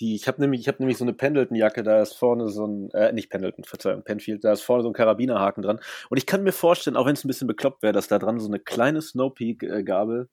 [0.00, 2.90] Die, ich habe nämlich, ich habe nämlich so eine Pendleton-Jacke, da ist vorne so ein,
[2.92, 5.78] äh, nicht Pendleton, Verzeihung, Penfield, da ist vorne so ein Karabinerhaken dran.
[6.08, 8.40] Und ich kann mir vorstellen, auch wenn es ein bisschen bekloppt wäre, dass da dran
[8.40, 10.28] so eine kleine Snowpeak-Gabel,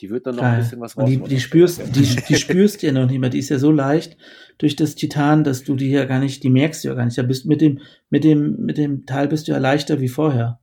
[0.00, 0.54] die wird dann noch Geil.
[0.54, 1.04] ein bisschen was raus.
[1.10, 3.28] Die, die spürst, die, die spürst du ja noch nicht mehr.
[3.28, 4.16] Die ist ja so leicht
[4.56, 7.18] durch das Titan, dass du die ja gar nicht, die merkst du ja gar nicht.
[7.18, 10.60] Da bist mit dem, mit dem, mit dem Teil bist du ja leichter wie vorher.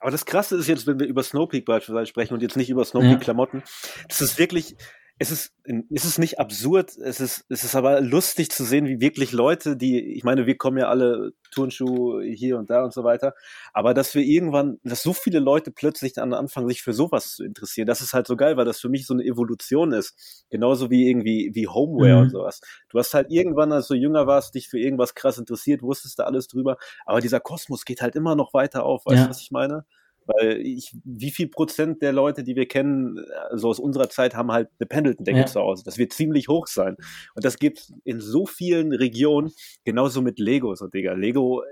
[0.00, 2.84] Aber das Krasse ist jetzt, wenn wir über Snowpeak beispielsweise sprechen und jetzt nicht über
[2.84, 4.04] Snowpeak-Klamotten, ja.
[4.08, 4.76] das ist wirklich,
[5.18, 9.00] es ist, es ist nicht absurd, es ist, es ist aber lustig zu sehen, wie
[9.00, 13.04] wirklich Leute, die, ich meine, wir kommen ja alle Turnschuh hier und da und so
[13.04, 13.32] weiter,
[13.72, 17.44] aber dass wir irgendwann, dass so viele Leute plötzlich dann anfangen, sich für sowas zu
[17.44, 20.44] interessieren, das ist halt so geil, weil das für mich so eine Evolution ist.
[20.50, 22.22] Genauso wie irgendwie, wie Homeware mhm.
[22.22, 22.60] und sowas.
[22.88, 26.24] Du hast halt irgendwann, als du jünger warst, dich für irgendwas krass interessiert, wusstest da
[26.24, 29.30] alles drüber, aber dieser Kosmos geht halt immer noch weiter auf, weißt du, ja.
[29.30, 29.84] was ich meine?
[30.26, 33.18] Weil ich, wie viel Prozent der Leute, die wir kennen,
[33.50, 35.46] also aus unserer Zeit, haben halt eine Pendleton-Decke ja.
[35.46, 35.82] zu Hause.
[35.84, 36.96] Das wird ziemlich hoch sein.
[37.34, 39.52] Und das gibt in so vielen Regionen,
[39.84, 41.12] genauso mit Lego, so Digga.
[41.12, 41.62] Lego,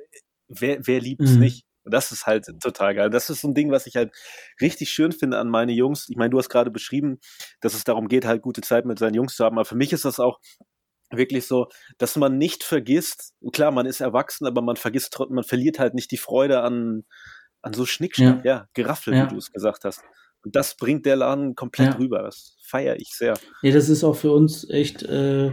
[0.48, 1.40] wer, wer liebt es mhm.
[1.40, 1.66] nicht?
[1.84, 3.10] Und das ist halt total geil.
[3.10, 4.12] Das ist so ein Ding, was ich halt
[4.60, 6.08] richtig schön finde an meine Jungs.
[6.08, 7.18] Ich meine, du hast gerade beschrieben,
[7.60, 9.58] dass es darum geht, halt gute Zeit mit seinen Jungs zu haben.
[9.58, 10.38] Aber für mich ist das auch
[11.10, 15.78] wirklich so, dass man nicht vergisst, klar, man ist erwachsen, aber man vergisst, man verliert
[15.78, 17.04] halt nicht die Freude an,
[17.62, 19.24] an so Schnickschnack, ja, ja Geraffel, ja.
[19.24, 20.02] wie du es gesagt hast.
[20.44, 21.98] Und das bringt der Laden komplett ja.
[21.98, 22.22] rüber.
[22.22, 23.34] Das feiere ich sehr.
[23.62, 25.52] Ja, das ist auch für uns echt äh,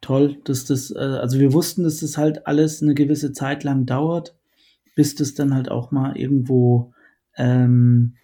[0.00, 3.86] toll, dass das, äh, also wir wussten, dass das halt alles eine gewisse Zeit lang
[3.86, 4.36] dauert,
[4.94, 6.94] bis das dann halt auch mal irgendwo
[7.36, 8.16] ähm,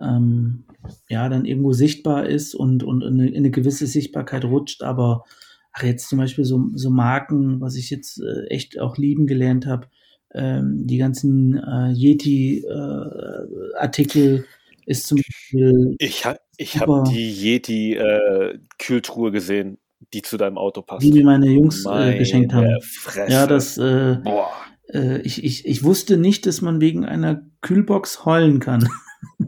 [0.00, 0.64] ähm,
[1.08, 5.24] ja, dann irgendwo sichtbar ist und, und in eine, in eine gewisse Sichtbarkeit rutscht, aber
[5.72, 9.66] ach, jetzt zum Beispiel so, so Marken, was ich jetzt äh, echt auch lieben gelernt
[9.66, 9.88] habe,
[10.34, 14.44] ähm, die ganzen äh, Yeti-Artikel äh,
[14.90, 15.94] ist zum Beispiel.
[15.98, 19.78] Ich, ha ich habe die Yeti-Kühltruhe äh, gesehen,
[20.12, 21.02] die zu deinem Auto passt.
[21.02, 22.80] Die mir meine Jungs äh, geschenkt haben.
[22.82, 23.32] Fresse.
[23.32, 23.78] Ja, das.
[23.78, 24.50] Äh, Boah.
[24.92, 28.88] Äh, ich, ich, ich wusste nicht, dass man wegen einer Kühlbox heulen kann.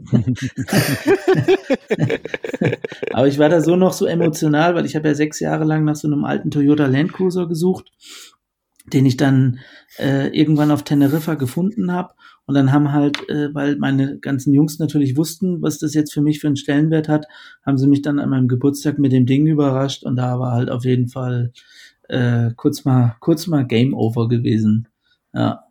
[3.11, 5.83] Aber ich war da so noch so emotional, weil ich habe ja sechs Jahre lang
[5.83, 7.91] nach so einem alten Toyota Land Cruiser gesucht
[8.93, 9.59] den ich dann
[9.97, 12.13] äh, irgendwann auf Teneriffa gefunden habe.
[12.45, 16.21] Und dann haben halt, äh, weil meine ganzen Jungs natürlich wussten, was das jetzt für
[16.21, 17.25] mich für einen Stellenwert hat,
[17.65, 20.69] haben sie mich dann an meinem Geburtstag mit dem Ding überrascht und da war halt
[20.69, 21.51] auf jeden Fall
[22.07, 24.87] äh, kurz mal kurz mal Game Over gewesen.
[25.33, 25.63] Ja.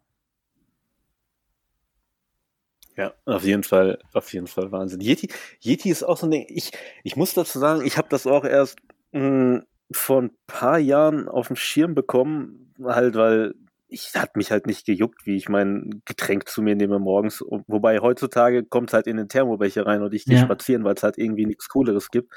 [2.97, 5.01] Ja, auf jeden Fall, auf jeden Fall Wahnsinn.
[5.01, 5.29] Yeti,
[5.61, 6.47] Yeti ist auch so ein Ding.
[6.49, 6.71] Ich,
[7.03, 8.79] ich muss dazu sagen, ich habe das auch erst
[9.13, 9.63] mh, hm,
[9.97, 13.55] vor ein paar Jahren auf dem Schirm bekommen, halt, weil
[13.95, 17.45] ich hat mich halt nicht gejuckt, wie ich mein Getränk zu mir nehme morgens.
[17.67, 20.45] Wobei heutzutage kommt es halt in den Thermobecher rein und ich gehe ja.
[20.45, 22.33] spazieren, weil es halt irgendwie nichts Cooleres gibt.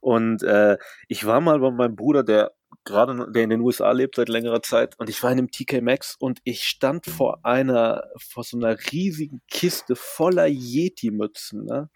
[0.00, 0.78] Und äh,
[1.08, 2.52] ich war mal bei meinem Bruder, der
[2.84, 5.82] gerade, der in den USA lebt seit längerer Zeit, und ich war in einem TK
[5.82, 11.64] Maxx und ich stand vor einer, vor so einer riesigen Kiste voller Yeti-Mützen.
[11.64, 11.90] Ne?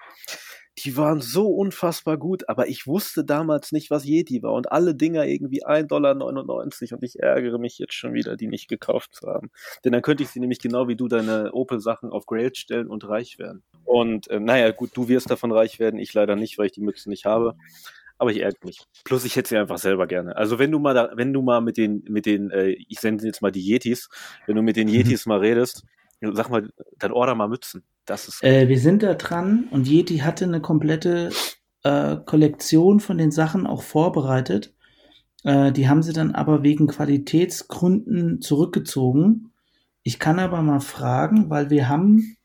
[0.78, 4.94] Die waren so unfassbar gut, aber ich wusste damals nicht, was Yeti war und alle
[4.94, 9.26] Dinger irgendwie 1,99 Dollar und ich ärgere mich jetzt schon wieder, die nicht gekauft zu
[9.26, 9.50] haben.
[9.84, 13.08] Denn dann könnte ich sie nämlich genau wie du deine Opel-Sachen auf Grail stellen und
[13.08, 13.62] reich werden.
[13.84, 16.82] Und äh, naja, gut, du wirst davon reich werden, ich leider nicht, weil ich die
[16.82, 17.54] Mütze nicht habe.
[18.18, 18.80] Aber ich ärgere mich.
[19.04, 20.36] Plus ich hätte sie einfach selber gerne.
[20.36, 23.26] Also wenn du mal da, wenn du mal mit den, mit den, äh, ich sende
[23.26, 24.08] jetzt mal die Yetis,
[24.46, 24.94] wenn du mit den mhm.
[24.94, 25.84] Yetis mal redest,
[26.20, 27.84] sag mal, dann order mal Mützen.
[28.06, 28.42] Das ist.
[28.42, 31.30] Äh, wir sind da dran und Yeti hatte eine komplette
[31.82, 34.74] äh, Kollektion von den Sachen auch vorbereitet.
[35.42, 39.52] Äh, die haben sie dann aber wegen Qualitätsgründen zurückgezogen.
[40.02, 42.36] Ich kann aber mal fragen, weil wir haben,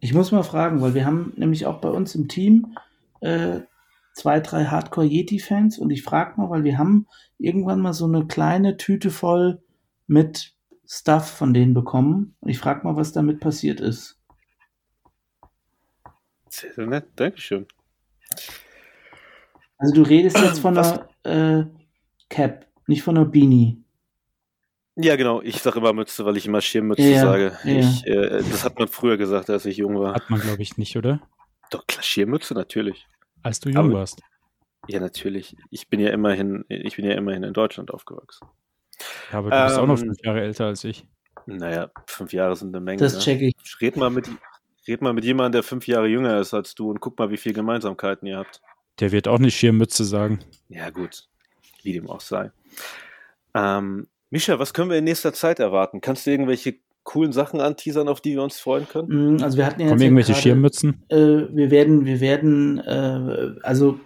[0.00, 2.76] ich muss mal fragen, weil wir haben nämlich auch bei uns im Team
[3.20, 3.60] äh,
[4.14, 7.06] zwei, drei Hardcore-Yeti-Fans und ich frage mal, weil wir haben
[7.38, 9.62] irgendwann mal so eine kleine Tüte voll
[10.06, 10.54] mit
[10.86, 12.36] Stuff von denen bekommen.
[12.40, 14.21] Und ich frage mal, was damit passiert ist.
[16.52, 17.66] Sehr, sehr nett, Dankeschön.
[19.78, 21.64] Also du redest jetzt von einer äh,
[22.28, 23.82] Cap, nicht von einer Beanie.
[24.96, 25.40] Ja, genau.
[25.40, 27.56] Ich sage immer Mütze, weil ich immer Schirmmütze ja, sage.
[27.64, 27.78] Ja.
[27.78, 30.14] Ich, äh, das hat man früher gesagt, als ich jung war.
[30.14, 31.22] Hat man, glaube ich, nicht, oder?
[31.70, 33.06] Doch, klar, Schirmmütze natürlich.
[33.42, 34.20] Als du jung Aber, warst.
[34.88, 35.56] Ja, natürlich.
[35.70, 38.46] Ich bin ja immerhin, ich bin ja immerhin in Deutschland aufgewachsen.
[39.32, 41.06] Ja, aber du ähm, bist auch noch ähm, fünf Jahre älter als ich.
[41.46, 42.98] Naja, fünf Jahre sind eine Menge.
[42.98, 43.20] Das ne?
[43.20, 43.54] check ich.
[43.80, 44.28] Red mal, mit,
[44.88, 47.36] red mal mit jemandem, der fünf Jahre jünger ist als du und guck mal, wie
[47.36, 48.60] viele Gemeinsamkeiten ihr habt.
[49.00, 50.40] Der wird auch nicht Schirmmütze sagen.
[50.68, 51.28] Ja, gut.
[51.82, 52.52] Wie dem auch sei.
[53.54, 56.00] Ähm, Mischa, was können wir in nächster Zeit erwarten?
[56.00, 59.36] Kannst du irgendwelche coolen Sachen anteasern, auf die wir uns freuen können?
[59.36, 61.02] Mm, also wir hatten ja Kommen irgendwelche grade, Schirmmützen?
[61.08, 63.98] Äh, wir werden, wir werden, äh, also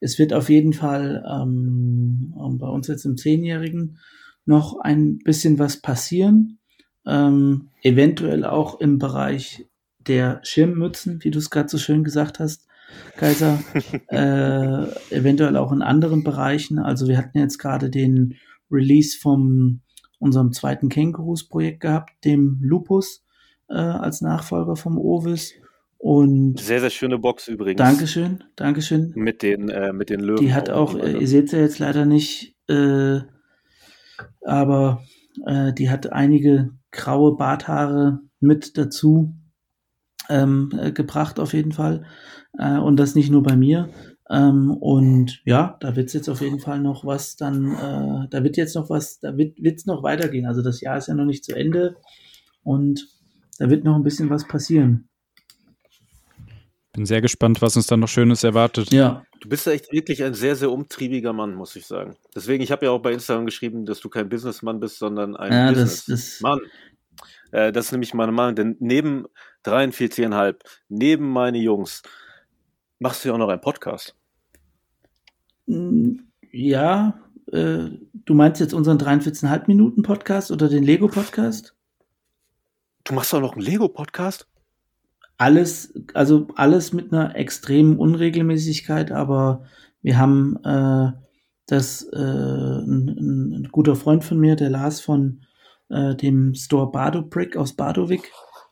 [0.00, 3.98] es wird auf jeden Fall ähm, bei uns jetzt im Zehnjährigen
[4.44, 6.58] noch ein bisschen was passieren.
[7.06, 9.66] Ähm, eventuell auch im Bereich
[9.98, 12.66] der Schirmmützen, wie du es gerade so schön gesagt hast,
[13.16, 13.58] Kaiser.
[14.08, 16.78] äh, eventuell auch in anderen Bereichen.
[16.78, 18.36] Also wir hatten jetzt gerade den
[18.70, 19.80] Release vom
[20.18, 23.24] unserem zweiten Kängurus-Projekt gehabt, dem Lupus
[23.68, 25.54] äh, als Nachfolger vom Ovis.
[25.98, 27.78] Und sehr, sehr schöne Box übrigens.
[27.78, 29.12] Dankeschön, Dankeschön.
[29.14, 30.44] Mit den, äh, mit den Löwen.
[30.44, 33.20] Die hat auch, äh, ihr seht sie ja jetzt leider nicht, äh,
[34.44, 35.04] aber
[35.46, 39.34] äh, die hat einige graue Barthaare mit dazu
[40.28, 42.04] ähm, äh, gebracht auf jeden Fall.
[42.58, 43.90] Äh, und das nicht nur bei mir.
[44.30, 48.42] Ähm, und ja, da wird es jetzt auf jeden Fall noch was dann, äh, da
[48.42, 50.46] wird jetzt noch was, da wird es noch weitergehen.
[50.46, 51.96] Also das Jahr ist ja noch nicht zu Ende
[52.62, 53.06] und
[53.58, 55.08] da wird noch ein bisschen was passieren.
[56.92, 58.92] Bin sehr gespannt, was uns dann noch Schönes erwartet.
[58.92, 59.24] Ja.
[59.42, 62.16] Du bist ja echt wirklich ein sehr, sehr umtriebiger Mann, muss ich sagen.
[62.32, 65.52] Deswegen, ich habe ja auch bei Instagram geschrieben, dass du kein Businessmann bist, sondern ein
[65.52, 66.60] ja, Businessmann.
[67.50, 69.26] Äh, das ist nämlich meine Meinung, denn neben
[69.64, 70.54] 43,5,
[70.88, 72.02] neben meine Jungs,
[73.00, 74.14] machst du ja auch noch einen Podcast.
[75.66, 76.18] Mm,
[76.52, 77.20] ja,
[77.50, 81.74] äh, du meinst jetzt unseren 43,5 Minuten Podcast oder den Lego Podcast?
[83.02, 84.46] Du machst auch noch einen Lego Podcast?
[85.42, 89.64] Alles, also alles mit einer extremen Unregelmäßigkeit, aber
[90.00, 91.10] wir haben äh,
[91.66, 95.42] das äh, ein, ein, guter Freund von mir, der Lars von
[95.88, 98.30] äh, dem Store Bardo Brick aus Bardowik,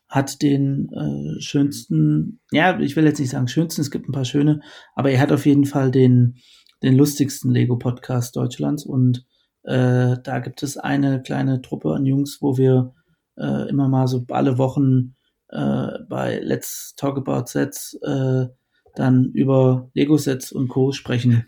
[0.09, 4.25] hat den äh, schönsten, ja, ich will jetzt nicht sagen schönsten, es gibt ein paar
[4.25, 4.61] schöne,
[4.95, 6.37] aber er hat auf jeden Fall den,
[6.85, 9.27] den lustigsten Lego-Podcast Deutschlands und
[9.65, 12.95] äh, da gibt es eine kleine Truppe an Jungs, wo wir
[13.37, 15.17] äh, immer mal so alle Wochen
[15.51, 18.47] äh, bei Let's Talk About Sets äh,
[18.95, 20.93] dann über Lego-Sets und Co.
[20.93, 21.47] sprechen.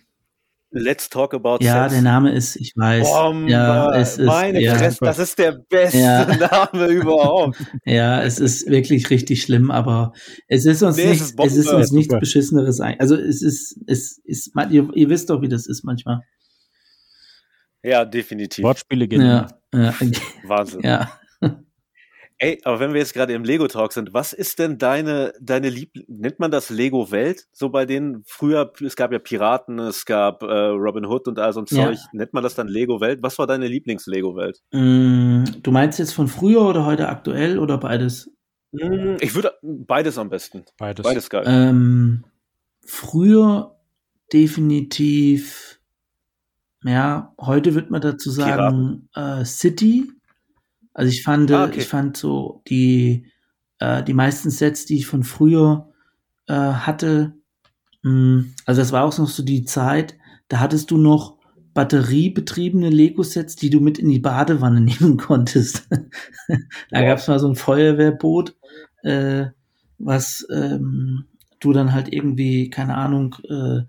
[0.74, 1.92] Let's Talk About Ja, Sex.
[1.92, 3.06] der Name ist, ich weiß.
[3.06, 3.50] Bombe.
[3.50, 6.24] Ja, es ist, Meine ja, Fresse, das ist der beste ja.
[6.24, 7.62] Name überhaupt.
[7.84, 10.14] ja, es ist wirklich richtig schlimm, aber
[10.48, 12.80] es ist uns nee, nicht, es ist, es ist uns nichts Beschisseneres.
[12.80, 16.22] Also es ist, es ist, ihr, ihr wisst doch, wie das ist manchmal.
[17.82, 18.64] Ja, definitiv.
[18.64, 19.20] Wortspiele gehen.
[19.20, 19.94] Ja, ja.
[20.44, 20.80] Wahnsinn.
[20.82, 21.18] Ja.
[22.42, 25.68] Ey, aber wenn wir jetzt gerade im Lego Talk sind, was ist denn deine, deine
[25.68, 27.46] Liebling, nennt man das Lego Welt?
[27.52, 31.52] So bei denen früher, es gab ja Piraten, es gab äh, Robin Hood und all
[31.52, 31.86] so ein ja.
[31.86, 31.98] Zeug.
[32.12, 33.20] Nennt man das dann Lego Welt?
[33.22, 34.60] Was war deine Lieblings-Lego Welt?
[34.72, 38.28] Mm, du meinst jetzt von früher oder heute aktuell oder beides?
[38.72, 40.64] Mm, ich würde beides am besten.
[40.78, 41.04] Beides.
[41.04, 41.44] Beides geil.
[41.46, 42.24] Ähm,
[42.84, 43.76] früher
[44.32, 45.78] definitiv,
[46.82, 50.10] ja, heute wird man dazu sagen, äh, City
[50.94, 51.80] also ich fand, ah, okay.
[51.80, 53.26] ich fand so die,
[53.78, 55.92] äh, die meisten Sets, die ich von früher
[56.46, 57.34] äh, hatte,
[58.02, 60.16] mh, hm, also das war auch noch so die Zeit,
[60.48, 61.38] da hattest du noch
[61.74, 65.88] batteriebetriebene Lego-Sets, die du mit in die Badewanne nehmen konntest.
[65.90, 67.02] da ja.
[67.06, 68.56] gab es mal so ein Feuerwehrboot,
[69.02, 69.46] äh,
[69.98, 71.24] was ähm,
[71.60, 73.82] du dann halt irgendwie, keine Ahnung, äh,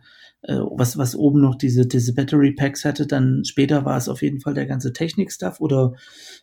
[0.43, 3.07] äh, was, was oben noch diese, diese Battery Packs hatte.
[3.07, 5.93] Dann später war es auf jeden Fall der ganze Technik-Stuff oder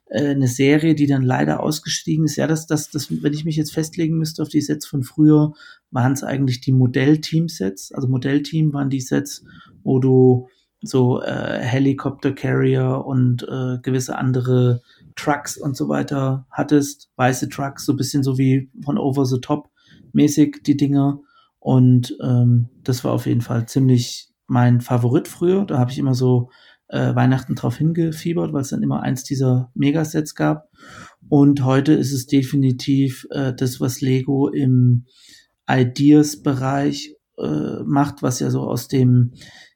[0.06, 2.36] äh, eine Serie, die dann leider ausgestiegen ist.
[2.36, 5.52] Ja, das, das, das, wenn ich mich jetzt festlegen müsste auf die Sets von früher,
[5.90, 7.92] waren es eigentlich die Modell-Team-Sets.
[7.92, 9.44] Also Modell-Team waren die Sets,
[9.82, 10.48] wo du
[10.82, 14.80] so äh, Helicopter Carrier und äh, gewisse andere
[15.14, 19.68] Trucks und so weiter hattest, weiße Trucks, so bisschen so wie von Over the Top
[20.12, 21.20] mäßig die Dinger.
[21.60, 25.64] Und ähm, das war auf jeden Fall ziemlich mein Favorit früher.
[25.64, 26.50] Da habe ich immer so
[26.88, 30.68] äh, Weihnachten drauf hingefiebert, weil es dann immer eins dieser Megasets gab.
[31.28, 35.04] Und heute ist es definitiv äh, das, was Lego im
[35.68, 39.32] Ideas-Bereich äh, macht, was ja so aus dem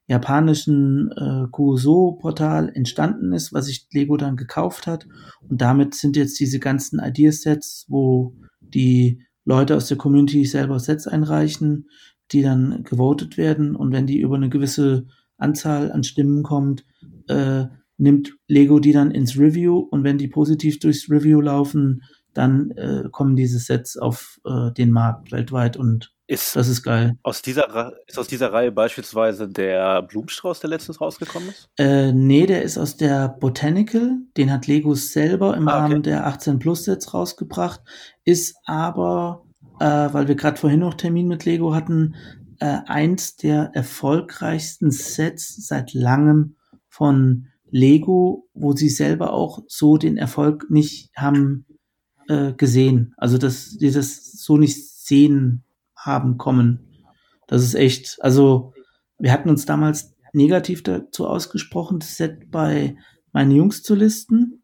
[0.06, 5.06] japanischen äh, Kuso-Portal entstanden ist, was sich Lego dann gekauft hat.
[5.48, 11.06] Und damit sind jetzt diese ganzen Ideasets, wo die Leute aus der Community selber Sets
[11.06, 11.88] einreichen,
[12.32, 15.06] die dann gewotet werden und wenn die über eine gewisse
[15.36, 16.84] Anzahl an Stimmen kommt,
[17.28, 17.64] äh,
[17.96, 22.02] nimmt Lego die dann ins Review und wenn die positiv durchs Review laufen,
[22.32, 27.18] dann äh, kommen diese Sets auf äh, den Markt weltweit und ist, das ist geil.
[27.22, 31.68] Aus dieser, ist aus dieser Reihe beispielsweise der Blumenstrauß, der letztens rausgekommen ist?
[31.76, 34.16] Äh, nee, der ist aus der Botanical.
[34.38, 37.82] Den hat Lego selber im ah, Rahmen der 18 Plus Sets rausgebracht.
[38.24, 39.44] Ist aber,
[39.80, 42.14] äh, weil wir gerade vorhin noch Termin mit Lego hatten,
[42.60, 46.56] äh, eins der erfolgreichsten Sets seit langem
[46.88, 51.66] von Lego, wo sie selber auch so den Erfolg nicht haben
[52.28, 53.14] äh, gesehen.
[53.16, 55.64] Also, dass die das so nicht sehen
[55.96, 56.80] haben kommen.
[57.46, 58.72] Das ist echt, also
[59.18, 62.96] wir hatten uns damals negativ dazu ausgesprochen, das Set bei
[63.32, 64.62] meinen Jungs zu listen,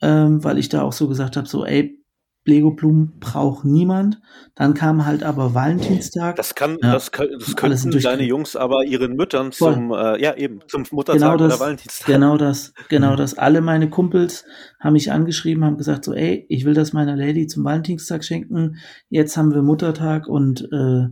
[0.00, 2.01] ähm, weil ich da auch so gesagt habe, so ey,
[2.44, 4.20] Lego-Blumen braucht niemand.
[4.54, 6.36] Dann kam halt aber Valentinstag.
[6.36, 9.74] Das kann, ja, das, können, das könnten deine Jungs aber ihren Müttern Voll.
[9.74, 12.06] zum, äh, ja eben, zum Muttertag genau das, oder Valentinstag.
[12.06, 13.38] Genau das, genau das.
[13.38, 14.44] Alle meine Kumpels
[14.80, 18.76] haben mich angeschrieben, haben gesagt so, ey, ich will das meiner Lady zum Valentinstag schenken.
[19.08, 21.06] Jetzt haben wir Muttertag und äh,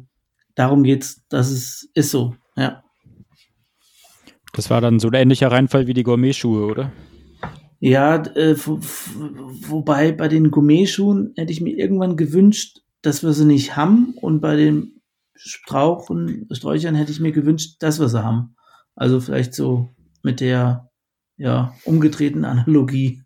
[0.57, 1.23] darum geht's.
[1.29, 2.83] Das ist, ist so, ja.
[4.53, 6.91] Das war dann so ein ähnlicher Reinfall wie die Gourmet-Schuhe, oder?
[7.81, 13.75] Ja, äh, wobei bei den Gourmet-Schuhen hätte ich mir irgendwann gewünscht, dass wir sie nicht
[13.75, 15.01] haben und bei den
[15.35, 18.55] Strauchen, Sträuchern hätte ich mir gewünscht, dass wir sie haben.
[18.95, 20.91] Also vielleicht so mit der
[21.39, 23.23] ja, umgedrehten Analogie.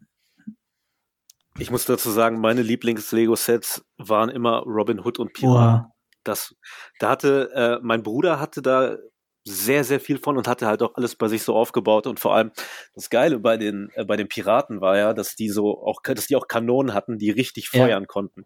[1.58, 5.86] Ich muss dazu sagen, meine Lieblings-Lego-Sets waren immer Robin Hood und Pirat.
[6.22, 6.54] Das,
[7.00, 8.96] da hatte, äh, mein Bruder hatte da
[9.44, 12.06] sehr, sehr viel von und hatte halt auch alles bei sich so aufgebaut.
[12.06, 12.50] Und vor allem
[12.94, 16.26] das Geile bei den, äh, bei den Piraten war ja, dass die so auch, dass
[16.26, 18.06] die auch Kanonen hatten, die richtig feuern ja.
[18.06, 18.44] konnten.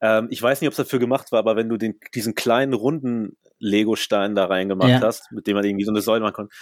[0.00, 2.72] Ähm, ich weiß nicht, ob es dafür gemacht war, aber wenn du den, diesen kleinen
[2.72, 5.00] runden Lego-Stein da reingemacht ja.
[5.00, 6.56] hast, mit dem man irgendwie so eine Säule machen konnte,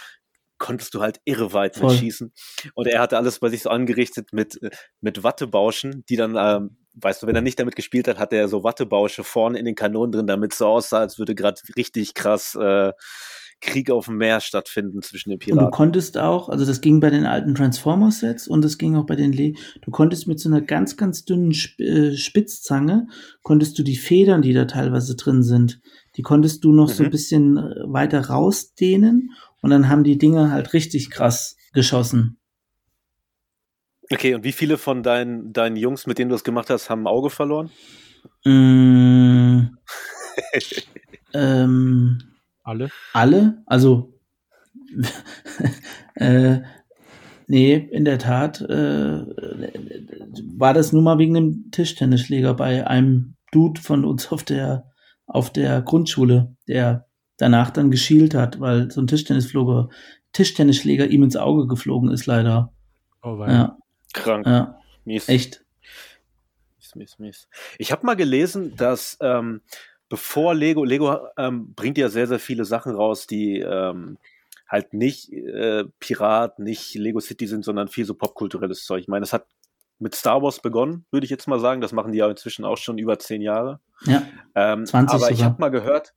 [0.59, 2.33] konntest du halt irre weit mit schießen.
[2.75, 4.59] Und er hatte alles bei sich so angerichtet mit,
[4.99, 8.49] mit Wattebauschen, die dann, ähm, weißt du, wenn er nicht damit gespielt hat, hatte er
[8.49, 12.13] so Wattebausche vorne in den Kanonen drin, damit es so aussah, als würde gerade richtig
[12.13, 12.91] krass äh,
[13.61, 15.65] Krieg auf dem Meer stattfinden zwischen den Piraten.
[15.65, 19.05] Und du konntest auch, also das ging bei den alten Transformers-Sets und das ging auch
[19.05, 23.07] bei den Le du konntest mit so einer ganz, ganz dünnen äh, Spitzzange,
[23.41, 25.81] konntest du die Federn, die da teilweise drin sind,
[26.15, 26.93] die konntest du noch mhm.
[26.93, 29.31] so ein bisschen äh, weiter rausdehnen
[29.61, 32.37] und dann haben die Dinge halt richtig krass geschossen.
[34.11, 37.03] Okay, und wie viele von deinen, deinen Jungs, mit denen du das gemacht hast, haben
[37.03, 37.69] ein Auge verloren?
[38.43, 39.77] Mm,
[41.33, 42.28] ähm,
[42.69, 42.89] alle?
[43.13, 43.63] Alle?
[43.65, 44.13] Also,
[46.15, 46.59] äh,
[47.47, 49.25] nee, in der Tat äh,
[50.57, 54.85] war das nur mal wegen einem Tischtennisschläger bei einem Dude von uns auf der,
[55.25, 59.89] auf der Grundschule, der danach dann geschielt hat, weil so ein Tischtennisfloger,
[60.33, 62.71] Tischtennisschläger ihm ins Auge geflogen ist, leider.
[63.23, 63.77] Oh, weil ja.
[64.13, 64.45] Krank.
[64.45, 64.79] Ja.
[65.05, 65.27] Mies.
[65.27, 65.65] Echt.
[66.77, 67.47] Mies, mies, mies.
[67.77, 69.61] Ich habe mal gelesen, dass ähm,
[70.09, 74.17] bevor Lego, Lego ähm, bringt ja sehr, sehr viele Sachen raus, die ähm,
[74.67, 79.01] halt nicht äh, Pirat, nicht Lego City sind, sondern viel so popkulturelles Zeug.
[79.01, 79.47] Ich meine, es hat
[79.99, 81.81] mit Star Wars begonnen, würde ich jetzt mal sagen.
[81.81, 83.79] Das machen die ja inzwischen auch schon über zehn Jahre.
[84.05, 84.23] Ja.
[84.55, 85.31] Ähm, 20 aber sogar.
[85.31, 86.13] ich habe mal gehört,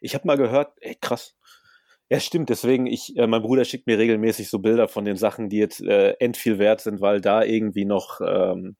[0.00, 1.36] ich habe mal gehört, ey, krass.
[2.08, 2.50] Ja, stimmt.
[2.50, 5.80] Deswegen, ich, äh, mein Bruder schickt mir regelmäßig so Bilder von den Sachen, die jetzt
[5.80, 8.76] äh, end viel wert sind, weil da irgendwie noch ähm,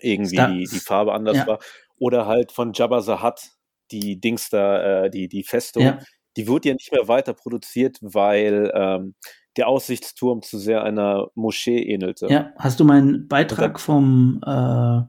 [0.00, 1.46] irgendwie die, die Farbe anders ja.
[1.46, 1.58] war.
[1.98, 3.53] Oder halt von Jabba the Hutt,
[4.00, 5.98] die Dings da, äh, die, die Festung, ja.
[6.36, 9.14] die wird ja nicht mehr weiter produziert, weil ähm,
[9.56, 12.26] der Aussichtsturm zu sehr einer Moschee ähnelte.
[12.28, 15.00] Ja, hast du meinen Beitrag vom, äh,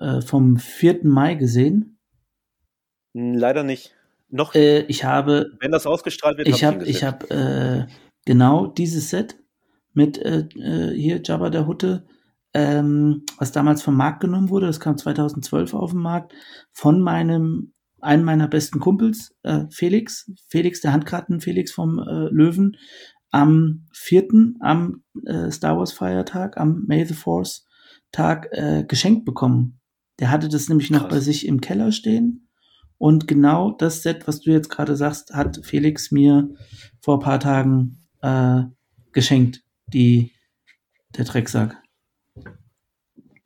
[0.00, 1.00] äh, vom 4.
[1.04, 1.98] Mai gesehen?
[3.14, 3.94] Hm, leider nicht.
[4.28, 4.54] Noch.
[4.54, 5.50] Äh, ich habe.
[5.60, 7.92] Wenn das ausgestrahlt wird, ich habe ich habe äh,
[8.24, 9.38] genau dieses Set
[9.92, 12.06] mit äh, äh, hier Jabba der Hutte,
[12.52, 14.66] ähm, was damals vom Markt genommen wurde.
[14.66, 16.34] Das kam 2012 auf den Markt
[16.72, 17.72] von meinem
[18.06, 22.76] einen meiner besten Kumpels, äh, Felix, Felix, der Handkarten Felix vom äh, Löwen,
[23.30, 27.66] am vierten, am äh, Star Wars Feiertag, am May the Force
[28.12, 29.80] Tag äh, geschenkt bekommen.
[30.20, 31.10] Der hatte das nämlich noch Krass.
[31.10, 32.48] bei sich im Keller stehen.
[32.98, 36.48] Und genau das Set, was du jetzt gerade sagst, hat Felix mir
[37.02, 38.62] vor ein paar Tagen äh,
[39.12, 39.62] geschenkt.
[39.88, 40.32] Die,
[41.16, 41.76] der Drecksack.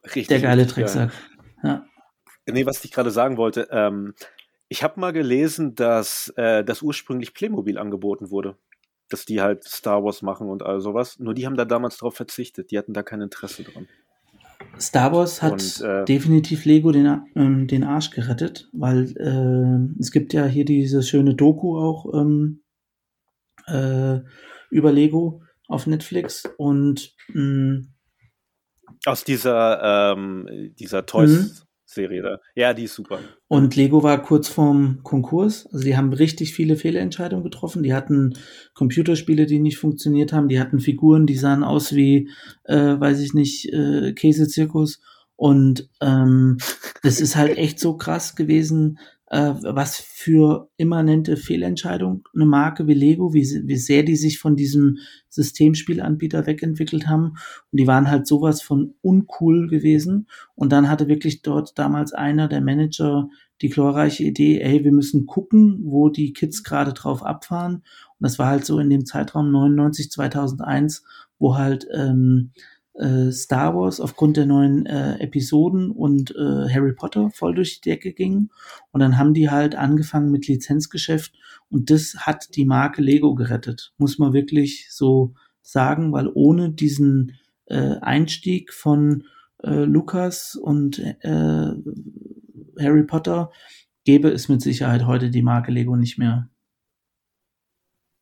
[0.04, 0.28] Richtig.
[0.28, 1.12] Der geile Drecksack.
[1.62, 1.68] Ja.
[1.68, 1.86] ja.
[2.52, 4.14] Nee, was ich gerade sagen wollte, ähm,
[4.70, 8.56] ich habe mal gelesen, dass äh, das ursprünglich Playmobil angeboten wurde.
[9.08, 11.18] Dass die halt Star Wars machen und all sowas.
[11.18, 12.70] Nur die haben da damals drauf verzichtet.
[12.70, 13.88] Die hatten da kein Interesse dran.
[14.78, 20.12] Star Wars hat und, äh, definitiv Lego den, ähm, den Arsch gerettet, weil äh, es
[20.12, 22.62] gibt ja hier diese schöne Doku auch ähm,
[23.66, 24.20] äh,
[24.70, 27.86] über Lego auf Netflix und mh,
[29.04, 31.66] Aus dieser, ähm, dieser Toys.
[31.94, 32.38] Serie da.
[32.54, 33.18] Ja, die ist super.
[33.48, 35.66] Und Lego war kurz vorm Konkurs.
[35.72, 37.82] Also die haben richtig viele Fehlentscheidungen getroffen.
[37.82, 38.34] Die hatten
[38.74, 40.48] Computerspiele, die nicht funktioniert haben.
[40.48, 42.30] Die hatten Figuren, die sahen aus wie,
[42.64, 45.00] äh, weiß ich nicht, äh, Käsezirkus.
[45.36, 46.58] Und ähm,
[47.02, 48.98] das ist halt echt so krass gewesen,
[49.30, 54.56] äh, was für immanente Fehlentscheidung eine Marke wie Lego, wie, wie sehr die sich von
[54.56, 54.98] diesem
[55.28, 57.36] Systemspielanbieter wegentwickelt haben.
[57.70, 60.26] Und die waren halt sowas von uncool gewesen.
[60.56, 63.28] Und dann hatte wirklich dort damals einer der Manager
[63.62, 67.74] die glorreiche Idee, ey, wir müssen gucken, wo die Kids gerade drauf abfahren.
[67.74, 67.84] Und
[68.18, 71.04] das war halt so in dem Zeitraum 99, 2001,
[71.38, 72.50] wo halt ähm,
[72.94, 77.90] äh, Star Wars aufgrund der neuen äh, Episoden und äh, Harry Potter voll durch die
[77.90, 78.50] Decke ging.
[78.90, 81.34] Und dann haben die halt angefangen mit Lizenzgeschäft
[81.68, 87.38] und das hat die Marke Lego gerettet, muss man wirklich so sagen, weil ohne diesen
[87.66, 89.24] äh, Einstieg von
[89.62, 91.72] äh, Lucas und äh,
[92.80, 93.50] Harry Potter
[94.04, 96.48] gäbe es mit Sicherheit heute die Marke Lego nicht mehr.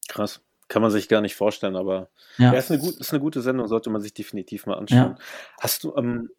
[0.08, 0.42] Krass.
[0.68, 3.40] Kann man sich gar nicht vorstellen, aber ja, ja ist, eine gut, ist eine gute
[3.40, 5.16] Sendung, sollte man sich definitiv mal anschauen.
[5.16, 5.24] Ja.
[5.58, 6.30] Hast du, ähm,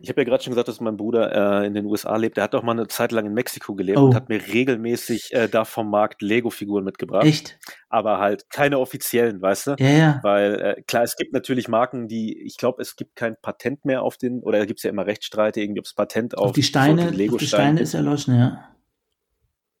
[0.00, 2.36] ich habe ja gerade schon gesagt, dass mein Bruder äh, in den USA lebt.
[2.36, 4.06] Der hat auch mal eine Zeit lang in Mexiko gelebt oh.
[4.06, 7.26] und hat mir regelmäßig äh, da vom Markt Lego-Figuren mitgebracht.
[7.26, 7.58] Echt?
[7.88, 9.76] Aber halt keine offiziellen, weißt du?
[9.78, 10.20] Ja, ja.
[10.22, 14.02] Weil äh, klar, es gibt natürlich Marken, die, ich glaube, es gibt kein Patent mehr
[14.02, 16.52] auf den, oder da gibt es ja immer Rechtsstreite, irgendwie ob es Patent auf, auf
[16.52, 18.64] die Steine, Lego auf die Steine ist erloschen, ja.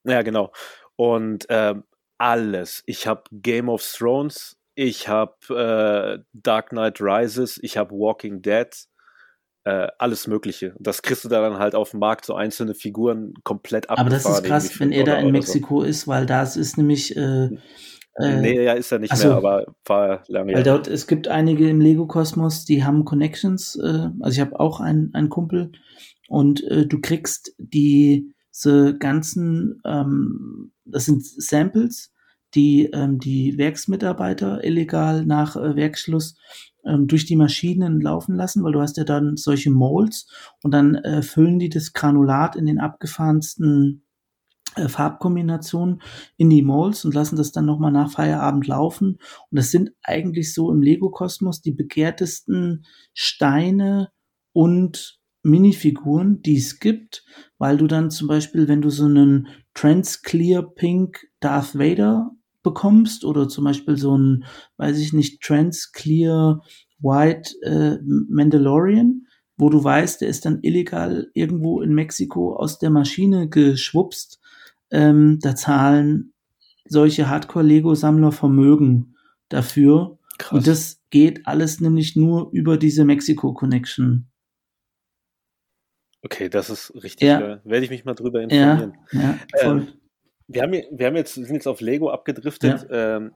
[0.04, 0.52] Ja, genau.
[0.96, 1.84] Und ähm,
[2.18, 2.82] alles.
[2.86, 8.68] Ich habe Game of Thrones, ich habe äh, Dark Knight Rises, ich habe Walking Dead,
[9.64, 10.74] äh, alles Mögliche.
[10.78, 13.98] Das kriegst du da dann halt auf dem Markt so einzelne Figuren komplett ab.
[13.98, 15.86] Aber das ist krass, wenn er da in Mexiko so.
[15.86, 17.16] ist, weil das ist nämlich.
[17.16, 17.50] Äh,
[18.14, 20.54] äh, nee, ja, ist er nicht also, mehr, aber war lange.
[20.54, 23.76] Weil dort, es gibt einige im Lego-Kosmos, die haben Connections.
[23.76, 25.72] Äh, also ich habe auch einen, einen Kumpel
[26.28, 32.12] und äh, du kriegst die diese ganzen, ähm, das sind Samples,
[32.54, 36.36] die ähm, die Werksmitarbeiter illegal nach äh, Werkschluss
[36.84, 40.28] ähm, durch die Maschinen laufen lassen, weil du hast ja dann solche Molds
[40.62, 44.02] und dann äh, füllen die das Granulat in den abgefahrensten
[44.76, 46.02] äh, Farbkombinationen
[46.36, 49.18] in die Molds und lassen das dann nochmal nach Feierabend laufen.
[49.50, 54.10] Und das sind eigentlich so im Lego-Kosmos die begehrtesten Steine
[54.52, 57.24] und Minifiguren, die es gibt,
[57.58, 62.30] weil du dann zum Beispiel, wenn du so einen Trans Clear Pink Darth Vader
[62.62, 64.44] bekommst oder zum Beispiel so ein,
[64.76, 66.62] weiß ich nicht, Trans Clear
[67.00, 72.90] White äh, Mandalorian, wo du weißt, der ist dann illegal irgendwo in Mexiko aus der
[72.90, 74.40] Maschine geschwupst,
[74.90, 76.32] ähm, da zahlen
[76.84, 79.16] solche Hardcore-Lego-Sammler Vermögen
[79.48, 80.18] dafür.
[80.38, 80.52] Krass.
[80.52, 84.28] Und das geht alles nämlich nur über diese Mexiko-Connection.
[86.22, 87.28] Okay, das ist richtig.
[87.28, 87.60] Ja.
[87.64, 88.96] Werde ich mich mal drüber informieren.
[89.12, 89.38] Ja, ja.
[89.60, 89.88] Ähm,
[90.48, 92.86] wir, haben, wir haben jetzt, sind jetzt auf Lego abgedriftet.
[92.90, 93.32] Ähm,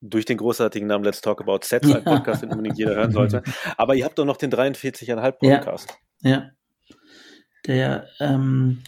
[0.00, 3.42] durch den großartigen Namen Let's Talk About Sets, ein Podcast, den unbedingt jeder hören sollte.
[3.76, 5.94] Aber ihr habt doch noch den 43,5 Podcast.
[6.22, 6.30] Ja.
[6.30, 6.50] ja.
[7.66, 8.78] Der ähm,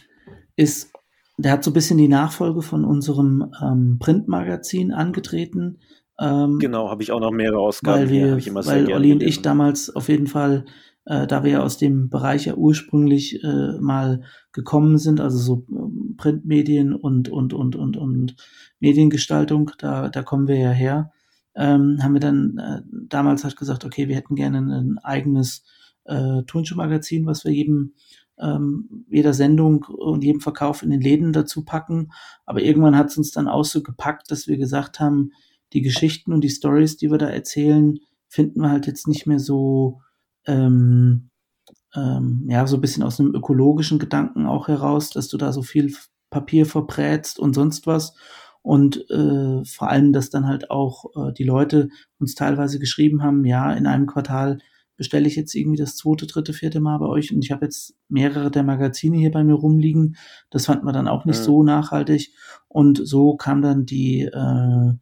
[0.55, 0.91] ist,
[1.37, 5.79] der hat so ein bisschen die Nachfolge von unserem ähm, Printmagazin angetreten.
[6.19, 8.01] Ähm, genau, habe ich auch noch mehrere Ausgaben.
[8.01, 10.65] Weil wir, hier, weil Olli und ich damals auf jeden Fall
[11.05, 15.65] äh, da wir ja aus dem Bereich ja ursprünglich äh, mal gekommen sind, also so
[15.69, 18.35] ähm, Printmedien und, und, und, und, und
[18.79, 21.11] Mediengestaltung, da, da kommen wir ja her,
[21.55, 25.63] ähm, haben wir dann äh, damals halt gesagt, okay, wir hätten gerne ein eigenes
[26.05, 27.93] äh, Turnschuhmagazin, was wir jedem
[28.39, 32.11] ähm, jeder Sendung und jedem Verkauf in den Läden dazu packen.
[32.47, 35.33] Aber irgendwann hat es uns dann auch so gepackt, dass wir gesagt haben,
[35.73, 39.39] die Geschichten und die Stories, die wir da erzählen, finden wir halt jetzt nicht mehr
[39.39, 40.01] so
[40.45, 41.29] ähm,
[41.95, 45.61] ähm, ja, so ein bisschen aus einem ökologischen Gedanken auch heraus, dass du da so
[45.61, 45.93] viel
[46.29, 48.15] Papier verbrätst und sonst was.
[48.61, 51.89] Und äh, vor allem, dass dann halt auch äh, die Leute
[52.19, 54.59] uns teilweise geschrieben haben, ja, in einem Quartal
[54.95, 57.95] bestelle ich jetzt irgendwie das zweite, dritte, vierte Mal bei euch und ich habe jetzt
[58.09, 60.15] mehrere der Magazine hier bei mir rumliegen.
[60.49, 61.43] Das fand man dann auch nicht ja.
[61.43, 62.31] so nachhaltig.
[62.67, 64.93] Und so kam dann die äh,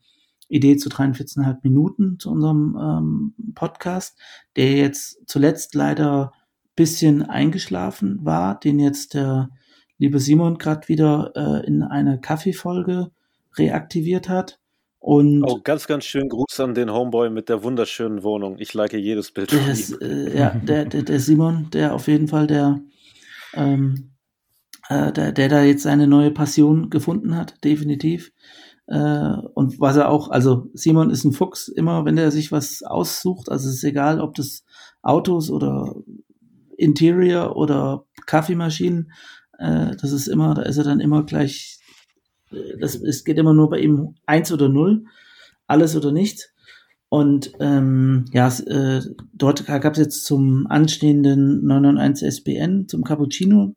[0.52, 4.20] Idee zu 43,5 Minuten zu unserem ähm, Podcast,
[4.56, 6.34] der jetzt zuletzt leider
[6.76, 9.50] bisschen eingeschlafen war, den jetzt der
[9.98, 13.12] liebe Simon gerade wieder äh, in eine Kaffeefolge
[13.56, 14.60] reaktiviert hat.
[15.00, 18.58] Und oh, ganz, ganz schön Gruß an den Homeboy mit der wunderschönen Wohnung.
[18.60, 20.00] Ich like jedes Bild von ist.
[20.02, 22.82] Äh, ja, der, der, der Simon, der auf jeden Fall der,
[23.54, 24.12] ähm,
[24.90, 28.32] äh, der, der da jetzt seine neue Passion gefunden hat, definitiv.
[28.92, 32.84] Äh, und was er auch, also Simon ist ein Fuchs, immer wenn er sich was
[32.84, 34.66] aussucht, also es ist egal, ob das
[35.02, 35.96] Autos oder
[36.76, 39.14] Interior oder Kaffeemaschinen,
[39.60, 41.80] äh, das ist immer, da ist er dann immer gleich,
[42.52, 45.06] äh, das, es geht immer nur bei ihm eins oder null,
[45.68, 46.52] alles oder nichts.
[47.08, 49.02] Und ähm, ja, äh,
[49.34, 53.74] dort gab es jetzt zum anstehenden 991 SBN, zum Cappuccino,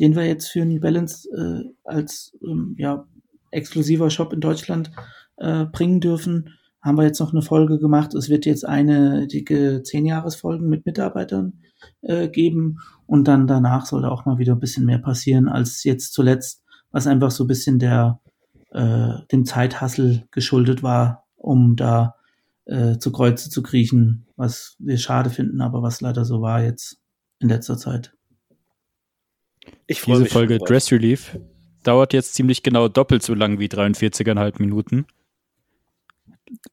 [0.00, 3.06] den wir jetzt für New Balance äh, als ähm, ja,
[3.50, 4.90] exklusiver Shop in Deutschland
[5.36, 8.14] äh, bringen dürfen, haben wir jetzt noch eine Folge gemacht.
[8.14, 11.60] Es wird jetzt eine dicke Zehn-Jahres-Folgen mit Mitarbeitern
[12.02, 15.84] äh, geben und dann danach soll da auch mal wieder ein bisschen mehr passieren als
[15.84, 18.20] jetzt zuletzt, was einfach so ein bisschen der
[18.70, 22.14] äh, dem Zeithassel geschuldet war, um da
[22.66, 26.98] äh, zu Kreuze zu kriechen, was wir schade finden, aber was leider so war jetzt
[27.40, 28.12] in letzter Zeit.
[29.86, 31.38] Ich Diese Folge Dress Relief
[31.82, 35.06] dauert jetzt ziemlich genau doppelt so lang wie 43,5 Minuten.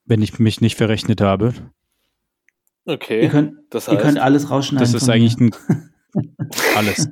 [0.05, 1.53] Wenn ich mich nicht verrechnet habe.
[2.85, 3.23] Okay.
[3.23, 4.91] Ihr könnt, das heißt, ihr könnt alles rausschneiden.
[4.91, 5.51] Das ist eigentlich ein,
[6.75, 7.09] alles.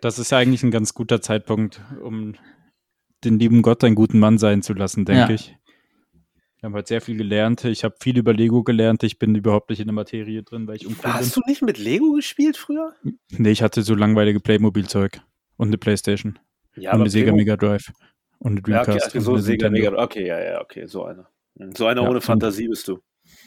[0.00, 2.34] Das ist eigentlich ein ganz guter Zeitpunkt, um
[3.24, 5.30] den lieben Gott einen guten Mann sein zu lassen, denke ja.
[5.30, 5.56] ich.
[6.58, 7.64] Wir haben heute sehr viel gelernt.
[7.64, 9.02] Ich habe viel über Lego gelernt.
[9.02, 11.42] Ich bin überhaupt nicht in der Materie drin, weil ich uncool Hast bin.
[11.42, 12.94] du nicht mit Lego gespielt früher?
[13.30, 15.20] Nee, ich hatte so langweilige Playmobil-Zeug
[15.56, 16.38] und eine Playstation.
[16.76, 17.92] Ja, und eine Sega Mega Drive.
[18.38, 18.88] Und eine Dreamcast.
[18.88, 20.04] Ja, okay, also so Sega Mega Drive.
[20.04, 21.28] Okay, ja, ja, okay, so einer.
[21.74, 22.98] So einer ja, ohne Fantasie bist du.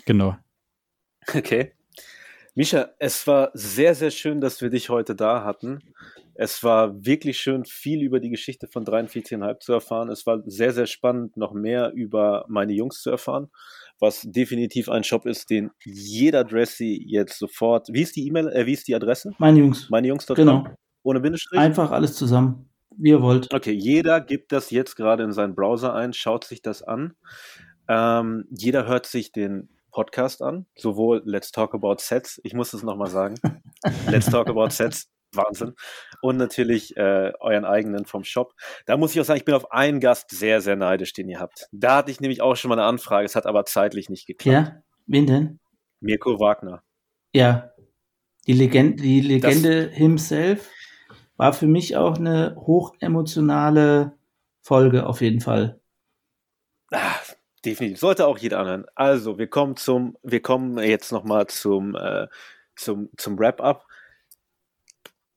[0.06, 0.38] Genau.
[1.36, 1.72] Okay.
[2.54, 5.80] Misha, es war sehr, sehr schön, dass wir dich heute da hatten.
[6.36, 10.10] Es war wirklich schön, viel über die Geschichte von 43,5 zu erfahren.
[10.10, 13.50] Es war sehr, sehr spannend, noch mehr über meine Jungs zu erfahren,
[14.00, 17.88] was definitiv ein Shop ist, den jeder Dressy jetzt sofort.
[17.92, 19.34] Wie ist die E-Mail, äh, wie ist die Adresse?
[19.38, 19.90] Meine Jungs.
[19.90, 20.26] Meine Jungs.
[20.28, 20.66] Genau.
[21.04, 21.60] Ohne Bindestrich?
[21.60, 23.54] Einfach alles zusammen, wie ihr wollt.
[23.54, 27.16] Okay, jeder gibt das jetzt gerade in seinen Browser ein, schaut sich das an.
[27.88, 32.84] Ähm, jeder hört sich den Podcast an, sowohl Let's Talk About Sets, ich muss es
[32.84, 33.36] nochmal sagen,
[34.10, 35.74] Let's Talk About Sets Wahnsinn.
[36.22, 38.54] Und natürlich äh, euren eigenen vom Shop.
[38.86, 41.40] Da muss ich auch sagen, ich bin auf einen Gast sehr, sehr neidisch, den ihr
[41.40, 41.68] habt.
[41.72, 44.68] Da hatte ich nämlich auch schon mal eine Anfrage, es hat aber zeitlich nicht geklappt.
[44.68, 45.60] Ja, wen denn?
[46.00, 46.84] Mirko Wagner.
[47.34, 47.72] Ja,
[48.48, 50.72] die, Legend die Legende das, himself
[51.38, 54.14] war für mich auch eine hochemotionale
[54.62, 55.80] Folge auf jeden Fall.
[56.92, 57.16] Ah,
[57.64, 58.00] definitiv.
[58.00, 58.86] Sollte auch jeder anhören.
[58.96, 62.28] Also, wir kommen zum, wir kommen jetzt nochmal zum, äh,
[62.76, 63.86] zum, zum Wrap-up.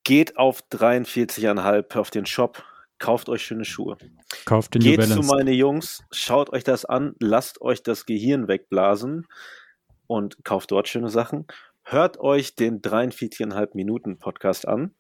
[0.05, 2.65] Geht auf 43,5 auf den Shop,
[2.99, 3.99] kauft euch schöne Schuhe.
[4.47, 9.27] Kauft den Geht zu meine Jungs, schaut euch das an, lasst euch das Gehirn wegblasen
[10.07, 11.47] und kauft dort schöne Sachen.
[11.83, 14.95] Hört euch den 43,5 Minuten Podcast an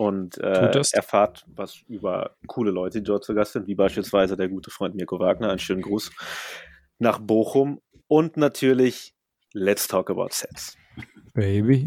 [0.00, 4.48] und äh, erfahrt was über coole Leute, die dort zu Gast sind, wie beispielsweise der
[4.48, 5.50] gute Freund Mirko Wagner.
[5.50, 6.10] Einen schönen Gruß
[6.98, 9.14] nach Bochum und natürlich
[9.52, 10.78] Let's Talk About Sets.
[11.34, 11.84] Baby.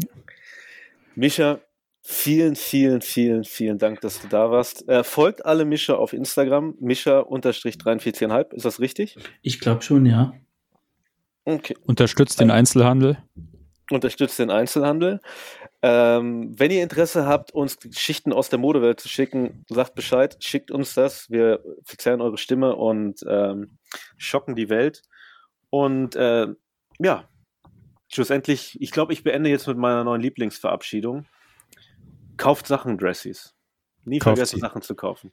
[1.16, 1.58] Mischa,
[2.06, 4.86] Vielen, vielen, vielen, vielen Dank, dass du da warst.
[4.90, 9.16] Äh, folgt alle Mischa auf Instagram, Mischa-43,5, ist das richtig?
[9.40, 10.34] Ich glaube schon, ja.
[11.46, 11.74] Okay.
[11.86, 13.16] Unterstützt den Einzelhandel.
[13.90, 15.20] Unterstützt den Einzelhandel.
[15.86, 20.70] Ähm, wenn ihr Interesse habt, uns Geschichten aus der Modewelt zu schicken, sagt Bescheid, schickt
[20.70, 21.28] uns das.
[21.28, 23.76] Wir verzerren eure Stimme und ähm,
[24.16, 25.02] schocken die Welt.
[25.68, 26.46] Und äh,
[26.98, 27.28] ja,
[28.08, 31.26] schlussendlich, ich glaube, ich beende jetzt mit meiner neuen Lieblingsverabschiedung.
[32.38, 33.54] Kauft Sachen, Dressies.
[34.06, 34.60] Nie Kauft vergessen, sie.
[34.62, 35.32] Sachen zu kaufen.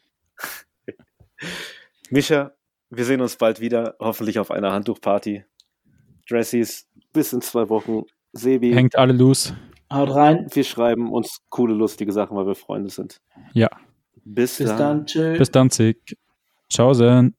[2.09, 2.51] Mischa,
[2.89, 5.45] wir sehen uns bald wieder, hoffentlich auf einer Handtuchparty.
[6.29, 8.03] Dressies, bis in zwei Wochen.
[8.33, 8.73] Sebi.
[8.73, 9.53] Hängt alle los.
[9.91, 10.47] Haut rein.
[10.51, 13.21] Wir schreiben uns coole, lustige Sachen, weil wir Freunde sind.
[13.53, 13.69] Ja.
[14.23, 14.77] Bis, bis dann.
[14.77, 15.05] dann.
[15.05, 15.37] Tschö.
[15.37, 16.17] Bis dann, Zick.
[16.69, 17.35] Ciao, Sen.